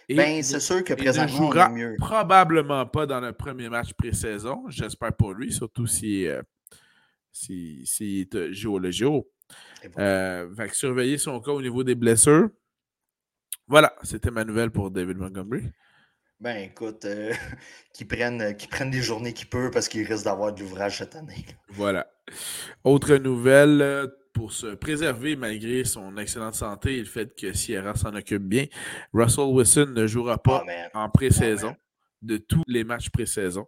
day-to-day. 0.10 0.16
Ben, 0.16 0.43
c'est 0.43 0.60
sûr 0.60 0.84
que 0.84 0.93
présentement, 0.93 1.51
il 1.54 1.80
ne 1.80 1.95
jouera 1.97 1.97
probablement 1.97 2.86
pas 2.86 3.06
dans 3.06 3.20
le 3.20 3.34
premier 3.34 3.70
match 3.70 3.93
pré-saison. 3.93 4.64
J'espère 4.70 5.14
pour 5.14 5.34
lui, 5.34 5.51
surtout 5.51 5.88
si, 5.88 6.28
euh, 6.28 6.41
si, 7.32 7.82
si 7.86 8.30
joue 8.51 8.80
le. 8.80 8.91
Euh, 9.99 10.47
va 10.51 10.70
surveiller 10.70 11.18
son 11.18 11.39
cas 11.39 11.51
au 11.51 11.62
niveau 11.62 11.84
des 11.84 11.95
blessures. 11.95 12.49
Voilà, 13.68 13.95
c'était 14.04 14.32
ma 14.32 14.43
nouvelle 14.43 14.72
pour 14.72 14.91
David 14.91 15.18
Montgomery. 15.18 15.64
Ben 16.39 16.58
écoute, 16.58 17.06
euh, 17.06 17.34
qu'il 17.93 18.08
prenne, 18.08 18.56
prenne 18.70 18.91
des 18.91 19.01
journées 19.01 19.34
qu'il 19.34 19.47
peut 19.47 19.72
parce 19.72 19.88
qu'il 19.88 20.06
risque 20.06 20.26
d'avoir 20.26 20.54
de 20.54 20.60
l'ouvrage 20.60 20.97
cette 20.97 21.16
année. 21.16 21.45
Voilà. 21.70 22.12
Autre 22.84 23.16
nouvelle, 23.16 23.82
euh, 23.82 24.08
pour 24.34 24.51
se 24.51 24.67
préserver 24.75 25.36
malgré 25.36 25.84
son 25.84 26.17
excellente 26.17 26.55
santé 26.55 26.97
et 26.97 26.99
le 26.99 27.05
fait 27.05 27.36
que 27.39 27.53
Sierra 27.53 27.95
s'en 27.95 28.15
occupe 28.15 28.43
bien, 28.43 28.65
Russell 29.13 29.45
Wilson 29.45 29.93
ne 29.95 30.07
jouera 30.07 30.41
pas 30.41 30.63
en 30.93 31.09
pré-saison 31.09 31.75
de 32.21 32.38
tous 32.38 32.63
les 32.67 32.84
matchs 32.84 33.09
pré-saison. 33.09 33.67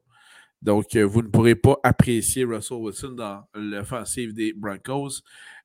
Donc, 0.62 0.96
euh, 0.96 1.04
vous 1.04 1.22
ne 1.22 1.28
pourrez 1.28 1.56
pas 1.56 1.78
apprécier 1.84 2.44
Russell 2.44 2.78
Wilson 2.78 3.12
dans 3.12 3.48
l'offensive 3.54 4.34
des 4.34 4.54
Broncos 4.54 5.22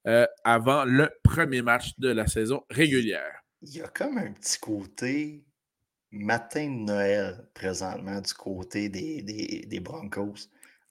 euh, 0.07 0.27
avant 0.45 0.85
le 0.85 1.09
premier 1.23 1.63
match 1.63 1.99
de 1.99 2.09
la 2.11 2.27
saison 2.27 2.63
régulière. 2.69 3.43
Il 3.63 3.75
y 3.75 3.81
a 3.81 3.89
comme 3.89 4.19
un 4.19 4.33
petit 4.33 4.59
côté 4.59 5.45
matin 6.11 6.67
de 6.67 6.85
Noël 6.85 7.49
présentement 7.55 8.21
du 8.21 8.35
côté 8.35 8.89
des, 8.89 9.23
des, 9.23 9.81
Broncos. 9.81 10.49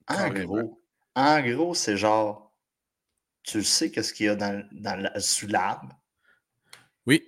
En 0.07 0.29
gros, 0.29 0.81
en 1.15 1.41
gros, 1.41 1.73
c'est 1.73 1.97
genre 1.97 2.48
tu 3.43 3.63
sais 3.63 3.91
qu'est-ce 3.91 4.13
qu'il 4.13 4.27
y 4.27 4.29
a 4.29 4.35
dans, 4.35 4.67
dans 4.71 5.11
sous 5.19 5.47
l'arbre? 5.47 5.89
Oui. 7.05 7.23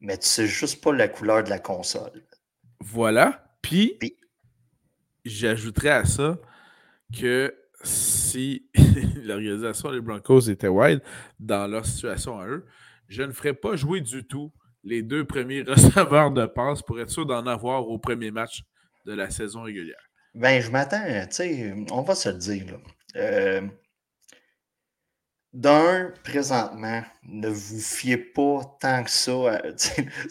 Mais 0.00 0.18
tu 0.18 0.26
sais 0.26 0.46
juste 0.46 0.82
pas 0.82 0.92
la 0.92 1.08
couleur 1.08 1.44
de 1.44 1.50
la 1.50 1.58
console. 1.58 2.24
Voilà. 2.80 3.44
Puis, 3.62 3.98
j'ajouterais 5.24 5.90
à 5.90 6.04
ça 6.04 6.38
que 7.18 7.54
si 7.82 8.68
l'organisation 9.22 9.92
des 9.92 10.00
Broncos 10.00 10.48
était 10.48 10.68
wide 10.68 11.02
dans 11.38 11.66
leur 11.66 11.86
situation 11.86 12.38
à 12.38 12.46
eux, 12.46 12.66
je 13.08 13.22
ne 13.22 13.32
ferais 13.32 13.54
pas 13.54 13.76
jouer 13.76 14.00
du 14.00 14.26
tout 14.26 14.52
les 14.84 15.02
deux 15.02 15.24
premiers 15.24 15.62
receveurs 15.66 16.30
de 16.30 16.46
passe 16.46 16.82
pour 16.82 17.00
être 17.00 17.10
sûr 17.10 17.26
d'en 17.26 17.46
avoir 17.46 17.88
au 17.88 17.98
premier 17.98 18.30
match 18.30 18.62
de 19.06 19.12
la 19.12 19.30
saison 19.30 19.62
régulière. 19.62 19.96
Ben, 20.34 20.60
je 20.62 20.70
m'attends, 20.70 21.04
tu 21.26 21.26
sais, 21.30 21.74
on 21.90 22.02
va 22.02 22.14
se 22.14 22.28
le 22.28 22.36
dire. 22.36 22.66
Là. 22.66 22.78
Euh, 23.16 23.62
d'un, 25.58 26.12
présentement, 26.22 27.02
ne 27.24 27.48
vous 27.48 27.80
fiez 27.80 28.16
pas 28.16 28.60
tant 28.80 29.02
que 29.02 29.10
ça. 29.10 29.60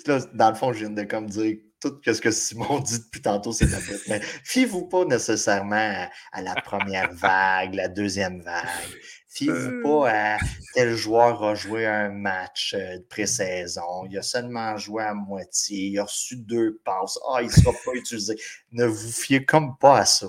dans 0.33 0.49
le 0.49 0.55
fond, 0.55 0.71
je 0.71 0.79
viens 0.79 0.89
de 0.89 1.03
comme 1.03 1.27
dire 1.27 1.57
tout 1.81 1.99
ce 2.05 2.21
que 2.21 2.31
Simon 2.31 2.79
dit 2.85 2.99
depuis 2.99 3.21
tantôt, 3.21 3.51
c'est 3.51 3.65
la 3.65 3.79
Mais 4.07 4.21
fiez-vous 4.21 4.87
pas 4.87 5.03
nécessairement 5.03 6.07
à, 6.31 6.41
la 6.41 6.55
première 6.55 7.11
vague, 7.13 7.75
la 7.75 7.89
deuxième 7.89 8.39
vague. 8.39 8.67
Fiez-vous 9.27 9.83
pas 9.83 10.09
euh. 10.09 10.37
à 10.37 10.37
tel 10.73 10.95
joueur 10.95 11.43
a 11.43 11.55
joué 11.55 11.85
un 11.85 12.09
match 12.09 12.73
euh, 12.73 12.97
de 12.97 13.03
pré-saison. 13.03 14.05
Il 14.09 14.17
a 14.17 14.21
seulement 14.21 14.77
joué 14.77 15.03
à 15.03 15.13
moitié. 15.13 15.87
Il 15.87 15.99
a 15.99 16.05
reçu 16.05 16.37
deux 16.37 16.79
passes. 16.85 17.19
Ah, 17.29 17.41
il 17.41 17.47
ne 17.47 17.51
sera 17.51 17.73
pas 17.85 17.91
utilisé. 17.93 18.37
Ne 18.71 18.85
vous 18.85 19.11
fiez 19.11 19.43
comme 19.43 19.77
pas 19.77 19.99
à 19.99 20.05
ça. 20.05 20.27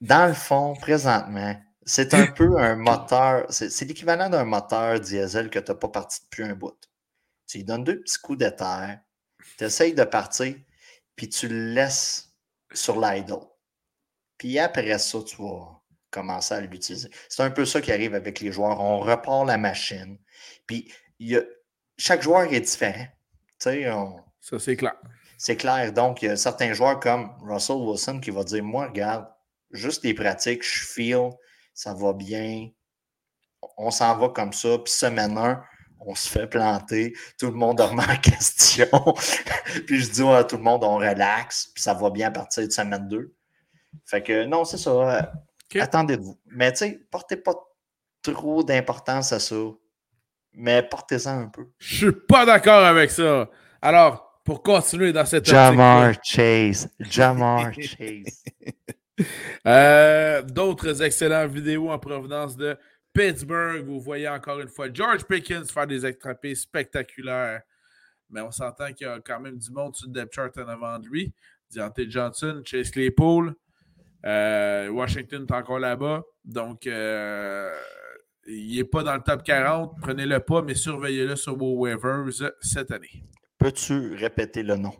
Dans 0.00 0.26
le 0.26 0.34
fond, 0.34 0.74
présentement, 0.80 1.54
c'est 1.86 2.14
un 2.14 2.26
peu 2.26 2.58
un 2.58 2.76
moteur, 2.76 3.46
c'est 3.50 3.84
l'équivalent 3.84 4.30
d'un 4.30 4.44
moteur 4.44 5.00
diesel 5.00 5.50
que 5.50 5.58
tu 5.58 5.70
n'as 5.70 5.76
pas 5.76 5.88
parti 5.88 6.20
depuis 6.22 6.44
un 6.44 6.54
bout. 6.54 6.76
Tu 7.46 7.58
lui 7.58 7.64
donnes 7.64 7.84
deux 7.84 8.00
petits 8.00 8.18
coups 8.18 8.38
de 8.38 8.48
terre, 8.48 9.00
tu 9.58 9.64
essayes 9.64 9.94
de 9.94 10.04
partir, 10.04 10.54
puis 11.16 11.28
tu 11.28 11.48
le 11.48 11.72
laisses 11.74 12.32
sur 12.72 13.00
l'idle. 13.00 13.40
Puis 14.38 14.58
après 14.58 14.98
ça, 14.98 15.18
tu 15.22 15.36
vas 15.36 15.80
commencer 16.10 16.54
à 16.54 16.60
l'utiliser. 16.60 17.10
C'est 17.28 17.42
un 17.42 17.50
peu 17.50 17.64
ça 17.64 17.80
qui 17.80 17.92
arrive 17.92 18.14
avec 18.14 18.40
les 18.40 18.52
joueurs. 18.52 18.80
On 18.80 19.00
repart 19.00 19.46
la 19.46 19.58
machine. 19.58 20.18
Puis 20.66 20.92
y 21.18 21.36
a, 21.36 21.42
chaque 21.98 22.22
joueur 22.22 22.52
est 22.52 22.60
différent. 22.60 23.06
Ça, 23.58 23.72
c'est 24.58 24.76
clair. 24.76 24.96
C'est 25.38 25.56
clair. 25.56 25.92
Donc, 25.92 26.22
il 26.22 26.26
y 26.26 26.28
a 26.28 26.36
certains 26.36 26.72
joueurs 26.72 27.00
comme 27.00 27.30
Russell 27.42 27.76
Wilson 27.76 28.20
qui 28.20 28.30
va 28.30 28.44
dire 28.44 28.62
Moi, 28.62 28.86
regarde, 28.86 29.26
juste 29.70 30.04
les 30.04 30.14
pratiques, 30.14 30.62
je 30.62 30.84
feel 30.84 31.30
ça 31.74 31.92
va 31.92 32.12
bien, 32.12 32.68
on 33.76 33.90
s'en 33.90 34.16
va 34.16 34.28
comme 34.28 34.52
ça, 34.52 34.78
puis 34.78 34.92
semaine 34.92 35.36
1, 35.36 35.62
on 36.00 36.14
se 36.14 36.28
fait 36.28 36.46
planter, 36.46 37.14
tout 37.38 37.46
le 37.46 37.54
monde 37.54 37.80
remet 37.80 38.04
en 38.04 38.16
question, 38.16 38.88
puis 39.86 40.00
je 40.00 40.10
dis 40.10 40.22
à 40.22 40.44
tout 40.44 40.56
le 40.56 40.62
monde, 40.62 40.84
on 40.84 40.96
relaxe, 40.96 41.66
puis 41.74 41.82
ça 41.82 41.94
va 41.94 42.10
bien 42.10 42.28
à 42.28 42.30
partir 42.30 42.66
de 42.66 42.72
semaine 42.72 43.08
2. 43.08 43.34
Fait 44.06 44.22
que 44.22 44.44
non, 44.44 44.64
c'est 44.64 44.78
ça. 44.78 44.90
Euh, 44.90 45.80
attendez-vous. 45.80 46.38
Mais 46.46 46.72
tu 46.72 46.78
sais, 46.78 47.06
portez 47.10 47.36
pas 47.36 47.54
trop 48.22 48.62
d'importance 48.64 49.32
à 49.32 49.38
ça, 49.38 49.56
mais 50.52 50.82
portez-en 50.82 51.42
un 51.42 51.48
peu. 51.48 51.68
Je 51.78 51.96
suis 51.96 52.12
pas 52.12 52.44
d'accord 52.44 52.84
avec 52.84 53.10
ça. 53.10 53.48
Alors, 53.80 54.40
pour 54.44 54.62
continuer 54.62 55.12
dans 55.12 55.24
cette 55.24 55.46
Jamar 55.46 56.12
Chase. 56.22 56.88
Jamar 57.00 57.72
Chase. 57.80 58.44
Euh, 59.66 60.42
d'autres 60.42 61.02
excellentes 61.02 61.52
vidéos 61.52 61.90
en 61.90 61.98
provenance 61.98 62.56
de 62.56 62.76
Pittsburgh. 63.12 63.84
Vous 63.84 64.00
voyez 64.00 64.28
encore 64.28 64.60
une 64.60 64.68
fois 64.68 64.92
George 64.92 65.24
Pickens 65.24 65.70
faire 65.70 65.86
des 65.86 66.04
extrapés 66.04 66.54
spectaculaires. 66.54 67.62
Mais 68.30 68.40
on 68.40 68.50
s'entend 68.50 68.92
qu'il 68.92 69.06
y 69.06 69.10
a 69.10 69.20
quand 69.20 69.40
même 69.40 69.56
du 69.56 69.70
monde 69.70 69.94
sur 69.94 70.08
le 70.08 70.12
depth 70.12 70.34
chart 70.34 70.50
en 70.58 70.68
avant 70.68 70.98
de 70.98 71.06
lui. 71.06 71.32
Deontay 71.74 72.10
Johnson, 72.10 72.62
Chase 72.64 72.90
Claypool. 72.90 73.54
Washington 74.24 75.46
est 75.48 75.52
encore 75.54 75.78
là-bas. 75.78 76.22
Donc, 76.44 76.86
il 76.86 77.70
n'est 78.46 78.84
pas 78.84 79.02
dans 79.02 79.14
le 79.14 79.22
top 79.22 79.42
40. 79.44 79.96
Prenez-le 80.00 80.40
pas, 80.40 80.62
mais 80.62 80.74
surveillez-le 80.74 81.36
sur 81.36 81.56
vos 81.56 81.74
waivers 81.74 82.26
cette 82.60 82.90
année. 82.90 83.24
Peux-tu 83.58 84.14
répéter 84.14 84.62
le 84.62 84.76
nom? 84.76 84.94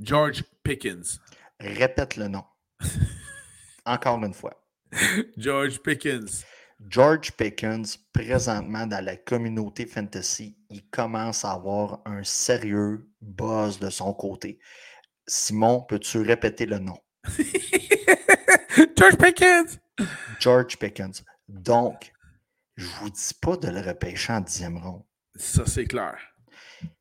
George 0.00 0.42
Pickens. 0.62 1.20
Répète 1.60 2.16
le 2.16 2.28
nom. 2.28 2.44
Encore 3.84 4.22
une 4.24 4.34
fois. 4.34 4.62
George 5.36 5.80
Pickens. 5.80 6.44
George 6.88 7.32
Pickens, 7.32 7.96
présentement 8.12 8.86
dans 8.86 9.04
la 9.04 9.16
communauté 9.16 9.86
fantasy, 9.86 10.56
il 10.68 10.84
commence 10.90 11.44
à 11.44 11.52
avoir 11.52 12.00
un 12.04 12.24
sérieux 12.24 13.08
buzz 13.20 13.78
de 13.78 13.88
son 13.88 14.12
côté. 14.14 14.58
Simon, 15.26 15.82
peux-tu 15.82 16.18
répéter 16.18 16.66
le 16.66 16.78
nom? 16.78 16.98
George 18.98 19.16
Pickens! 19.16 19.78
George 20.40 20.76
Pickens. 20.76 21.22
Donc, 21.48 22.12
je 22.76 22.86
vous 22.86 23.10
dis 23.10 23.34
pas 23.40 23.56
de 23.56 23.68
le 23.68 23.80
repêcher 23.80 24.32
en 24.32 24.40
dixième 24.40 24.78
ronde. 24.78 25.04
Ça, 25.36 25.64
c'est 25.66 25.84
clair. 25.84 26.16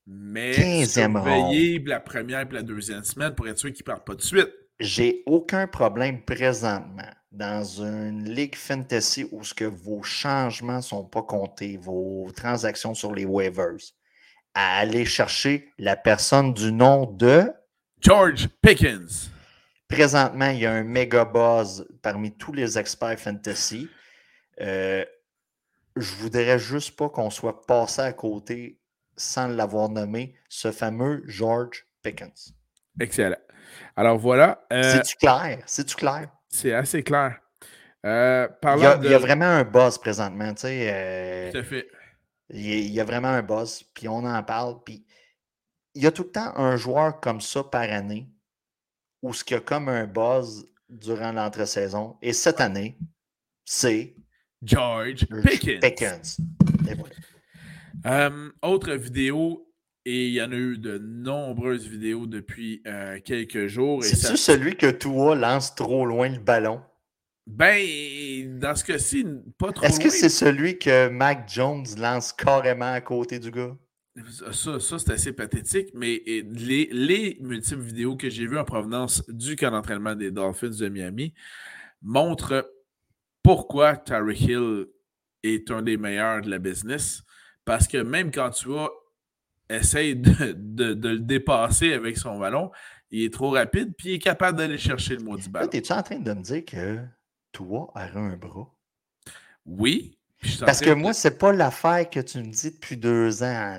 Mais 0.05 0.86
surveillez 0.86 1.79
la 1.79 1.99
première 1.99 2.41
et 2.41 2.53
la 2.53 2.61
deuxième 2.61 3.03
semaine 3.03 3.34
pour 3.34 3.47
être 3.47 3.57
sûr 3.57 3.71
qu'il 3.71 3.84
ne 3.84 3.93
part 3.93 4.03
pas 4.03 4.15
de 4.15 4.21
suite. 4.21 4.51
J'ai 4.82 5.21
aucun 5.27 5.67
problème 5.67 6.23
présentement 6.23 7.11
dans 7.32 7.63
une 7.63 8.27
ligue 8.27 8.55
fantasy 8.55 9.27
où 9.32 9.43
ce 9.43 9.53
que 9.53 9.65
vos 9.65 10.01
changements 10.01 10.77
ne 10.77 10.82
sont 10.82 11.05
pas 11.05 11.21
comptés, 11.21 11.77
vos 11.77 12.32
transactions 12.36 12.95
sur 12.95 13.13
les 13.13 13.23
waivers, 13.23 13.77
à 14.55 14.79
aller 14.79 15.05
chercher 15.05 15.71
la 15.77 15.95
personne 15.95 16.51
du 16.55 16.71
nom 16.71 17.05
de 17.05 17.53
George 17.99 18.47
Pickens. 18.63 19.29
Présentement, 19.88 20.49
il 20.49 20.61
y 20.61 20.65
a 20.65 20.73
un 20.73 20.84
méga 20.84 21.25
buzz 21.25 21.88
parmi 22.01 22.32
tous 22.32 22.51
les 22.51 22.79
experts 22.79 23.19
fantasy. 23.19 23.88
Euh, 24.61 25.05
je 25.95 26.15
voudrais 26.15 26.57
juste 26.57 26.95
pas 26.95 27.07
qu'on 27.07 27.29
soit 27.29 27.67
passé 27.67 28.01
à 28.01 28.13
côté 28.13 28.79
sans 29.15 29.47
l'avoir 29.47 29.89
nommé, 29.89 30.34
ce 30.49 30.71
fameux 30.71 31.21
George 31.27 31.86
Pickens. 32.01 32.55
Excellent. 32.99 33.38
Alors 33.95 34.18
voilà. 34.18 34.66
Euh, 34.72 34.84
C'est-tu 34.84 35.16
clair? 35.18 35.59
C'est-tu 35.66 35.95
clair? 35.95 36.30
C'est 36.49 36.74
assez 36.74 37.03
clair. 37.03 37.39
Euh, 38.05 38.47
il, 38.64 39.09
y 39.09 39.14
a, 39.14 39.20
vraiment 39.20 39.45
un 39.45 39.64
buzz 39.64 39.97
présentement. 39.97 40.53
Tu 40.53 40.62
sais, 40.62 40.89
euh, 40.91 41.51
Tout 41.51 41.57
à 41.59 41.64
fait. 41.64 41.88
Il 42.49 42.91
y, 42.91 42.99
a, 42.99 43.03
vraiment 43.03 43.30
un 43.30 43.43
buzz, 43.43 43.84
puis 43.93 44.07
on 44.07 44.26
en 44.26 44.43
parle. 44.43 44.84
Puis 44.84 45.05
il 45.93 46.03
y 46.03 46.07
a 46.07 46.12
tout 46.12 46.24
le 46.24 46.32
temps 46.32 46.57
un 46.57 46.76
joueur 46.76 47.20
comme 47.20 47.39
ça 47.39 47.64
par 47.64 47.84
année 47.84 48.28
où 49.22 49.34
ce 49.34 49.43
qu'il 49.43 49.55
y 49.55 49.57
a 49.59 49.62
comme 49.62 49.88
un 49.88 50.05
buzz 50.05 50.66
durant 50.89 51.32
l'entre-saison. 51.32 52.18
Et 52.22 52.34
cette 52.34 52.59
année, 52.59 52.97
c'est 53.64 54.16
George 54.62 55.28
Pickens. 55.82 56.38
Euh, 58.05 58.49
autre 58.62 58.93
vidéo, 58.93 59.70
et 60.06 60.28
il 60.28 60.34
y 60.34 60.41
en 60.41 60.52
a 60.52 60.56
eu 60.56 60.78
de 60.78 60.97
nombreuses 60.97 61.88
vidéos 61.88 62.26
depuis 62.26 62.82
euh, 62.88 63.20
quelques 63.24 63.68
jours. 63.68 64.04
C'est-tu 64.04 64.38
celui 64.38 64.76
que 64.76 64.89
toi 64.89 65.36
lance 65.36 65.76
trop 65.76 66.06
loin 66.06 66.30
le 66.30 66.39
ballon? 66.39 66.82
Ben, 67.45 68.60
dans 68.60 68.76
ce 68.76 68.84
cas-ci, 68.84 69.26
pas 69.58 69.72
trop 69.72 69.86
Est-ce 69.86 69.99
que 69.99 70.10
c'est 70.10 70.30
celui 70.30 70.80
que 70.80 71.10
Mac 71.10 71.49
Jones 71.49 71.86
lance 71.97 72.34
carrément 72.34 72.93
à 72.93 73.02
côté 73.02 73.39
du 73.39 73.52
gars? 73.52 73.76
Ça, 74.52 74.80
ça 74.80 74.99
c'est 74.99 75.12
assez 75.12 75.34
pathétique, 75.34 75.89
mais 75.93 76.22
les, 76.26 76.89
les 76.91 77.38
multiples 77.39 77.82
vidéos 77.82 78.16
que 78.18 78.30
j'ai 78.30 78.45
vues 78.45 78.58
en 78.58 78.66
provenance 78.66 79.24
du 79.30 79.56
camp 79.56 79.72
d'entraînement 79.72 80.16
des 80.16 80.32
Dolphins 80.32 80.70
de 80.70 80.89
Miami 80.89 81.34
montrent 82.02 82.70
pourquoi 83.43 83.97
Tyreek 83.97 84.41
Hill 84.41 84.86
est 85.43 85.72
un 85.72 85.82
des 85.82 85.97
meilleurs 85.97 86.41
de 86.41 86.49
la 86.49 86.60
business. 86.60 87.24
Parce 87.66 87.88
que 87.88 87.97
même 87.97 88.32
quand 88.32 88.49
tu 88.49 88.70
vas 88.70 88.89
essayer 89.78 90.15
de, 90.15 90.55
le 90.84 91.19
dépasser 91.19 91.93
avec 91.93 92.17
son 92.17 92.39
ballon, 92.39 92.72
il 93.09 93.26
est 93.26 93.34
trop 93.34 93.51
rapide, 93.51 93.93
puis 93.97 94.09
il 94.09 94.13
est 94.15 94.19
capable 94.19 94.57
d'aller 94.57 94.78
chercher 94.78 95.15
le 95.15 95.24
maudit 95.24 95.49
ballon. 95.49 95.69
Es-tu 95.72 95.91
en 95.91 96.01
train 96.01 96.19
de 96.19 96.34
me 96.34 96.41
dire 96.41 96.65
que 96.65 96.99
toi, 97.51 97.91
a 97.95 98.05
un 98.17 98.36
bras? 98.38 98.74
Oui. 99.65 100.17
Parce 100.61 100.82
que 100.82 100.91
moi, 100.91 101.13
c'est 101.13 101.38
pas 101.38 101.51
l'affaire 101.51 102.09
que 102.09 102.19
tu 102.19 102.39
me 102.39 102.51
dis 102.51 102.72
depuis 102.72 102.97
deux 102.97 103.43
ans. 103.43 103.78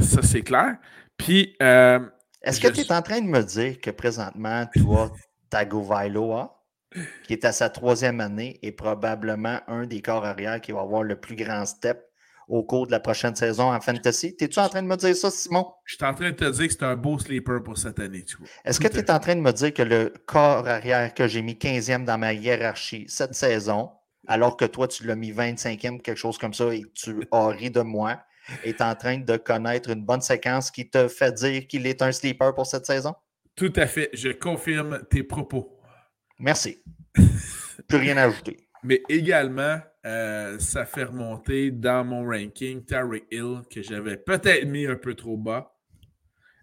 Ça, 0.00 0.22
c'est 0.22 0.42
clair. 0.42 0.78
Puis. 1.16 1.54
Euh, 1.62 2.00
Est-ce 2.42 2.60
que 2.60 2.68
tu 2.68 2.80
es 2.80 2.92
en 2.92 3.02
train 3.02 3.20
de 3.20 3.26
me 3.26 3.42
dire 3.42 3.80
que 3.80 3.90
présentement, 3.90 4.66
toi, 4.74 5.12
Tagovailoa, 5.50 6.60
qui 7.24 7.34
est 7.34 7.44
à 7.44 7.52
sa 7.52 7.70
troisième 7.70 8.20
année, 8.20 8.58
est 8.62 8.72
probablement 8.72 9.60
un 9.68 9.86
des 9.86 10.02
corps 10.02 10.24
arrière 10.24 10.60
qui 10.60 10.72
va 10.72 10.80
avoir 10.80 11.04
le 11.04 11.20
plus 11.20 11.36
grand 11.36 11.64
step 11.66 12.11
au 12.48 12.62
cours 12.64 12.86
de 12.86 12.92
la 12.92 13.00
prochaine 13.00 13.34
saison 13.34 13.72
en 13.72 13.80
fantasy. 13.80 14.36
Es-tu 14.38 14.58
en 14.58 14.68
train 14.68 14.82
de 14.82 14.86
me 14.86 14.96
dire 14.96 15.16
ça, 15.16 15.30
Simon? 15.30 15.66
Je 15.84 15.96
suis 15.96 16.04
en 16.04 16.14
train 16.14 16.30
de 16.30 16.36
te 16.36 16.50
dire 16.50 16.66
que 16.66 16.72
c'est 16.72 16.82
un 16.82 16.96
beau 16.96 17.18
sleeper 17.18 17.62
pour 17.62 17.78
cette 17.78 17.98
année. 17.98 18.24
Est-ce 18.64 18.80
que 18.80 18.88
tu 18.88 18.98
es 18.98 19.10
en 19.10 19.18
train 19.18 19.36
de 19.36 19.40
me 19.40 19.52
dire 19.52 19.72
que 19.72 19.82
le 19.82 20.12
corps 20.26 20.66
arrière 20.66 21.14
que 21.14 21.28
j'ai 21.28 21.42
mis 21.42 21.54
15e 21.54 22.04
dans 22.04 22.18
ma 22.18 22.32
hiérarchie 22.32 23.06
cette 23.08 23.34
saison, 23.34 23.90
alors 24.26 24.56
que 24.56 24.64
toi, 24.64 24.88
tu 24.88 25.06
l'as 25.06 25.16
mis 25.16 25.32
25e, 25.32 26.00
quelque 26.00 26.16
chose 26.16 26.38
comme 26.38 26.54
ça, 26.54 26.74
et 26.74 26.84
tu 26.94 27.22
as 27.30 27.46
ri 27.48 27.70
de 27.70 27.80
moi, 27.80 28.20
est 28.64 28.80
en 28.80 28.94
train 28.94 29.18
de 29.18 29.36
connaître 29.36 29.90
une 29.90 30.04
bonne 30.04 30.20
séquence 30.20 30.70
qui 30.70 30.90
te 30.90 31.08
fait 31.08 31.32
dire 31.32 31.66
qu'il 31.66 31.86
est 31.86 32.02
un 32.02 32.12
sleeper 32.12 32.54
pour 32.54 32.66
cette 32.66 32.86
saison? 32.86 33.14
Tout 33.54 33.72
à 33.76 33.86
fait. 33.86 34.10
Je 34.12 34.30
confirme 34.30 35.02
tes 35.10 35.22
propos. 35.22 35.78
Merci. 36.38 36.82
Plus 37.88 37.98
rien 37.98 38.16
à 38.16 38.24
ajouter. 38.24 38.61
Mais 38.84 39.02
également, 39.08 39.78
euh, 40.04 40.58
ça 40.58 40.84
fait 40.84 41.04
remonter 41.04 41.70
dans 41.70 42.04
mon 42.04 42.24
ranking 42.24 42.84
Terry 42.84 43.22
Hill, 43.30 43.60
que 43.70 43.82
j'avais 43.82 44.16
peut-être 44.16 44.66
mis 44.66 44.86
un 44.86 44.96
peu 44.96 45.14
trop 45.14 45.36
bas. 45.36 45.74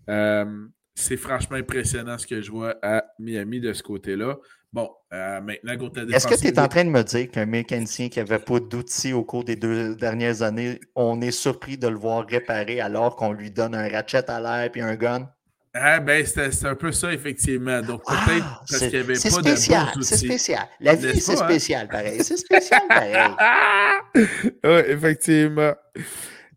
Euh, 0.09 0.67
c'est 0.95 1.17
franchement 1.17 1.55
impressionnant 1.55 2.17
ce 2.17 2.28
que 2.28 2.41
je 2.41 2.51
vois 2.51 2.76
à 2.82 3.05
Miami 3.20 3.61
de 3.61 3.72
ce 3.72 3.82
côté-là. 3.82 4.38
Bon, 4.72 4.91
euh, 5.13 5.41
maintenant, 5.41 5.89
Est-ce 6.11 6.28
que 6.28 6.39
tu 6.39 6.47
es 6.47 6.59
en 6.59 6.67
train 6.67 6.84
de 6.84 6.89
me 6.89 7.01
dire 7.03 7.32
qu'un 7.32 7.45
mécanicien 7.45 8.09
qui 8.09 8.20
n'avait 8.20 8.38
pas 8.38 8.59
d'outils 8.59 9.13
au 9.13 9.24
cours 9.24 9.43
des 9.43 9.55
deux 9.55 9.95
dernières 9.95 10.41
années, 10.43 10.80
on 10.95 11.22
est 11.22 11.32
surpris 11.32 11.78
de 11.78 11.88
le 11.88 11.95
voir 11.95 12.28
réparer 12.28 12.80
alors 12.82 13.15
qu'on 13.15 13.32
lui 13.32 13.49
donne 13.49 13.74
un 13.74 13.88
ratchet 13.89 14.30
à 14.30 14.39
l'air 14.39 14.70
et 14.76 14.82
un 14.82 14.95
gun? 14.95 15.32
Ah, 15.74 15.99
ben, 15.99 16.26
c'est 16.26 16.65
un 16.65 16.76
peu 16.76 16.91
ça, 16.91 17.13
effectivement. 17.13 17.82
Donc, 17.82 18.03
peut-être 18.03 18.43
ah, 18.43 18.63
parce 18.67 18.80
qu'il 18.80 18.89
n'y 18.89 18.95
avait 18.97 19.13
pas 19.13 19.30
spécial, 19.30 19.88
de 19.95 20.01
C'est 20.01 20.17
spécial. 20.17 20.67
La 20.80 20.95
vie, 20.95 21.22
c'est 21.22 21.34
hein? 21.34 21.45
spécial, 21.45 21.88
pareil. 21.88 22.24
C'est 22.24 22.38
spécial, 22.38 22.82
pareil. 22.88 23.36
oui, 24.63 24.82
effectivement. 24.88 25.76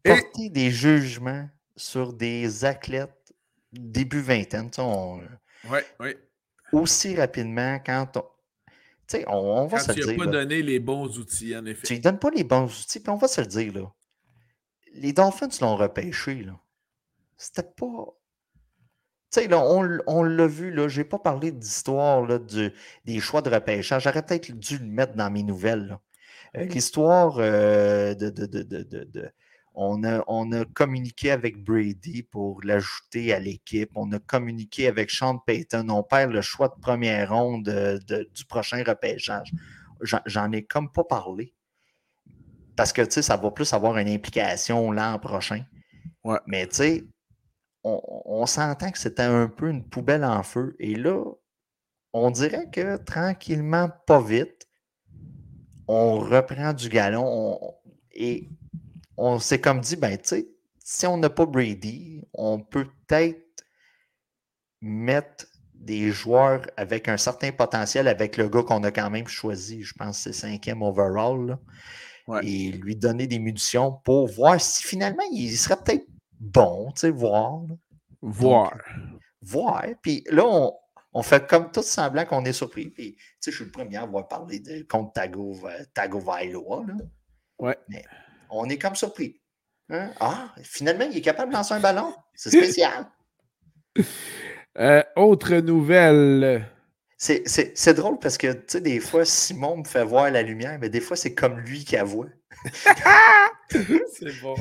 Porter 0.03 0.49
des 0.49 0.71
jugements 0.71 1.47
sur 1.77 2.15
des 2.15 2.65
athlètes 2.65 3.11
début 3.73 4.21
vingtaine, 4.21 4.71
on... 4.79 5.21
Oui, 5.71 5.79
oui. 6.01 6.15
Aussi 6.73 7.15
rapidement, 7.15 7.79
quand 7.85 8.17
on... 8.17 8.25
Tu 9.07 9.19
sais, 9.19 9.25
on, 9.29 9.67
va 9.67 9.79
se 9.79 9.89
le 9.89 9.95
dire. 9.95 10.05
Tu 10.07 10.11
n'as 10.17 10.25
pas 10.25 10.31
donné 10.31 10.63
les 10.63 10.79
bons 10.79 11.19
outils, 11.19 11.55
en 11.55 11.67
effet. 11.67 11.87
Tu 11.87 11.95
ne 11.95 11.99
donnes 11.99 12.19
pas 12.19 12.31
les 12.31 12.45
bons 12.45 12.65
outils, 12.65 13.01
puis 13.01 13.11
on 13.11 13.17
va 13.17 13.29
se 13.29 13.43
le 13.43 13.47
dire, 13.47 13.73
là. 13.75 13.93
Les 14.95 15.13
Dolphins 15.13 15.49
l'ont 15.61 15.77
repêché, 15.77 16.43
là. 16.45 16.59
C'était 17.37 17.63
pas 17.63 18.07
sais, 19.41 19.49
on, 19.55 20.23
l'a 20.23 20.47
vu, 20.47 20.73
là, 20.73 20.89
je 20.89 21.01
n'ai 21.01 21.05
pas 21.05 21.19
parlé 21.19 21.53
d'histoire 21.53 22.27
des 23.05 23.21
choix 23.21 23.43
de 23.43 23.51
repêchage. 23.51 24.05
J'aurais 24.05 24.23
peut-être 24.23 24.53
dû 24.53 24.79
le 24.79 24.87
mettre 24.87 25.15
dans 25.15 25.31
mes 25.31 25.43
nouvelles. 25.43 25.99
Euh, 26.57 26.65
l'histoire 26.65 27.37
euh, 27.39 28.15
de, 28.15 28.29
de, 28.29 29.33
on, 29.75 30.05
a, 30.05 30.23
on 30.27 30.53
a 30.53 30.65
communiqué 30.67 31.31
avec 31.31 31.65
Brady 31.65 32.23
pour 32.23 32.61
l'ajouter 32.63 33.33
à 33.33 33.39
l'équipe. 33.39 33.91
On 33.95 34.13
a 34.13 34.19
communiqué 34.19 34.87
avec 34.87 35.11
Sean 35.11 35.39
Payton. 35.39 35.89
On 35.89 36.03
perd 36.03 36.33
le 36.33 36.43
choix 36.43 36.69
de 36.69 36.79
première 36.81 37.33
ronde 37.33 38.01
du 38.35 38.45
prochain 38.45 38.83
repêchage. 38.87 39.51
J'en 40.03 40.53
ai 40.53 40.65
comme 40.65 40.91
pas 40.91 41.05
parlé. 41.05 41.55
Parce 42.77 42.93
que 42.93 43.09
ça 43.09 43.37
va 43.37 43.51
plus 43.51 43.73
avoir 43.73 43.97
une 43.99 44.09
implication 44.09 44.91
l'an 44.93 45.19
prochain. 45.19 45.65
Ouais. 46.25 46.39
Mais 46.47 46.67
tu 46.67 46.77
sais, 46.77 47.05
on, 47.85 48.47
s'entend 48.47 48.91
que 48.91 48.99
c'était 48.99 49.23
un 49.23 49.49
peu 49.49 49.69
une 49.69 49.85
poubelle 49.85 50.25
en 50.25 50.43
feu. 50.43 50.77
Et 50.79 50.95
là, 50.95 51.23
on 52.13 52.31
dirait 52.31 52.71
que 52.71 52.97
tranquillement, 52.97 53.91
pas 54.07 54.21
vite, 54.21 54.69
on 55.89 56.19
reprend 56.21 56.73
du 56.73 56.89
galon 56.89 57.59
et 58.13 58.49
on 59.17 59.39
s'est 59.39 59.61
comme 59.61 59.81
dit, 59.81 59.97
ben, 59.97 60.17
tu 60.17 60.29
sais, 60.29 60.49
si 60.79 61.07
on 61.07 61.17
n'a 61.17 61.31
pas 61.31 61.47
Brady, 61.47 62.23
on 62.35 62.61
peut 62.61 62.87
peut-être 63.07 63.65
mettre 64.81 65.47
des 65.75 66.11
joueurs 66.11 66.63
avec 66.77 67.09
un 67.09 67.17
certain 67.17 67.51
potentiel 67.51 68.07
avec 68.09 68.37
le 68.37 68.49
gars 68.49 68.63
qu'on 68.63 68.85
a 68.85 68.93
quand 68.93 69.11
même 69.11 69.27
choisi, 69.27 69.83
je 69.83 69.95
pense 69.95 70.19
que 70.19 70.33
c'est 70.33 70.49
cinquième 70.49 70.83
overall, 70.83 71.59
et 72.43 72.71
lui 72.71 72.95
donner 72.95 73.27
des 73.27 73.39
munitions 73.39 73.93
pour 74.05 74.29
voir 74.29 74.61
si 74.61 74.85
finalement 74.85 75.25
il 75.33 75.57
serait 75.57 75.77
peut-être 75.77 76.07
bon, 76.43 76.91
tu 76.93 77.01
sais, 77.01 77.11
voir. 77.11 77.63
Voir. 78.21 78.77
voir. 79.41 79.85
Puis 80.03 80.25
là, 80.31 80.71
On 81.15 81.23
fait 81.23 81.47
comme 81.47 81.71
tout 81.71 81.83
semblant 81.83 82.25
qu'on 82.25 82.45
est 82.45 82.55
surpris. 82.55 82.87
Puis, 82.89 83.19
je 83.45 83.51
suis 83.51 83.65
le 83.65 83.71
premier 83.71 83.97
à 83.97 84.03
avoir 84.03 84.29
parlé 84.29 84.61
de, 84.61 84.83
contre 84.89 85.13
Tago, 85.13 85.59
Tago 85.93 86.19
Vailoa. 86.19 86.87
Ouais. 87.59 87.79
Mais 87.89 88.03
on 88.49 88.67
est 88.69 88.79
comme 88.79 88.95
surpris. 88.95 89.41
Hein? 89.91 90.11
Ah, 90.21 90.55
finalement, 90.63 91.05
il 91.11 91.19
est 91.19 91.23
capable 91.23 91.53
de 91.53 91.57
lancer 91.57 91.75
un 91.75 91.81
ballon. 91.81 92.15
C'est 92.35 92.51
spécial. 92.51 93.07
Euh, 94.79 95.03
autre 95.17 95.57
nouvelle. 95.57 96.67
C'est 97.23 97.95
drôle 97.95 98.19
parce 98.19 98.37
que, 98.37 98.53
tu 98.53 98.63
sais, 98.67 98.81
des 98.81 98.99
fois, 98.99 99.25
Simon 99.25 99.79
me 99.79 99.85
fait 99.85 100.05
voir 100.05 100.31
la 100.31 100.43
lumière, 100.43 100.77
mais 100.81 100.89
des 100.89 101.01
fois, 101.01 101.17
c'est 101.17 101.35
comme 101.35 101.61
lui 101.61 101.85
qui 101.85 101.95
la 101.95 102.03
voit. 102.03 102.27
c'est 103.71 104.41
bon. 104.43 104.57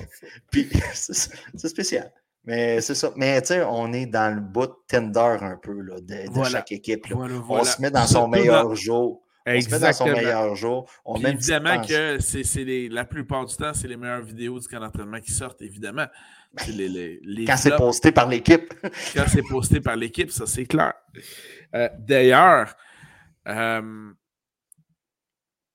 Puis, 0.51 0.69
c'est 0.93 1.67
spécial. 1.67 2.11
Mais 2.43 2.79
c'est 2.81 2.93
ça. 2.93 3.13
Mais 3.15 3.41
tu 3.41 3.47
sais, 3.47 3.63
on 3.63 3.91
est 3.93 4.05
dans 4.05 4.33
le 4.33 4.41
bout 4.41 4.67
de 4.67 4.73
tender 4.87 5.43
un 5.43 5.57
peu 5.57 5.73
là, 5.73 5.95
de, 6.01 6.43
chaque 6.49 6.71
équipe. 6.71 7.05
On 7.15 7.63
se 7.63 7.81
met 7.81 7.89
dans 7.89 8.05
son 8.05 8.27
meilleur 8.27 8.75
jour. 8.75 9.23
On 9.45 9.59
se 9.59 9.69
met 9.69 9.79
dans 9.79 9.93
son 9.93 10.05
meilleur 10.05 10.55
jour. 10.55 10.89
On 11.03 11.15
évidemment 11.15 11.81
que 11.81 12.19
c'est 12.19 12.89
la 12.91 13.05
plupart 13.05 13.45
du 13.45 13.55
temps, 13.55 13.73
c'est 13.73 13.87
les 13.87 13.97
meilleures 13.97 14.21
vidéos 14.21 14.59
du 14.59 14.67
camp 14.67 14.79
d'entraînement 14.79 15.19
qui 15.19 15.31
sortent, 15.31 15.61
évidemment. 15.63 16.05
Ben, 16.53 17.45
quand 17.47 17.57
c'est 17.57 17.75
posté 17.75 18.11
par 18.11 18.27
l'équipe. 18.27 18.73
quand 19.13 19.23
c'est 19.27 19.43
posté 19.43 19.79
par 19.79 19.95
l'équipe, 19.95 20.31
ça 20.31 20.45
c'est 20.45 20.65
clair. 20.65 20.93
Euh, 21.73 21.87
d'ailleurs, 21.97 22.75
euh, 23.47 24.11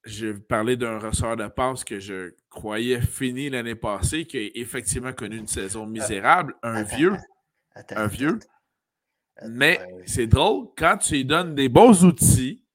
je 0.05 0.33
parler 0.33 0.77
d'un 0.77 0.99
ressort 0.99 1.37
de 1.37 1.49
passe 1.49 1.83
que 1.83 1.99
je 1.99 2.35
croyais 2.51 3.01
fini 3.01 3.49
l'année 3.49 3.75
passée, 3.75 4.27
qui 4.27 4.39
a 4.39 4.51
effectivement 4.55 5.13
connu 5.13 5.39
une 5.39 5.47
saison 5.47 5.85
euh, 5.85 5.91
misérable. 5.91 6.55
Un 6.63 6.83
vieux. 6.83 7.17
un 7.91 8.07
vieux. 8.07 8.39
Mais 9.49 9.81
c'est 10.07 10.27
drôle, 10.27 10.69
quand 10.77 10.99
tu 10.99 11.15
lui 11.15 11.25
donnes 11.25 11.55
des 11.55 11.69
bons 11.69 12.05
outils, 12.05 12.66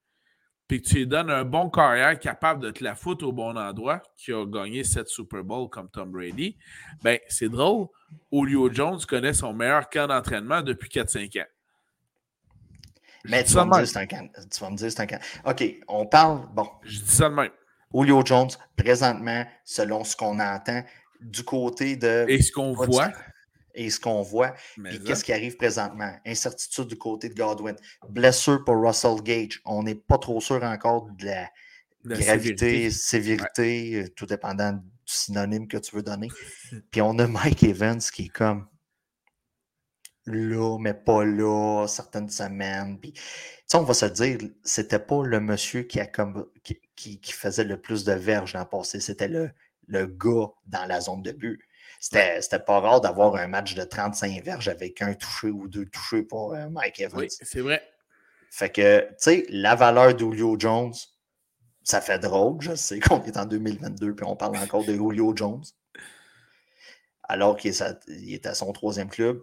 puis 0.72 0.82
que 0.82 0.88
tu 0.88 0.96
lui 0.96 1.08
donnes 1.08 1.30
un 1.30 1.44
bon 1.44 1.70
carrière 1.70 2.18
capable 2.18 2.64
de 2.64 2.72
te 2.72 2.82
la 2.82 2.96
foutre 2.96 3.28
au 3.28 3.34
bon 3.34 3.58
endroit, 3.58 4.02
qui 4.16 4.32
a 4.32 4.46
gagné 4.46 4.86
cette 4.86 5.10
Super 5.10 5.44
Bowl 5.44 5.70
comme 5.70 5.90
Tom 5.90 6.10
Brady, 6.10 6.56
ben 7.04 7.20
c'est 7.28 7.50
drôle. 7.50 7.88
Julio 8.32 8.72
Jones 8.72 8.98
connaît 9.06 9.34
son 9.34 9.52
meilleur 9.52 9.90
camp 9.90 10.08
d'entraînement 10.08 10.62
depuis 10.62 10.88
4-5 10.88 11.42
ans. 11.42 11.46
Mais 13.26 13.44
tu 13.44 13.52
vas, 13.52 13.66
me 13.66 13.74
dire, 13.74 13.86
c'est 13.86 13.98
un 13.98 14.06
tu 14.08 14.60
vas 14.62 14.70
me 14.70 14.78
dire 14.78 14.90
c'est 14.90 15.02
un 15.02 15.08
can. 15.08 15.20
OK, 15.44 15.62
on 15.90 16.06
parle. 16.06 16.48
Bon. 16.54 16.70
Je 16.84 17.02
dis 17.02 17.12
ça 17.12 17.28
de 17.28 17.34
même. 17.34 17.52
Julio 17.94 18.24
Jones, 18.26 18.52
présentement, 18.78 19.46
selon 19.66 20.06
ce 20.06 20.16
qu'on 20.16 20.40
entend, 20.40 20.86
du 21.20 21.44
côté 21.44 21.98
de. 21.98 22.24
Et 22.30 22.42
ce 22.42 22.50
qu'on 22.50 22.72
voit. 22.72 23.12
Et 23.74 23.90
ce 23.90 24.00
qu'on 24.00 24.22
voit. 24.22 24.54
Et 24.90 25.00
qu'est-ce 25.00 25.24
qui 25.24 25.34
arrive 25.34 25.56
présentement? 25.58 26.14
Incertitude 26.26 26.88
du 26.88 26.98
côté 26.98 27.30
de 27.30 27.34
Godwin. 27.34 27.76
Blessure 28.10 28.64
pour 28.66 28.82
Russell 28.82 29.22
Gage. 29.24 29.62
On 29.66 29.84
n'est 29.84 29.96
pas 29.96 30.18
trop 30.18 30.42
sûr 30.42 30.64
encore 30.64 31.10
de 31.12 31.26
la, 31.26 31.50
gravité, 32.04 32.90
sévérité, 32.90 33.96
euh, 33.96 34.10
tout 34.10 34.26
dépendant 34.26 34.74
du 34.74 34.82
synonyme 35.06 35.68
que 35.68 35.78
tu 35.78 35.96
veux 35.96 36.04
donner. 36.04 36.30
Puis 36.92 37.02
on 37.02 37.18
a 37.20 37.28
Mike 37.28 37.64
Evans 37.64 38.00
qui 38.00 38.26
est 38.26 38.30
comme 38.30 38.68
là, 40.26 40.78
mais 40.80 40.94
pas 40.94 41.24
là, 41.24 41.86
certaines 41.88 42.30
semaines. 42.30 43.00
Puis, 43.00 43.14
on 43.74 43.82
va 43.82 43.94
se 43.94 44.06
dire, 44.06 44.38
c'était 44.64 45.00
pas 45.00 45.24
le 45.24 45.40
monsieur 45.40 45.84
qui, 45.84 46.00
a 46.00 46.06
comme, 46.06 46.48
qui, 46.64 47.20
faisait 47.24 47.64
le 47.64 47.80
plus 47.80 48.04
de 48.04 48.14
verges 48.14 48.54
l'an 48.54 48.66
passé, 48.66 49.00
c'était 49.00 49.28
le, 49.28 49.52
le 49.88 50.06
gars 50.06 50.50
dans 50.68 50.86
la 50.86 51.02
zone 51.02 51.22
de 51.22 51.32
but. 51.32 51.60
C'était 52.02 52.60
pas 52.66 52.80
rare 52.80 53.00
d'avoir 53.00 53.36
un 53.36 53.48
match 53.48 53.76
de 53.76 53.84
35 53.84 54.44
verges 54.44 54.68
avec 54.68 55.02
un 55.02 55.14
touché 55.14 55.48
ou 55.48 55.68
deux 55.68 55.86
touchés 55.86 56.24
pour 56.24 56.54
euh, 56.54 56.68
Mike 56.70 57.00
Evans. 57.00 57.22
Oui, 57.22 57.28
c'est 57.30 57.62
vrai. 57.62 57.82
Fait 58.50 58.70
que, 58.70 59.02
tu 59.02 59.16
sais, 59.20 59.46
la 59.50 59.76
valeur 59.76 60.14
d'Julio 60.14 60.58
Jones, 60.60 60.94
ça 61.84 62.02
fait 62.02 62.20
drôle. 62.20 62.60
Je 62.60 62.76
sais 62.76 63.00
qu'on 63.02 63.24
est 63.24 63.38
en 63.38 63.46
2022 63.46 64.16
puis 64.16 64.26
on 64.28 64.36
parle 64.36 64.58
encore 64.58 64.84
de 64.84 64.94
Julio 64.94 65.34
Jones. 65.36 65.64
Alors 67.24 67.56
qu'il 67.56 67.72
est 67.72 68.46
à 68.46 68.54
son 68.56 68.74
troisième 68.74 69.10
club 69.10 69.42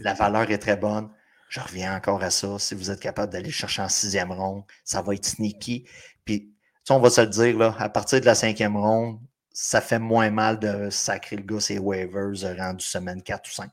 la 0.00 0.14
valeur 0.14 0.50
est 0.50 0.58
très 0.58 0.76
bonne. 0.76 1.10
Je 1.48 1.60
reviens 1.60 1.96
encore 1.96 2.22
à 2.22 2.30
ça. 2.30 2.58
Si 2.58 2.74
vous 2.74 2.90
êtes 2.90 3.00
capable 3.00 3.32
d'aller 3.32 3.50
chercher 3.50 3.82
en 3.82 3.88
sixième 3.88 4.32
ronde, 4.32 4.62
ça 4.84 5.02
va 5.02 5.14
être 5.14 5.26
sneaky. 5.26 5.86
Puis, 6.24 6.54
on 6.88 7.00
va 7.00 7.10
se 7.10 7.20
le 7.20 7.26
dire, 7.28 7.56
là, 7.58 7.74
à 7.78 7.88
partir 7.88 8.20
de 8.20 8.26
la 8.26 8.34
cinquième 8.34 8.76
ronde, 8.76 9.20
ça 9.62 9.82
fait 9.82 9.98
moins 9.98 10.30
mal 10.30 10.58
de 10.58 10.88
sacrer 10.88 11.36
le 11.36 11.42
gars 11.42 11.60
ses 11.60 11.78
waivers 11.78 12.32
euh, 12.44 12.54
rendu 12.56 12.82
semaine 12.82 13.22
4 13.22 13.46
ou 13.46 13.52
5. 13.52 13.70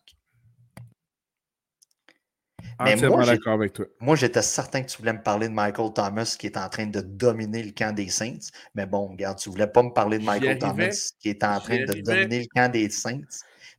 Mais 2.83 2.95
moi, 2.97 3.25
d'accord 3.25 3.53
avec 3.53 3.71
toi. 3.71 3.85
Moi, 4.01 4.17
j'étais 4.17 4.41
certain 4.41 4.81
que 4.83 4.89
tu 4.89 4.97
voulais 4.97 5.13
me 5.13 5.23
parler 5.23 5.47
de 5.47 5.53
Michael 5.53 5.93
Thomas 5.93 6.35
qui 6.37 6.47
est 6.47 6.57
en 6.57 6.67
train 6.67 6.87
de 6.87 6.99
dominer 6.99 7.63
le 7.63 7.71
camp 7.71 7.95
des 7.95 8.09
Saints. 8.09 8.51
Mais 8.75 8.85
bon, 8.85 9.07
regarde, 9.07 9.39
tu 9.39 9.47
ne 9.47 9.53
voulais 9.53 9.67
pas 9.67 9.81
me 9.81 9.91
parler 9.91 10.19
de 10.19 10.25
Michael 10.25 10.59
Thomas 10.59 11.13
qui 11.21 11.29
est 11.29 11.43
en 11.45 11.57
train 11.61 11.77
de 11.77 12.01
dominer 12.01 12.41
le 12.41 12.47
camp 12.53 12.69
des 12.69 12.89
Saints 12.89 13.21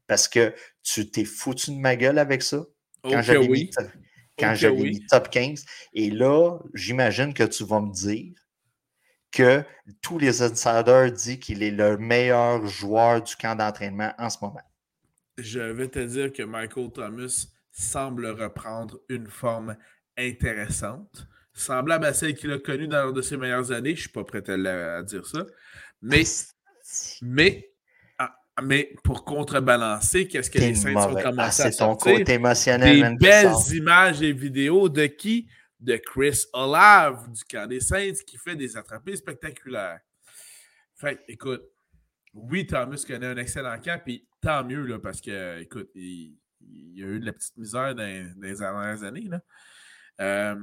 parce 0.06 0.28
que 0.28 0.54
tu 0.82 1.10
t'es 1.10 1.26
foutu 1.26 1.72
de 1.72 1.76
ma 1.76 1.94
gueule 1.94 2.18
avec 2.18 2.42
ça 2.42 2.64
quand 3.04 3.20
j'avais 3.20 3.48
mis, 3.48 3.70
top 5.10 5.28
15. 5.28 5.62
Et 5.92 6.08
là, 6.10 6.58
j'imagine 6.72 7.34
que 7.34 7.44
tu 7.44 7.64
vas 7.64 7.80
me 7.82 7.92
dire 7.92 8.32
que 9.30 9.62
tous 10.02 10.18
les 10.18 10.42
insiders 10.42 11.12
disent 11.12 11.38
qu'il 11.38 11.62
est 11.62 11.70
le 11.70 11.96
meilleur 11.98 12.66
joueur 12.66 13.22
du 13.22 13.36
camp 13.36 13.56
d'entraînement 13.56 14.12
en 14.18 14.30
ce 14.30 14.38
moment. 14.40 14.62
Je 15.36 15.60
vais 15.60 15.88
te 15.88 16.00
dire 16.00 16.32
que 16.32 16.42
Michael 16.42 16.90
Thomas 16.92 17.46
semble 17.70 18.26
reprendre 18.26 18.98
une 19.08 19.28
forme 19.28 19.76
intéressante, 20.16 21.28
semblable 21.52 22.06
à 22.06 22.12
celle 22.12 22.34
qu'il 22.34 22.50
a 22.52 22.58
connue 22.58 22.88
dans 22.88 23.06
l'une 23.06 23.14
de 23.14 23.22
ses 23.22 23.36
meilleures 23.36 23.70
années. 23.70 23.90
Je 23.90 24.00
ne 24.00 24.00
suis 24.00 24.08
pas 24.08 24.24
prêt 24.24 24.42
à, 24.50 25.02
dire 25.02 25.26
ça. 25.26 25.46
Mais, 26.02 26.24
mais 27.22 27.68
mais 28.62 28.92
pour 29.04 29.24
contrebalancer, 29.24 30.26
qu'est-ce 30.26 30.50
que 30.50 30.58
les 30.58 30.74
Saints 30.74 30.96
ont 30.96 31.14
commencé 31.14 31.62
ah, 31.62 31.66
à 31.66 31.72
sortir? 31.72 32.14
Côté 32.14 32.34
émotionnel, 32.34 33.16
Des 33.16 33.26
belles 33.26 33.54
images 33.72 34.22
et 34.22 34.32
vidéos 34.32 34.88
de 34.88 35.06
qui? 35.06 35.48
De 35.80 35.96
Chris 35.96 36.44
Olave 36.52 37.30
du 37.30 37.44
camp 37.44 37.68
des 37.68 37.80
Saints 37.80 38.24
qui 38.26 38.36
fait 38.36 38.56
des 38.56 38.76
attrapés 38.76 39.16
spectaculaires. 39.16 40.00
Fait 40.96 41.20
écoute, 41.28 41.62
oui, 42.34 42.66
Thomas 42.66 43.02
connaît 43.06 43.26
un 43.26 43.36
excellent 43.36 43.78
camp, 43.78 44.00
puis 44.04 44.26
tant 44.40 44.64
mieux, 44.64 44.84
là, 44.84 44.98
parce 44.98 45.20
que, 45.20 45.60
écoute, 45.60 45.90
il, 45.94 46.36
y 46.60 47.02
a 47.02 47.06
eu 47.06 47.20
de 47.20 47.26
la 47.26 47.32
petite 47.32 47.56
misère 47.56 47.94
dans, 47.94 48.34
les 48.40 48.54
dernières 48.54 49.02
années. 49.02 49.28
Euh, 50.20 50.56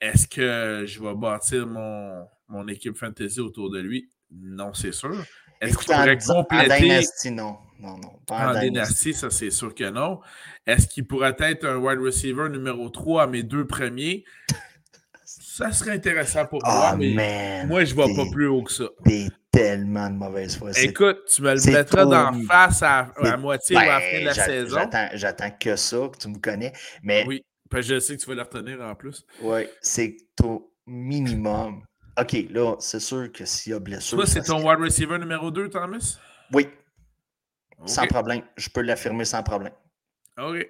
est-ce 0.00 0.26
que 0.26 0.86
je 0.86 1.02
vais 1.02 1.14
bâtir 1.14 1.66
mon, 1.66 2.26
mon 2.48 2.66
équipe 2.68 2.96
fantasy 2.96 3.40
autour 3.40 3.70
de 3.70 3.80
lui? 3.80 4.08
Non, 4.30 4.72
c'est 4.72 4.92
sûr. 4.92 5.14
Est-ce 5.60 5.76
qu'il 5.76 5.94
pourrait 5.94 6.18
compléter? 6.18 6.80
Dynasty, 6.80 7.30
non. 7.30 7.58
Non, 7.80 7.96
non. 7.96 8.12
Pas 8.26 8.54
en, 8.54 8.60
dynasty, 8.60 9.14
ça, 9.14 9.30
c'est 9.30 9.50
sûr 9.50 9.74
que 9.74 9.88
non. 9.90 10.20
Est-ce 10.66 10.86
qu'il 10.86 11.06
pourrait 11.06 11.36
être 11.40 11.64
un 11.66 11.76
wide 11.76 12.00
receiver 12.00 12.48
numéro 12.48 12.88
3 12.88 13.24
à 13.24 13.26
mes 13.26 13.42
deux 13.42 13.66
premiers? 13.66 14.24
Ça 15.24 15.72
serait 15.72 15.92
intéressant 15.92 16.46
pour 16.46 16.60
moi, 16.64 16.92
oh, 16.92 16.96
mais 16.96 17.66
moi, 17.66 17.84
je 17.84 17.94
ne 17.94 18.02
vais 18.02 18.14
pas 18.14 18.30
plus 18.30 18.46
haut 18.46 18.62
que 18.62 18.72
ça. 18.72 18.84
T'es 19.04 19.28
tellement 19.50 20.08
de 20.08 20.14
mauvaise 20.14 20.56
foi. 20.56 20.70
Écoute, 20.80 21.24
tu 21.26 21.42
me 21.42 21.54
le 21.54 21.72
mettras 21.72 22.04
d'en 22.04 22.42
face 22.44 22.82
à, 22.82 23.12
à 23.16 23.36
moitié 23.36 23.76
ou 23.76 23.78
à 23.78 23.86
la 23.86 24.00
fin 24.00 24.20
de 24.20 24.24
la 24.24 24.34
ben, 24.34 24.44
saison. 24.44 24.78
J'attends 25.14 25.50
que 25.58 25.76
ça, 25.76 26.08
que 26.12 26.18
tu 26.18 26.28
me 26.28 26.38
connais. 26.38 26.72
Mais... 27.02 27.24
Oui, 27.26 27.44
je 27.72 28.00
sais 28.00 28.16
que 28.16 28.22
tu 28.22 28.28
vas 28.28 28.34
le 28.34 28.42
retenir 28.42 28.80
en 28.80 28.94
plus. 28.94 29.24
Oui, 29.42 29.66
c'est 29.80 30.16
au 30.42 30.72
minimum 30.86 31.82
OK, 32.20 32.46
là, 32.50 32.76
c'est 32.80 33.00
sûr 33.00 33.30
que 33.32 33.44
s'il 33.44 33.72
y 33.72 33.74
a 33.74 33.78
blessure. 33.78 34.18
Toi, 34.18 34.26
c'est 34.26 34.42
ton 34.42 34.66
wide 34.66 34.80
receiver 34.80 35.18
numéro 35.18 35.50
2, 35.50 35.70
Thomas? 35.70 36.18
Oui. 36.52 36.68
Sans 37.86 38.06
problème. 38.06 38.42
Je 38.56 38.68
peux 38.68 38.82
l'affirmer 38.82 39.24
sans 39.24 39.42
problème. 39.42 39.72
OK. 40.38 40.66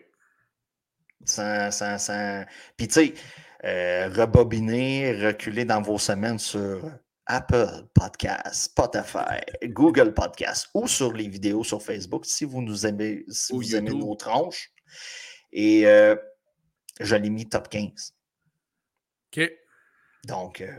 Sans. 1.24 1.70
sans, 1.70 1.98
sans... 1.98 2.44
Puis, 2.76 2.88
tu 2.88 2.94
sais, 2.94 3.14
euh, 3.64 4.08
rebobiner, 4.08 5.26
reculer 5.26 5.64
dans 5.64 5.82
vos 5.82 5.98
semaines 5.98 6.38
sur 6.38 6.82
Apple 7.26 7.86
Podcast, 7.94 8.64
Spotify, 8.64 9.40
Google 9.64 10.14
Podcast 10.14 10.68
ou 10.74 10.88
sur 10.88 11.12
les 11.12 11.28
vidéos 11.28 11.62
sur 11.62 11.82
Facebook 11.82 12.24
si 12.24 12.44
vous 12.44 12.62
nous 12.62 12.86
aimez, 12.86 13.24
si 13.28 13.52
vous 13.52 13.76
aimez 13.76 13.90
nos 13.90 14.14
tranches. 14.14 14.72
Et 15.52 15.86
euh, 15.86 16.16
je 17.00 17.16
l'ai 17.16 17.30
mis 17.30 17.48
top 17.48 17.68
15. 17.68 18.14
OK. 19.36 19.52
Donc, 20.24 20.60
euh, 20.60 20.72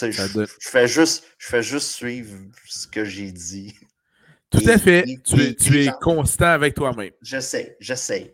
je, 0.00 0.46
fais 0.60 0.88
juste, 0.88 1.24
je 1.38 1.46
fais 1.48 1.62
juste 1.62 1.88
suivre 1.90 2.38
ce 2.66 2.86
que 2.86 3.04
j'ai 3.04 3.32
dit. 3.32 3.74
Tout 4.58 4.68
à 4.68 4.78
fait. 4.78 5.04
tu, 5.24 5.78
es, 5.78 5.90
constant 6.00 6.46
avec 6.46 6.74
toi-même. 6.74 7.10
J'essaie, 7.22 7.76
j'essaie. 7.80 8.32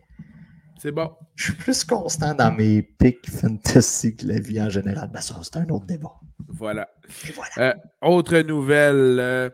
C'est 0.78 0.92
bon. 0.92 1.14
Je 1.34 1.44
suis 1.44 1.52
plus 1.54 1.84
constant 1.84 2.34
dans 2.34 2.52
mes 2.52 2.82
pics 2.82 3.28
fantasy 3.28 4.16
que 4.16 4.26
la 4.26 4.40
vie 4.40 4.60
en 4.60 4.70
général. 4.70 5.10
Mais 5.12 5.20
ça, 5.20 5.38
c'est 5.42 5.56
un 5.58 5.68
autre 5.68 5.86
débat. 5.86 6.14
Voilà. 6.48 6.88
Euh, 7.58 7.74
autre 8.00 8.38
nouvelle. 8.40 9.18
Euh, 9.20 9.50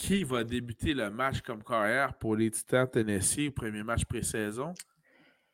qui 0.00 0.24
va 0.24 0.44
débuter 0.44 0.94
le 0.94 1.10
match 1.10 1.42
comme 1.42 1.62
carrière 1.62 2.14
pour 2.14 2.34
les 2.34 2.50
Titans 2.50 2.88
Tennessee 2.90 3.48
au 3.48 3.50
premier 3.52 3.82
match 3.82 4.06
pré-saison? 4.06 4.72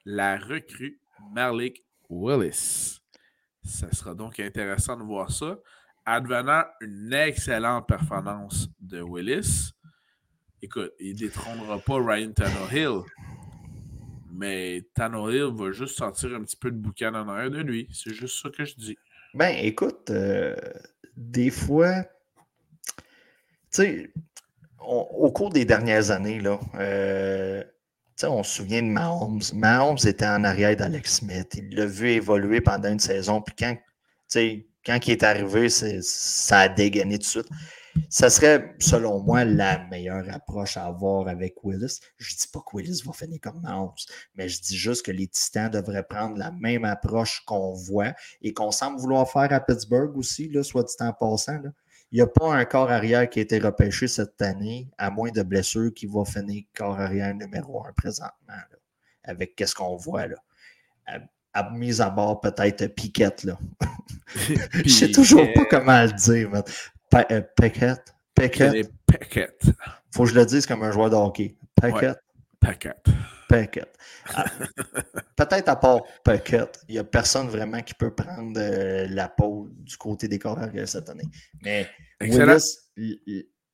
La 0.05 0.39
recrue 0.39 1.01
Malik 1.33 1.85
Willis. 2.09 3.01
Ça 3.65 3.91
sera 3.91 4.15
donc 4.15 4.39
intéressant 4.39 4.97
de 4.97 5.03
voir 5.03 5.33
ça. 5.33 5.59
Advenant 6.05 6.63
une 6.81 7.13
excellente 7.13 7.89
performance 7.89 8.69
de 8.81 9.03
Willis, 9.03 9.73
écoute, 10.67 10.93
il 10.99 11.13
ne 11.13 11.19
détrônera 11.19 11.79
pas 11.79 11.95
Ryan 12.05 12.33
Tannehill, 12.33 13.03
mais 14.33 14.85
Tannehill 14.95 15.53
va 15.55 15.71
juste 15.73 15.97
sortir 15.97 16.35
un 16.35 16.43
petit 16.43 16.57
peu 16.57 16.71
de 16.71 16.77
boucan 16.77 17.15
en 17.15 17.29
arrière 17.29 17.51
de 17.51 17.61
lui. 17.61 17.89
C'est 17.93 18.13
juste 18.13 18.43
ça 18.43 18.51
que 18.51 18.65
je 18.65 18.75
dis. 18.75 18.99
Ben, 19.35 19.57
écoute, 19.63 20.11
euh, 20.11 20.57
des 21.17 21.51
fois, 21.51 22.03
tu 23.71 23.83
sais, 23.83 24.13
au 24.81 25.31
cours 25.31 25.51
des 25.51 25.65
dernières 25.65 26.11
années, 26.11 26.41
là, 26.41 26.59
euh, 26.75 27.63
on 28.25 28.43
se 28.43 28.57
souvient 28.57 28.83
de 28.83 28.89
Mahomes. 28.89 29.43
Mahomes 29.55 29.99
était 30.05 30.27
en 30.27 30.43
arrière 30.45 30.77
d'Alex 30.77 31.17
Smith. 31.17 31.55
Il 31.57 31.77
l'a 31.77 31.87
vu 31.87 32.11
évoluer 32.11 32.61
pendant 32.61 32.91
une 32.91 33.01
saison. 33.01 33.41
Puis 33.41 33.55
quand, 33.59 33.77
quand 34.85 35.07
il 35.07 35.11
est 35.11 35.23
arrivé, 35.23 35.69
ça 35.69 36.61
a 36.61 36.69
dégainé 36.69 37.19
tout 37.19 37.25
de 37.25 37.29
suite. 37.29 37.49
Ça 38.09 38.31
serait, 38.31 38.75
selon 38.79 39.21
moi, 39.21 39.45
la 39.45 39.87
meilleure 39.89 40.25
approche 40.31 40.77
à 40.77 40.87
avoir 40.87 41.29
avec 41.29 41.57
Willis. 41.63 42.01
Je 42.19 42.33
ne 42.33 42.39
dis 42.39 42.49
pas 42.53 42.61
que 42.61 42.77
Willis 42.77 43.03
va 43.05 43.13
finir 43.13 43.41
comme 43.41 43.61
Mahomes, 43.61 43.93
mais 44.35 44.49
je 44.49 44.61
dis 44.61 44.77
juste 44.77 45.05
que 45.05 45.11
les 45.11 45.27
Titans 45.27 45.71
devraient 45.71 46.07
prendre 46.07 46.37
la 46.37 46.51
même 46.53 46.85
approche 46.85 47.43
qu'on 47.45 47.73
voit 47.73 48.15
et 48.43 48.53
qu'on 48.53 48.71
semble 48.71 49.01
vouloir 49.01 49.31
faire 49.31 49.53
à 49.53 49.61
Pittsburgh 49.61 50.17
aussi, 50.17 50.49
là, 50.49 50.63
soit 50.63 50.85
du 50.85 50.95
temps 50.97 51.13
passant. 51.13 51.61
Il 52.13 52.17
n'y 52.17 52.23
a 52.23 52.27
pas 52.27 52.55
un 52.55 52.65
corps 52.65 52.91
arrière 52.91 53.29
qui 53.29 53.41
a 53.41 53.43
été 53.43 53.59
repêché 53.59 54.07
cette 54.07 54.41
année, 54.41 54.89
à 54.97 55.11
moins 55.11 55.31
de 55.31 55.43
blessures, 55.43 55.93
qui 55.93 56.07
va 56.07 56.25
finir 56.25 56.65
corps 56.75 57.01
arrière 57.01 57.35
numéro 57.35 57.85
un 57.85 57.93
présentement, 57.93 58.55
avec 59.25 59.61
ce 59.65 59.75
qu'on 59.75 59.97
voit. 59.97 60.29
Là. 60.29 60.37
À, 61.53 61.71
mise 61.71 62.01
à 62.01 62.11
bord, 62.11 62.41
peut-être 62.41 62.87
Piquette. 62.95 63.45
Là. 63.45 63.59
Je 64.37 64.83
ne 64.83 64.89
sais 64.89 65.11
toujours 65.11 65.47
pas 65.55 65.65
comment 65.65 66.03
le 66.03 66.13
dire. 66.13 66.63
Euh, 67.31 67.43
Piquette. 67.57 68.15
Piquette. 68.35 68.91
Piquette. 69.07 69.67
Faut 70.15 70.25
que 70.25 70.31
je 70.31 70.35
le 70.35 70.47
dise 70.47 70.67
comme 70.67 70.83
un 70.83 70.91
joueur 70.91 71.11
de 71.11 71.17
hockey. 71.17 71.57
Piquette. 71.81 72.19
Pickett. 73.49 73.97
Ah, 74.35 74.45
peut-être 75.37 75.69
à 75.69 75.77
part 75.77 76.01
Pickett, 76.25 76.81
il 76.89 76.95
n'y 76.95 76.99
a 76.99 77.05
personne 77.05 77.49
vraiment 77.49 77.81
qui 77.81 77.95
peut 77.95 78.13
prendre 78.13 78.59
euh, 78.59 79.07
la 79.09 79.29
peau 79.29 79.69
du 79.71 79.97
côté 79.97 80.27
des 80.27 80.39
corps 80.39 80.59
cette 80.87 81.09
année. 81.09 81.29
Mais 81.63 81.89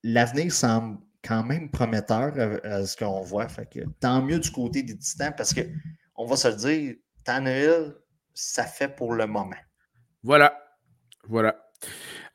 l'avenir 0.03 0.53
semble 0.53 0.99
quand 1.24 1.43
même 1.43 1.70
prometteur 1.70 2.32
à, 2.64 2.84
ce 2.84 2.97
qu'on 2.97 3.22
voit. 3.22 3.49
Fait 3.49 3.66
que, 3.66 3.80
tant 4.01 4.20
mieux 4.20 4.40
du 4.40 4.51
côté 4.51 4.82
des 4.82 4.99
titans 4.99 5.32
parce 5.36 5.55
que 5.55 5.62
on 6.16 6.26
va 6.26 6.36
se 6.36 6.49
le 6.49 6.55
dire, 6.57 6.97
Tannehill, 7.24 7.95
ça 8.34 8.64
fait 8.64 8.88
pour 8.88 9.14
le 9.14 9.26
moment. 9.26 9.57
Voilà. 10.22 10.59
Voilà. 11.28 11.57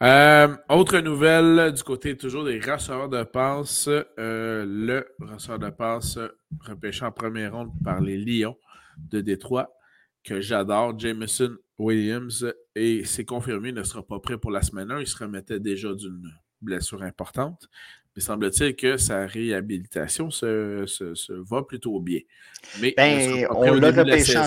Euh, 0.04 0.56
autre 0.70 1.00
nouvelle 1.00 1.74
du 1.74 1.82
côté 1.82 2.16
toujours 2.16 2.44
des 2.44 2.60
receveurs 2.60 3.10
de 3.10 3.24
passe. 3.24 3.88
Euh, 3.88 4.66
le 4.68 5.08
receveur 5.20 5.58
de 5.58 5.70
passe 5.70 6.20
repêché 6.62 7.04
en 7.04 7.12
première 7.12 7.54
ronde 7.54 7.72
par 7.84 8.00
les 8.00 8.18
Lions 8.18 8.58
de 8.98 9.22
Détroit, 9.22 9.74
que 10.24 10.40
j'adore, 10.40 10.98
Jameson 11.00 11.56
Williams, 11.80 12.46
et 12.76 13.04
c'est 13.06 13.26
confirmé, 13.26 13.72
ne 13.72 13.84
sera 13.84 14.06
pas 14.06 14.20
prêt 14.20 14.38
pour 14.38 14.52
la 14.52 14.62
semaine 14.62 14.92
1. 14.92 15.02
Il 15.02 15.08
se 15.08 15.18
remettait 15.18 15.60
déjà 15.60 15.94
d'une 15.94 16.32
blessure 16.62 17.02
importante. 17.04 17.68
Mais 18.16 18.22
semble-t-il 18.22 18.76
que 18.76 18.98
sa 18.98 19.26
réhabilitation 19.28 20.32
se, 20.32 21.34
va 21.44 21.64
plutôt 21.64 22.00
bien. 22.00 22.22
Mais 22.82 22.94
ben, 22.98 23.48
on 23.52 23.74
l'a 23.74 23.92
repêché 23.92 24.40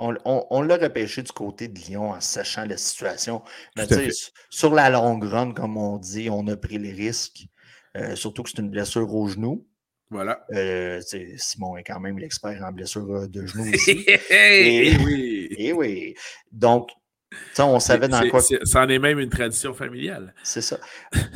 on, 0.00 0.62
l'a 0.62 0.76
repêché 0.76 1.22
du 1.22 1.32
côté 1.32 1.68
de 1.68 1.78
Lyon 1.78 2.10
en 2.10 2.20
sachant 2.20 2.64
la 2.64 2.76
situation. 2.76 3.42
Mais 3.76 3.86
sur 4.48 4.74
la 4.74 4.90
longue 4.90 5.24
run, 5.24 5.52
comme 5.52 5.76
on 5.76 5.98
dit, 5.98 6.28
on 6.30 6.46
a 6.48 6.56
pris 6.56 6.78
les 6.78 6.92
risques. 6.92 7.46
Euh, 7.96 8.14
surtout 8.16 8.42
que 8.42 8.50
c'est 8.50 8.58
une 8.58 8.70
blessure 8.70 9.12
au 9.14 9.28
genou. 9.28 9.66
Voilà. 10.10 10.44
Euh, 10.52 11.00
Simon 11.36 11.76
est 11.76 11.84
quand 11.84 12.00
même 12.00 12.18
l'expert 12.18 12.62
en 12.64 12.72
blessure 12.72 13.14
euh, 13.14 13.28
de 13.28 13.46
genou 13.46 13.66
ici. 13.66 14.04
et, 14.30 14.96
oui. 15.04 15.48
Et 15.58 15.72
oui. 15.72 16.14
Donc, 16.50 16.90
on 17.58 17.78
savait 17.78 18.08
dans 18.08 18.26
quoi. 18.28 18.40
Ça 18.40 18.82
en 18.82 18.88
est 18.88 18.98
même 18.98 19.18
une 19.18 19.28
tradition 19.28 19.74
familiale. 19.74 20.34
C'est 20.42 20.62
ça. 20.62 20.78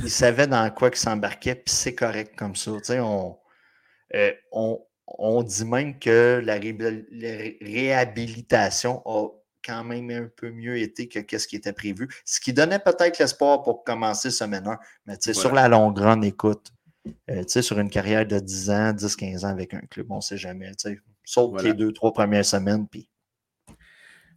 Il 0.02 0.10
savait 0.10 0.46
dans 0.46 0.68
quoi 0.70 0.88
il 0.92 0.96
s'embarquait, 0.96 1.54
puis 1.54 1.74
c'est 1.74 1.94
correct 1.94 2.34
comme 2.36 2.56
ça. 2.56 2.72
On, 3.00 3.36
on, 4.52 4.80
on 5.06 5.42
dit 5.42 5.64
même 5.64 5.98
que 5.98 6.42
la, 6.44 6.54
réhabilitation 6.54 9.02
a 9.04 9.28
quand 9.64 9.84
même 9.84 10.10
un 10.10 10.28
peu 10.36 10.50
mieux 10.50 10.78
été 10.78 11.08
que 11.08 11.38
ce 11.38 11.48
qui 11.48 11.56
était 11.56 11.72
prévu, 11.72 12.08
ce 12.24 12.40
qui 12.40 12.52
donnait 12.52 12.78
peut-être 12.78 13.18
l'espoir 13.18 13.62
pour 13.62 13.84
commencer 13.84 14.30
semaine 14.30 14.66
1. 14.66 14.78
Mais 15.06 15.16
sur 15.32 15.54
la 15.54 15.68
longue 15.68 15.98
run, 15.98 16.22
écoute, 16.22 16.70
euh, 17.30 17.44
sur 17.46 17.78
une 17.78 17.90
carrière 17.90 18.26
de 18.26 18.38
10 18.38 18.70
ans, 18.70 18.92
10-15 18.92 19.44
ans 19.44 19.48
avec 19.48 19.74
un 19.74 19.80
club, 19.80 20.06
on 20.10 20.16
ne 20.16 20.20
sait 20.20 20.38
jamais. 20.38 20.72
Sauf 21.24 21.62
les 21.62 21.72
deux, 21.72 21.92
trois 21.92 22.12
premières 22.12 22.44
semaines, 22.44 22.86
puis 22.86 23.08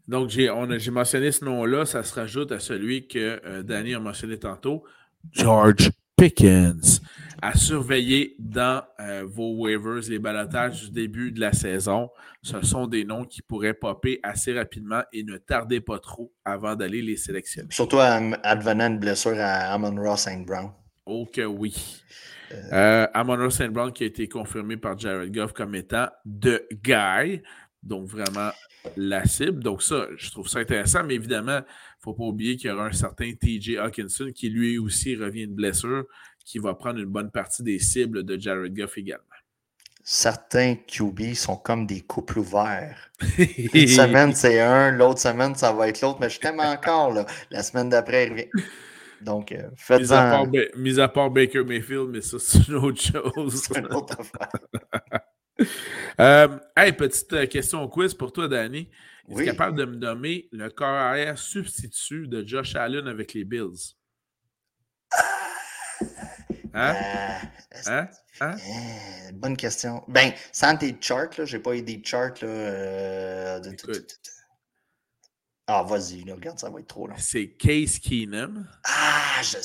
donc, 0.08 0.30
j'ai 0.30 0.50
mentionné 0.90 1.34
ce 1.34 1.44
nom-là, 1.44 1.86
ça 1.86 2.02
se 2.02 2.14
rajoute 2.14 2.54
à 2.54 2.60
celui 2.60 3.10
que 3.10 3.42
euh, 3.46 3.62
Danny 3.62 3.94
a 3.94 4.00
mentionné 4.00 4.40
tantôt, 4.40 4.86
George 5.34 5.92
Pickens 6.18 7.02
à 7.42 7.56
surveiller 7.56 8.36
dans 8.40 8.82
euh, 9.00 9.24
vos 9.28 9.56
waivers, 9.56 10.10
les 10.10 10.18
balotages 10.18 10.86
du 10.86 10.92
début 10.92 11.32
de 11.32 11.40
la 11.40 11.54
saison. 11.54 12.10
Ce 12.42 12.62
sont 12.64 12.88
des 12.88 13.06
noms 13.06 13.26
qui 13.26 13.42
pourraient 13.44 13.76
popper 13.76 14.20
assez 14.24 14.58
rapidement 14.58 15.04
et 15.14 15.24
ne 15.24 15.38
tardez 15.38 15.80
pas 15.80 16.00
trop 16.00 16.34
avant 16.44 16.76
d'aller 16.76 17.04
les 17.04 17.18
sélectionner. 17.18 17.70
Surtout 17.72 18.00
advenant 18.00 18.88
une 18.88 18.98
blessure 18.98 19.38
à 19.38 19.74
Amon 19.74 19.96
Ross 19.96 20.22
St. 20.22 20.46
Brown. 20.46 20.72
Oh 21.06 21.28
que 21.32 21.46
oui. 21.46 22.02
Euh... 22.52 22.56
euh 22.74 23.08
Amon 23.14 23.38
Ross 23.38 23.56
St. 23.56 23.70
Brown 23.70 23.94
qui 23.94 24.04
a 24.04 24.08
été 24.08 24.28
confirmé 24.28 24.78
par 24.78 24.98
Jared 24.98 25.32
Goff 25.32 25.54
comme 25.54 25.76
étant 25.76 26.08
The 26.26 26.64
Guy. 26.84 27.44
Donc 27.84 28.08
vraiment 28.08 28.50
la 28.96 29.26
cible. 29.26 29.64
Donc 29.64 29.82
ça, 29.82 30.08
je 30.16 30.32
trouve 30.32 30.48
ça 30.48 30.60
intéressant, 30.60 31.04
mais 31.04 31.16
évidemment, 31.16 31.60
il 31.60 32.00
ne 32.00 32.02
faut 32.04 32.14
pas 32.14 32.24
oublier 32.24 32.56
qu'il 32.56 32.70
y 32.70 32.74
aura 32.74 32.88
un 32.88 32.92
certain 32.92 33.32
TJ 33.34 33.78
Hawkinson 33.78 34.32
qui 34.34 34.50
lui 34.50 34.78
aussi 34.78 35.16
revient 35.16 35.48
de 35.48 35.54
blessure, 35.54 36.06
qui 36.46 36.60
va 36.60 36.74
prendre 36.74 37.00
une 37.00 37.06
bonne 37.10 37.32
partie 37.32 37.64
des 37.64 37.80
cibles 37.80 38.24
de 38.24 38.40
Jared 38.40 38.74
Goff 38.76 38.98
également. 38.98 39.24
Certains 40.04 40.76
QB 40.76 41.34
sont 41.34 41.58
comme 41.58 41.86
des 41.86 42.00
couples 42.00 42.40
ouverts. 42.40 43.12
Une 43.74 43.88
semaine, 43.90 44.34
c'est 44.34 44.62
un, 44.62 44.90
l'autre 44.92 45.20
semaine, 45.20 45.54
ça 45.54 45.74
va 45.74 45.90
être 45.90 46.00
l'autre, 46.00 46.20
mais 46.22 46.30
je 46.30 46.40
t'aime 46.40 46.62
encore. 46.62 47.12
Là. 47.12 47.26
La 47.52 47.62
semaine 47.62 47.90
d'après, 47.90 48.28
il 48.28 48.30
revient. 48.32 48.48
Donc, 49.22 49.52
euh, 49.52 49.64
faites-en. 49.76 50.48
Mis, 50.78 51.00
à 51.00 51.10
part 51.10 51.30
Baker 51.30 51.64
Mayfield, 51.64 52.10
mais 52.10 52.22
ça, 52.22 52.38
c'est 52.40 52.68
une 52.68 52.76
autre 52.76 53.02
chose. 53.02 53.64
c'est 53.68 53.80
une 53.80 53.88
autre 53.88 54.18
affaire. 54.20 54.50
Euh, 56.20 56.58
hey, 56.76 56.94
petite 56.94 57.32
euh, 57.34 57.46
question 57.46 57.84
au 57.84 57.90
quiz 57.90 58.16
pour 58.16 58.34
toi, 58.34 58.48
Danny. 58.48 58.90
Es-tu 59.30 59.46
capable 59.46 59.78
de 59.78 59.86
me 59.86 59.96
nommer 59.98 60.48
le 60.52 60.68
corps 60.72 60.88
arrière 60.88 61.38
substitut 61.38 62.28
de 62.28 62.44
Josh 62.44 62.76
Allen 62.76 63.08
avec 63.08 63.36
les 63.36 63.44
Bills? 63.44 63.94
Hein? 66.74 66.96
Euh, 66.96 67.88
hein? 67.88 68.08
hein? 68.42 68.56
bonne 69.34 69.56
question. 69.56 70.04
Ben, 70.08 70.32
sans 70.52 70.76
tes 70.76 70.96
charts, 71.00 71.38
là, 71.38 71.46
j'ai 71.46 71.60
pas 71.60 71.76
eu 71.76 71.84
des 71.84 72.02
charts. 72.04 72.42
Là, 72.42 73.60
Ah, 75.68 75.84
vas-y, 75.84 76.24
regarde, 76.32 76.58
ça 76.58 76.70
va 76.70 76.80
être 76.80 76.88
trop 76.88 77.08
long. 77.08 77.16
C'est 77.18 77.50
Case 77.50 78.00
Keenum. 78.00 78.66
Ah, 78.86 79.42
je... 79.44 79.58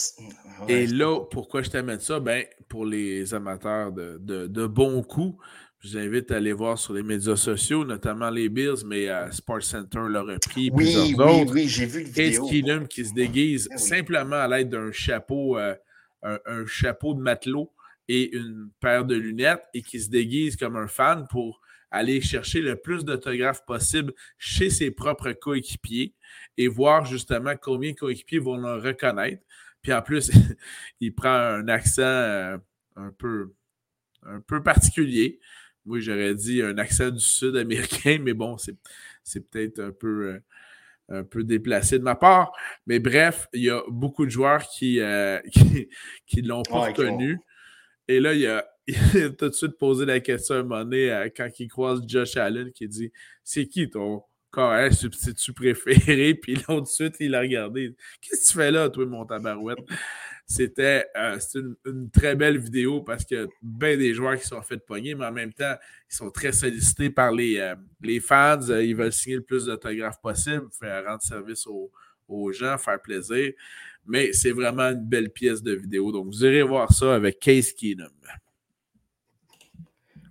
Et 0.69 0.87
là, 0.87 1.21
pourquoi 1.31 1.63
je 1.63 1.71
t'amène 1.71 2.01
ça? 2.01 2.19
Ben, 2.19 2.45
pour 2.69 2.85
les 2.85 3.33
amateurs 3.35 3.93
de, 3.93 4.19
de, 4.21 4.47
de 4.47 4.67
bons 4.67 5.03
coups, 5.03 5.37
je 5.83 5.89
vous 5.89 5.99
invite 5.99 6.31
à 6.31 6.37
aller 6.37 6.53
voir 6.53 6.79
sur 6.79 6.95
les 6.95 7.03
médias 7.03 7.35
sociaux, 7.35 7.85
notamment 7.85 8.31
les 8.31 8.49
Bills, 8.49 8.85
mais 8.87 9.09
euh, 9.09 9.29
Sports 9.33 9.65
Center 9.65 10.03
l'a 10.09 10.23
repris. 10.23 10.71
Oui, 10.73 10.95
oui, 10.97 11.15
autres. 11.19 11.53
oui, 11.53 11.67
j'ai 11.69 11.87
vu 11.87 12.05
le 12.05 12.09
vidéo. 12.09 12.47
Case 12.49 12.89
qui 12.89 13.05
se 13.05 13.13
déguise 13.13 13.69
ah 13.73 13.79
simplement 13.79 14.37
à 14.37 14.47
l'aide 14.47 14.69
d'un 14.69 14.93
chapeau, 14.93 15.59
euh, 15.59 15.75
un, 16.23 16.67
chapeau 16.67 17.15
de 17.15 17.21
matelot 17.21 17.73
et 18.07 18.33
une 18.37 18.71
paire 18.79 19.05
de 19.05 19.17
lunettes 19.17 19.65
et 19.75 19.83
qui 19.83 19.99
se 19.99 20.09
déguise 20.09 20.55
comme 20.55 20.77
un 20.77 20.87
fan 20.87 21.27
pour 21.29 21.61
aller 21.91 22.21
chercher 22.21 22.61
le 22.61 22.77
plus 22.77 23.05
d'autographes 23.05 23.65
possible 23.67 24.13
chez 24.39 24.71
ses 24.71 24.93
propres 24.93 25.33
coéquipiers 25.33 26.15
et 26.59 26.69
voir 26.69 27.07
justement 27.07 27.55
combien 27.61 27.91
de 27.91 27.97
coéquipiers 27.97 28.39
vont 28.39 28.57
le 28.57 28.75
reconnaître. 28.75 29.43
Puis 29.83 29.93
en 29.93 30.01
plus, 30.01 30.31
il 31.01 31.13
prend 31.13 31.35
un 31.35 31.67
accent 31.67 32.03
euh, 32.03 32.57
un 32.95 33.11
peu 33.11 33.53
un 34.25 34.41
peu 34.41 34.63
particulier. 34.63 35.41
Oui, 35.87 36.01
j'aurais 36.01 36.35
dit 36.35 36.63
un 36.63 36.79
accent 36.79 37.11
du 37.11 37.21
sud 37.21 37.57
américain, 37.57 38.19
mais 38.23 38.35
bon, 38.35 38.57
c'est 38.59 39.51
peut-être 39.51 39.81
un 39.81 39.91
peu, 39.91 40.35
euh, 40.35 40.41
un 41.21 41.25
peu 41.25 41.43
déplacé 41.43 41.99
de 41.99 42.05
ma 42.05 42.15
part. 42.15 42.53
Mais 42.87 42.99
bref, 42.99 43.49
il 43.53 43.65
y 43.65 43.71
a 43.71 43.83
beaucoup 43.89 44.25
de 44.25 44.31
joueurs 44.31 44.63
qui 44.69 44.97
ne 44.97 45.03
euh, 45.03 45.41
qui, 46.27 46.43
l'ont 46.43 46.63
pas 46.63 46.87
reconnu. 46.87 47.39
Et 48.09 48.21
là, 48.21 48.33
il 48.35 48.47
a, 48.47 48.65
tout 49.31 49.49
de 49.49 49.55
suite 49.55 49.77
posé 49.79 50.07
la 50.07 50.21
question 50.21 50.57
à 50.57 50.59
un 50.59 50.63
moment 50.63 50.85
donné 50.85 51.31
quand 51.37 51.49
il 51.59 51.69
croise 51.69 52.03
Josh 52.07 52.37
Allen 52.37 52.73
qui 52.73 52.89
dit 52.89 53.13
C'est 53.43 53.67
qui 53.67 53.91
ton, 53.91 54.23
Carré, 54.53 54.93
substitut 54.93 55.53
préféré, 55.53 56.35
puis 56.43 56.55
l'autre 56.55 56.83
de 56.83 56.87
suite, 56.87 57.17
il 57.21 57.35
a 57.35 57.41
regardé. 57.41 57.95
Qu'est-ce 58.21 58.43
que 58.43 58.53
tu 58.53 58.59
fais 58.59 58.71
là, 58.71 58.91
toi, 58.91 59.07
mon 59.07 59.25
tabarouette? 59.25 59.79
C'était 60.47 61.07
euh, 61.17 61.39
une, 61.87 62.11
très 62.11 62.35
belle 62.35 62.59
vidéo 62.59 63.01
parce 63.01 63.25
que 63.25 63.49
bien 63.63 63.97
des 63.97 64.13
joueurs 64.13 64.39
qui 64.39 64.47
sont 64.47 64.61
fait 64.61 64.77
pogner, 64.77 65.15
mais 65.15 65.25
en 65.25 65.33
même 65.33 65.53
temps, 65.53 65.75
ils 66.11 66.15
sont 66.15 66.31
très 66.31 66.53
sollicités 66.53 67.09
par 67.09 67.33
les, 67.33 67.59
euh, 67.59 67.75
les 68.03 68.21
fans. 68.21 68.61
ils 68.61 68.95
veulent 68.95 69.13
signer 69.13 69.37
le 69.37 69.43
plus 69.43 69.65
d'autographes 69.65 70.21
possible, 70.21 70.69
faire 70.79 71.05
rendre 71.07 71.23
service 71.23 71.67
aux, 71.67 71.91
aux 72.29 72.53
gens, 72.53 72.77
faire 72.77 73.01
plaisir. 73.01 73.53
Mais 74.05 74.33
c'est 74.33 74.51
vraiment 74.51 74.91
une 74.91 75.05
belle 75.05 75.31
pièce 75.31 75.63
de 75.63 75.73
vidéo. 75.75 76.13
Donc, 76.13 76.27
vous 76.27 76.45
irez 76.45 76.63
voir 76.63 76.93
ça 76.93 77.15
avec 77.15 77.39
Case 77.39 77.73
Keenum. 77.73 78.11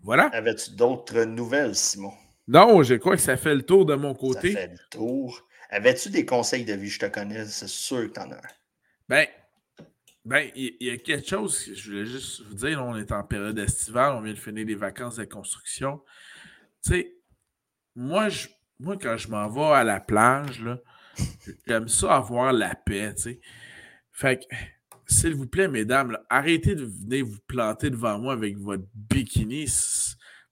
Voilà. 0.04 0.26
Avais-tu 0.34 0.72
d'autres 0.72 1.24
nouvelles, 1.24 1.76
Simon? 1.76 2.12
Non, 2.52 2.84
je 2.84 2.96
crois 2.96 3.16
que 3.16 3.22
ça 3.22 3.38
fait 3.38 3.56
le 3.56 3.62
tour 3.62 3.86
de 3.86 3.96
mon 3.96 4.14
côté. 4.14 4.52
Ça 4.52 4.60
fait 4.60 4.72
le 4.74 4.90
tour. 4.90 5.48
Avais-tu 5.70 6.10
des 6.10 6.26
conseils 6.26 6.66
de 6.66 6.74
vie? 6.74 6.90
Je 6.90 7.00
te 7.00 7.06
connais, 7.06 7.46
c'est 7.46 7.70
sûr 7.70 8.10
que 8.10 8.14
tu 8.14 8.20
en 8.20 8.30
as. 8.30 8.42
Ben, 9.08 9.26
ben, 10.26 10.52
il 10.54 10.76
y, 10.82 10.90
a 10.90 10.98
quelque 10.98 11.30
chose 11.30 11.64
que 11.64 11.74
je 11.74 11.90
voulais 11.90 12.06
juste 12.06 12.42
vous 12.42 12.56
dire. 12.56 12.84
on 12.84 12.98
est 12.98 13.14
en 13.14 13.24
période 13.24 13.58
estivale, 13.58 14.16
on 14.16 14.22
vient 14.22 14.34
de 14.34 14.38
finir 14.38 14.68
les 14.68 14.76
vacances 14.76 15.16
de 15.16 15.24
construction. 15.24 16.02
Tu 16.84 16.92
sais, 16.92 17.16
moi, 17.96 18.28
moi, 18.80 18.98
quand 19.02 19.16
je 19.16 19.30
m'en 19.30 19.48
vais 19.48 19.74
à 19.74 19.86
la 19.86 20.02
plage, 20.02 20.62
j'aime 21.68 21.88
ça 21.88 22.18
avoir 22.18 22.52
la 22.52 22.76
paix, 22.76 23.14
tu 23.16 23.22
sais. 23.22 23.40
Fait 24.12 24.40
que, 24.40 24.56
s'il 25.08 25.36
vous 25.36 25.48
plaît, 25.48 25.70
mesdames, 25.70 26.18
arrêtez 26.30 26.76
de 26.76 26.84
venir 26.84 27.26
vous 27.26 27.40
planter 27.48 27.90
devant 27.90 28.20
moi 28.20 28.34
avec 28.34 28.58
votre 28.58 28.84
bikini. 28.94 29.68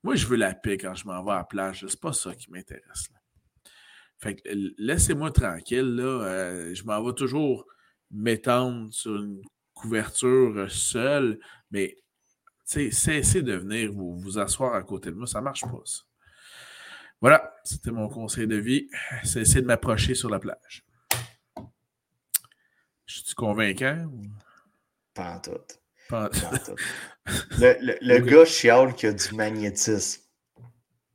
Moi, 0.04 0.16
je 0.16 0.26
veux 0.28 0.38
la 0.38 0.54
paix 0.54 0.78
quand 0.78 0.95
je 0.95 1.06
m'en 1.06 1.24
vais 1.24 1.32
à 1.32 1.38
la 1.38 1.43
plage. 1.43 1.86
C'est 1.88 2.00
pas 2.00 2.14
ça 2.14 2.34
qui 2.36 2.52
m'intéresse. 2.52 3.10
Fait 4.18 4.36
que 4.36 4.41
laissez-moi 4.78 5.32
tranquille. 5.32 5.95
Là. 5.95 6.04
Euh, 6.04 6.74
je 6.74 6.84
m'en 6.84 7.04
vais 7.04 7.14
toujours 7.14 7.66
m'étendre 8.12 8.93
sur 8.93 9.16
une 9.16 9.41
couverture 9.74 10.70
seule, 10.70 11.39
mais 11.72 11.97
cessez 12.66 13.41
de 13.41 13.54
venir 13.54 13.91
vous, 13.91 14.18
vous 14.20 14.38
asseoir 14.39 14.76
à 14.76 14.84
côté 14.84 15.10
de 15.12 15.16
moi. 15.16 15.28
Ça 15.28 15.41
marche 15.41 15.62
pas, 15.62 15.82
ça. 15.86 16.02
Voilà, 17.22 17.54
c'était 17.64 17.91
mon 17.91 18.08
conseil 18.08 18.47
de 18.47 18.56
vie. 18.56 18.89
Cessez 19.24 19.62
de 19.62 19.68
m'approcher 19.68 20.16
sur 20.16 20.30
la 20.30 20.39
plage. 20.39 20.86
Je 23.06 23.22
suis 23.22 23.36
convaincant? 23.36 24.10
Pas 25.14 25.36
en 25.36 25.39
tout. 25.39 25.52
Le, 27.60 27.95
le, 28.01 28.20
gars 28.20 28.45
chiale 28.45 28.95
qui 28.95 29.05
a 29.05 29.12
du 29.12 29.36
magnétisme. 29.36 30.24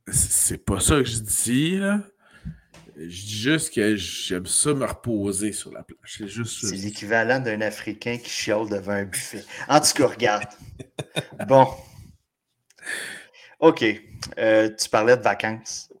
C'est 0.07 0.63
pas 0.63 0.79
ça 0.79 0.95
que 0.95 1.03
je 1.03 1.19
dis, 1.19 1.77
là. 1.77 1.99
Je 2.95 3.03
dis 3.03 3.37
juste 3.37 3.73
que 3.73 3.97
j'aime 3.97 4.45
ça 4.45 4.73
me 4.73 4.85
reposer 4.85 5.51
sur 5.51 5.73
la 5.73 5.83
plage. 5.83 6.15
C'est 6.17 6.29
juste 6.29 6.65
C'est 6.65 6.77
l'équivalent 6.77 7.41
d'un 7.41 7.59
Africain 7.59 8.17
qui 8.17 8.29
chiale 8.29 8.69
devant 8.69 8.93
un 8.93 9.03
buffet. 9.03 9.43
En 9.67 9.81
tout 9.81 9.91
cas, 9.93 10.07
regarde. 10.07 10.47
bon. 11.49 11.67
OK. 13.59 13.83
Euh, 14.37 14.69
tu 14.69 14.89
parlais 14.89 15.17
de 15.17 15.21
vacances. 15.21 15.91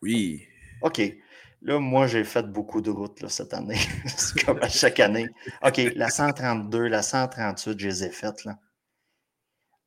Oui. 0.00 0.46
OK. 0.80 1.02
Là, 1.66 1.80
moi, 1.80 2.06
j'ai 2.06 2.22
fait 2.22 2.44
beaucoup 2.44 2.80
de 2.80 2.90
routes 2.90 3.26
cette 3.26 3.52
année. 3.52 3.80
C'est 4.06 4.44
comme 4.44 4.62
à 4.62 4.68
chaque 4.68 5.00
année. 5.00 5.26
OK, 5.64 5.78
la 5.96 6.10
132, 6.10 6.86
la 6.86 7.02
138, 7.02 7.80
je 7.80 7.88
les 7.88 8.04
ai 8.04 8.10
faites. 8.10 8.44
Là. 8.44 8.56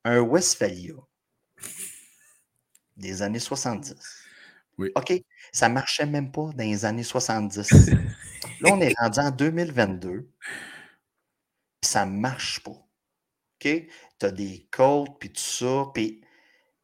Un 0.03 0.19
Westphalia 0.19 0.95
des 2.97 3.21
années 3.21 3.39
70. 3.39 3.95
Oui. 4.77 4.91
OK, 4.93 5.13
ça 5.53 5.69
ne 5.69 5.73
marchait 5.73 6.05
même 6.05 6.34
pas 6.34 6.49
dans 6.53 6.65
les 6.65 6.84
années 6.84 7.03
70. 7.03 7.71
là, 8.59 8.69
on 8.73 8.82
est 8.82 8.93
rendu 8.99 9.19
en 9.19 9.32
2022. 9.32 10.30
Puis 11.80 11.89
ça 11.89 12.05
ne 12.05 12.11
marche 12.11 12.61
pas. 12.61 12.71
OK? 12.71 12.88
Tu 13.63 14.25
as 14.25 14.32
des 14.32 14.67
côtes, 14.69 15.17
puis 15.17 15.30
tout 15.30 15.39
ça. 15.39 15.86
Puis 15.93 16.19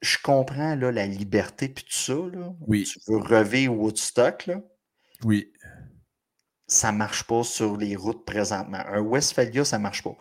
je 0.02 0.18
comprends 0.24 0.74
là, 0.76 0.90
la 0.94 1.06
liberté, 1.06 1.68
puis 1.68 1.84
tout 1.84 1.92
ça. 1.92 2.14
Là. 2.14 2.54
Oui. 2.62 2.86
Tu 2.86 2.98
veux 3.10 3.18
revivre 3.18 3.78
Woodstock, 3.78 4.46
là. 4.46 4.62
Oui. 5.24 5.52
Ça 6.68 6.92
ne 6.92 6.98
marche 6.98 7.26
pas 7.26 7.44
sur 7.44 7.78
les 7.78 7.96
routes 7.96 8.26
présentement. 8.26 8.82
Un 8.88 9.02
Westphalia, 9.02 9.64
ça 9.66 9.78
ne 9.78 9.84
marche 9.84 10.04
pas. 10.04 10.16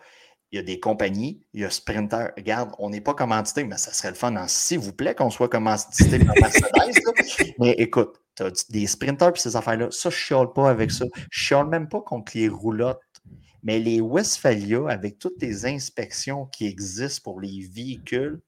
Il 0.52 0.56
y 0.56 0.58
a 0.58 0.62
des 0.62 0.78
compagnies, 0.78 1.44
il 1.52 1.62
y 1.62 1.64
a 1.64 1.70
Sprinter. 1.70 2.30
Regarde, 2.36 2.70
on 2.78 2.90
n'est 2.90 3.00
pas 3.00 3.14
commandité, 3.14 3.64
mais 3.64 3.76
ça 3.76 3.92
serait 3.92 4.10
le 4.10 4.14
fun, 4.14 4.46
s'il 4.46 4.78
vous 4.78 4.92
plaît, 4.92 5.14
qu'on 5.14 5.30
soit 5.30 5.48
commandité 5.48 6.18
par 6.24 6.34
Mercedes. 6.40 7.54
mais 7.58 7.72
écoute, 7.72 8.20
tu 8.36 8.42
as 8.44 8.66
des 8.70 8.86
sprinters 8.86 9.32
et 9.34 9.38
ces 9.38 9.56
affaires-là. 9.56 9.90
Ça, 9.90 10.10
je 10.10 10.14
ne 10.14 10.18
chiale 10.18 10.52
pas 10.54 10.70
avec 10.70 10.90
ça. 10.90 11.06
Je 11.14 11.20
ne 11.20 11.26
chiale 11.30 11.66
même 11.66 11.88
pas 11.88 12.02
contre 12.02 12.32
les 12.36 12.48
roulottes. 12.48 13.00
Mais 13.62 13.78
les 13.78 14.00
Westphalia, 14.00 14.86
avec 14.88 15.18
toutes 15.18 15.40
les 15.40 15.64
inspections 15.64 16.46
qui 16.46 16.66
existent 16.66 17.22
pour 17.24 17.40
les 17.40 17.66
véhicules, 17.72 18.40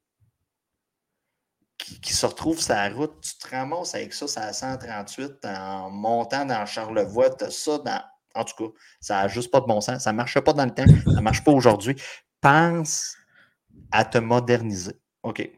qui, 1.79 2.15
se 2.15 2.27
retrouve 2.27 2.61
sur 2.61 2.75
la 2.75 2.89
route, 2.89 3.13
tu 3.21 3.37
te 3.39 3.55
ramasses 3.55 3.95
avec 3.95 4.13
ça, 4.13 4.27
c'est 4.27 4.41
à 4.41 4.53
138 4.53 5.45
en 5.45 5.91
montant 5.91 6.45
dans 6.45 6.65
Charlevoix, 6.67 7.31
tu 7.31 7.45
as 7.45 7.51
ça 7.51 7.79
dans. 7.79 8.03
En 8.35 8.45
tout 8.45 8.55
cas, 8.57 8.79
ça 9.01 9.23
n'a 9.23 9.29
juste 9.29 9.51
pas 9.51 9.61
de 9.61 9.67
bon 9.67 9.81
sens. 9.81 10.03
Ça 10.03 10.13
ne 10.13 10.17
marche 10.17 10.39
pas 10.41 10.53
dans 10.53 10.65
le 10.65 10.75
temps, 10.75 10.85
ça 10.87 11.11
ne 11.11 11.21
marche 11.21 11.43
pas 11.43 11.53
aujourd'hui. 11.53 11.97
Pense 12.41 13.17
à 13.91 14.05
te 14.05 14.19
moderniser. 14.19 14.95
OK. 15.23 15.49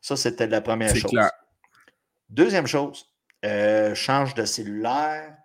Ça, 0.00 0.16
c'était 0.16 0.46
la 0.46 0.60
première 0.60 0.94
chose. 0.94 1.12
Deuxième 2.28 2.66
chose, 2.66 3.06
euh, 3.44 3.94
change 3.94 4.34
de 4.34 4.44
cellulaire. 4.44 5.36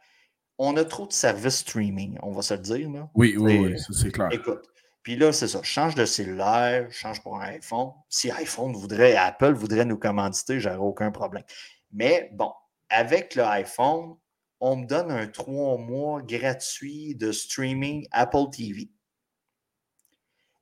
On 0.58 0.78
a 0.78 0.86
trop 0.86 1.08
de 1.08 1.12
services 1.12 1.58
streaming, 1.58 2.18
on 2.22 2.32
va 2.32 2.42
se 2.42 2.54
le 2.54 2.60
dire. 2.62 2.90
Là. 2.90 3.10
Oui, 3.16 3.36
oui, 3.38 3.58
oui, 3.58 3.76
c'est 3.92 4.12
clair. 4.12 4.30
Écoute, 4.32 4.64
puis 5.06 5.16
là, 5.16 5.32
c'est 5.32 5.48
ça. 5.48 5.62
Change 5.62 5.94
de 5.94 6.04
cellulaire, 6.04 6.92
change 6.92 7.22
pour 7.22 7.40
un 7.40 7.46
iPhone. 7.50 7.92
Si 8.10 8.32
iPhone 8.32 8.74
voudrait, 8.74 9.16
Apple 9.16 9.54
voudrait 9.54 9.86
nous 9.86 10.00
commanditer, 10.00 10.60
j'aurais 10.60 10.78
aucun 10.78 11.12
problème. 11.12 11.44
Mais 11.94 12.32
bon, 12.34 12.52
avec 12.90 13.36
l'iPhone, 13.36 14.16
on 14.60 14.78
me 14.78 14.88
donne 14.88 15.12
un 15.12 15.28
trois 15.28 15.78
mois 15.78 16.24
gratuit 16.24 17.14
de 17.14 17.32
streaming 17.32 18.08
Apple 18.12 18.50
TV. 18.52 18.90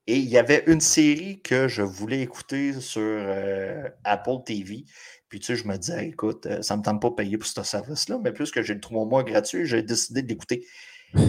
Et 0.07 0.17
il 0.17 0.27
y 0.27 0.37
avait 0.37 0.65
une 0.67 0.81
série 0.81 1.41
que 1.41 1.69
je 1.69 1.81
voulais 1.81 2.19
écouter 2.19 2.81
sur 2.81 3.01
euh, 3.01 3.87
Apple 4.03 4.43
TV. 4.45 4.83
Puis 5.29 5.39
tu 5.39 5.45
sais, 5.45 5.55
je 5.55 5.65
me 5.65 5.77
disais, 5.77 6.09
écoute, 6.09 6.47
euh, 6.47 6.61
ça 6.61 6.73
ne 6.73 6.79
me 6.79 6.83
tente 6.83 7.01
pas 7.01 7.11
de 7.11 7.15
payer 7.15 7.37
pour 7.37 7.47
ce 7.47 7.63
service-là, 7.63 8.19
mais 8.21 8.33
puisque 8.33 8.61
j'ai 8.61 8.73
le 8.73 8.81
trois 8.81 9.05
mois 9.05 9.23
gratuit, 9.23 9.65
j'ai 9.65 9.83
décidé 9.83 10.21
d'écouter 10.21 10.67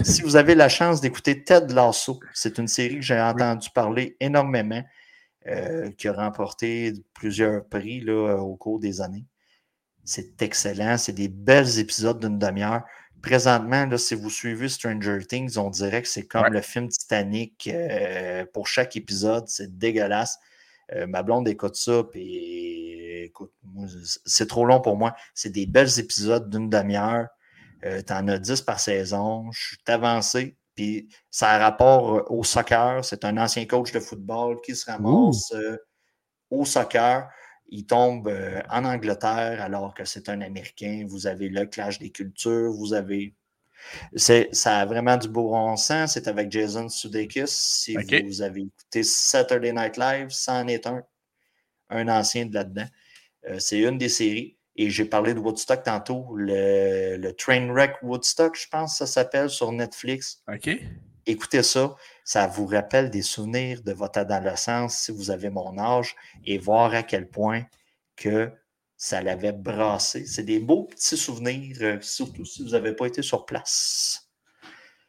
si 0.03 0.21
vous 0.21 0.35
avez 0.35 0.55
la 0.55 0.69
chance 0.69 1.01
d'écouter 1.01 1.43
Ted 1.43 1.73
Lasso, 1.73 2.19
c'est 2.33 2.57
une 2.57 2.67
série 2.67 2.95
que 2.95 3.01
j'ai 3.01 3.19
entendu 3.19 3.69
parler 3.69 4.17
énormément, 4.19 4.83
euh, 5.47 5.91
qui 5.91 6.07
a 6.07 6.13
remporté 6.13 6.93
plusieurs 7.13 7.65
prix 7.65 8.01
là, 8.01 8.37
au 8.37 8.55
cours 8.55 8.79
des 8.79 9.01
années. 9.01 9.25
C'est 10.03 10.41
excellent. 10.41 10.97
C'est 10.97 11.13
des 11.13 11.27
belles 11.27 11.79
épisodes 11.79 12.19
d'une 12.19 12.39
demi-heure. 12.39 12.83
Présentement, 13.21 13.87
là, 13.87 13.97
si 13.97 14.13
vous 14.13 14.29
suivez 14.29 14.69
Stranger 14.69 15.19
Things, 15.27 15.57
on 15.57 15.71
dirait 15.71 16.03
que 16.03 16.07
c'est 16.07 16.27
comme 16.27 16.53
le 16.53 16.61
film 16.61 16.87
Titanic. 16.89 17.67
Euh, 17.67 18.45
pour 18.53 18.67
chaque 18.67 18.95
épisode, 18.95 19.47
c'est 19.47 19.77
dégueulasse. 19.77 20.37
Euh, 20.93 21.07
ma 21.07 21.23
blonde 21.23 21.47
écoute 21.47 21.75
ça, 21.75 22.03
puis 22.03 23.23
écoute, 23.23 23.51
c'est 24.25 24.47
trop 24.47 24.65
long 24.65 24.79
pour 24.79 24.95
moi. 24.95 25.15
C'est 25.33 25.49
des 25.49 25.65
belles 25.65 25.99
épisodes 25.99 26.49
d'une 26.49 26.69
demi-heure. 26.69 27.27
Euh, 27.83 28.01
tu 28.01 28.13
en 28.13 28.27
as 28.27 28.39
10 28.39 28.61
par 28.61 28.79
saison. 28.79 29.51
Je 29.51 29.67
suis 29.67 29.77
avancé. 29.87 30.57
Puis 30.75 31.09
ça 31.29 31.51
a 31.51 31.57
rapport 31.57 32.15
euh, 32.15 32.23
au 32.29 32.43
soccer. 32.43 33.03
C'est 33.03 33.25
un 33.25 33.37
ancien 33.37 33.65
coach 33.65 33.91
de 33.91 33.99
football 33.99 34.59
qui 34.61 34.75
se 34.75 34.85
ramasse 34.89 35.51
euh, 35.53 35.77
au 36.49 36.65
soccer. 36.65 37.29
Il 37.67 37.85
tombe 37.85 38.31
en 38.69 38.85
Angleterre 38.85 39.59
alors 39.61 39.93
que 39.95 40.05
c'est 40.05 40.29
un 40.29 40.41
Américain. 40.41 41.05
Vous 41.07 41.25
avez 41.25 41.49
le 41.49 41.65
clash 41.65 41.97
des 41.97 42.11
cultures. 42.11 42.71
Vous 42.71 42.93
avez. 42.93 43.33
Ça 44.15 44.79
a 44.79 44.85
vraiment 44.85 45.17
du 45.17 45.27
beau 45.27 45.49
bon 45.49 45.75
sens. 45.75 46.13
C'est 46.13 46.27
avec 46.27 46.51
Jason 46.51 46.89
Sudeikis. 46.89 47.47
Si 47.47 47.95
vous 47.95 48.41
avez 48.41 48.61
écouté 48.61 49.03
Saturday 49.03 49.73
Night 49.73 49.97
Live, 49.97 50.27
c'en 50.29 50.67
est 50.67 50.85
un. 50.85 51.03
Un 51.89 52.07
ancien 52.07 52.47
de 52.47 52.53
là-dedans. 52.53 52.87
c'est 53.59 53.79
une 53.79 53.97
des 53.97 54.09
séries. 54.09 54.57
Et 54.75 54.89
j'ai 54.89 55.05
parlé 55.05 55.33
de 55.33 55.39
Woodstock 55.39 55.83
tantôt, 55.83 56.35
le, 56.35 57.15
le 57.17 57.33
Trainwreck 57.33 57.95
Woodstock, 58.01 58.57
je 58.57 58.67
pense 58.67 58.93
que 58.93 58.97
ça 58.99 59.07
s'appelle 59.07 59.49
sur 59.49 59.71
Netflix. 59.71 60.43
OK. 60.53 60.69
Écoutez 61.27 61.63
ça, 61.63 61.95
ça 62.23 62.45
vous 62.45 62.67
rappelle 62.67 63.09
des 63.09 63.23
souvenirs 63.23 63.81
de 63.81 63.93
votre 63.93 64.19
adolescence 64.19 64.97
si 64.97 65.11
vous 65.11 65.31
avez 65.31 65.49
mon 65.49 65.77
âge 65.79 66.15
et 66.45 66.57
voir 66.59 66.93
à 66.93 67.01
quel 67.01 67.27
point 67.29 67.63
que 68.15 68.51
ça 68.95 69.21
l'avait 69.21 69.51
brassé. 69.51 70.25
C'est 70.25 70.43
des 70.43 70.59
beaux 70.59 70.83
petits 70.83 71.17
souvenirs, 71.17 71.77
euh, 71.81 71.97
surtout 72.01 72.45
si 72.45 72.63
vous 72.63 72.69
n'avez 72.69 72.93
pas 72.93 73.07
été 73.07 73.21
sur 73.21 73.45
place. 73.45 74.29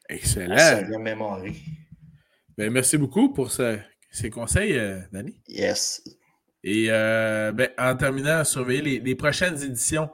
Excellent. 0.09 0.99
mémoire. 0.99 1.43
Ben, 2.57 2.73
merci 2.73 2.97
beaucoup 2.97 3.33
pour 3.33 3.51
ces 3.51 4.31
conseils, 4.31 4.73
euh, 4.73 5.01
Danny. 5.13 5.41
Yes. 5.49 6.03
Et 6.69 6.89
euh, 6.91 7.53
ben, 7.53 7.71
en 7.79 7.95
terminant, 7.95 8.43
surveiller 8.43 8.99
les, 8.99 9.15
prochaines 9.15 9.63
éditions 9.63 10.11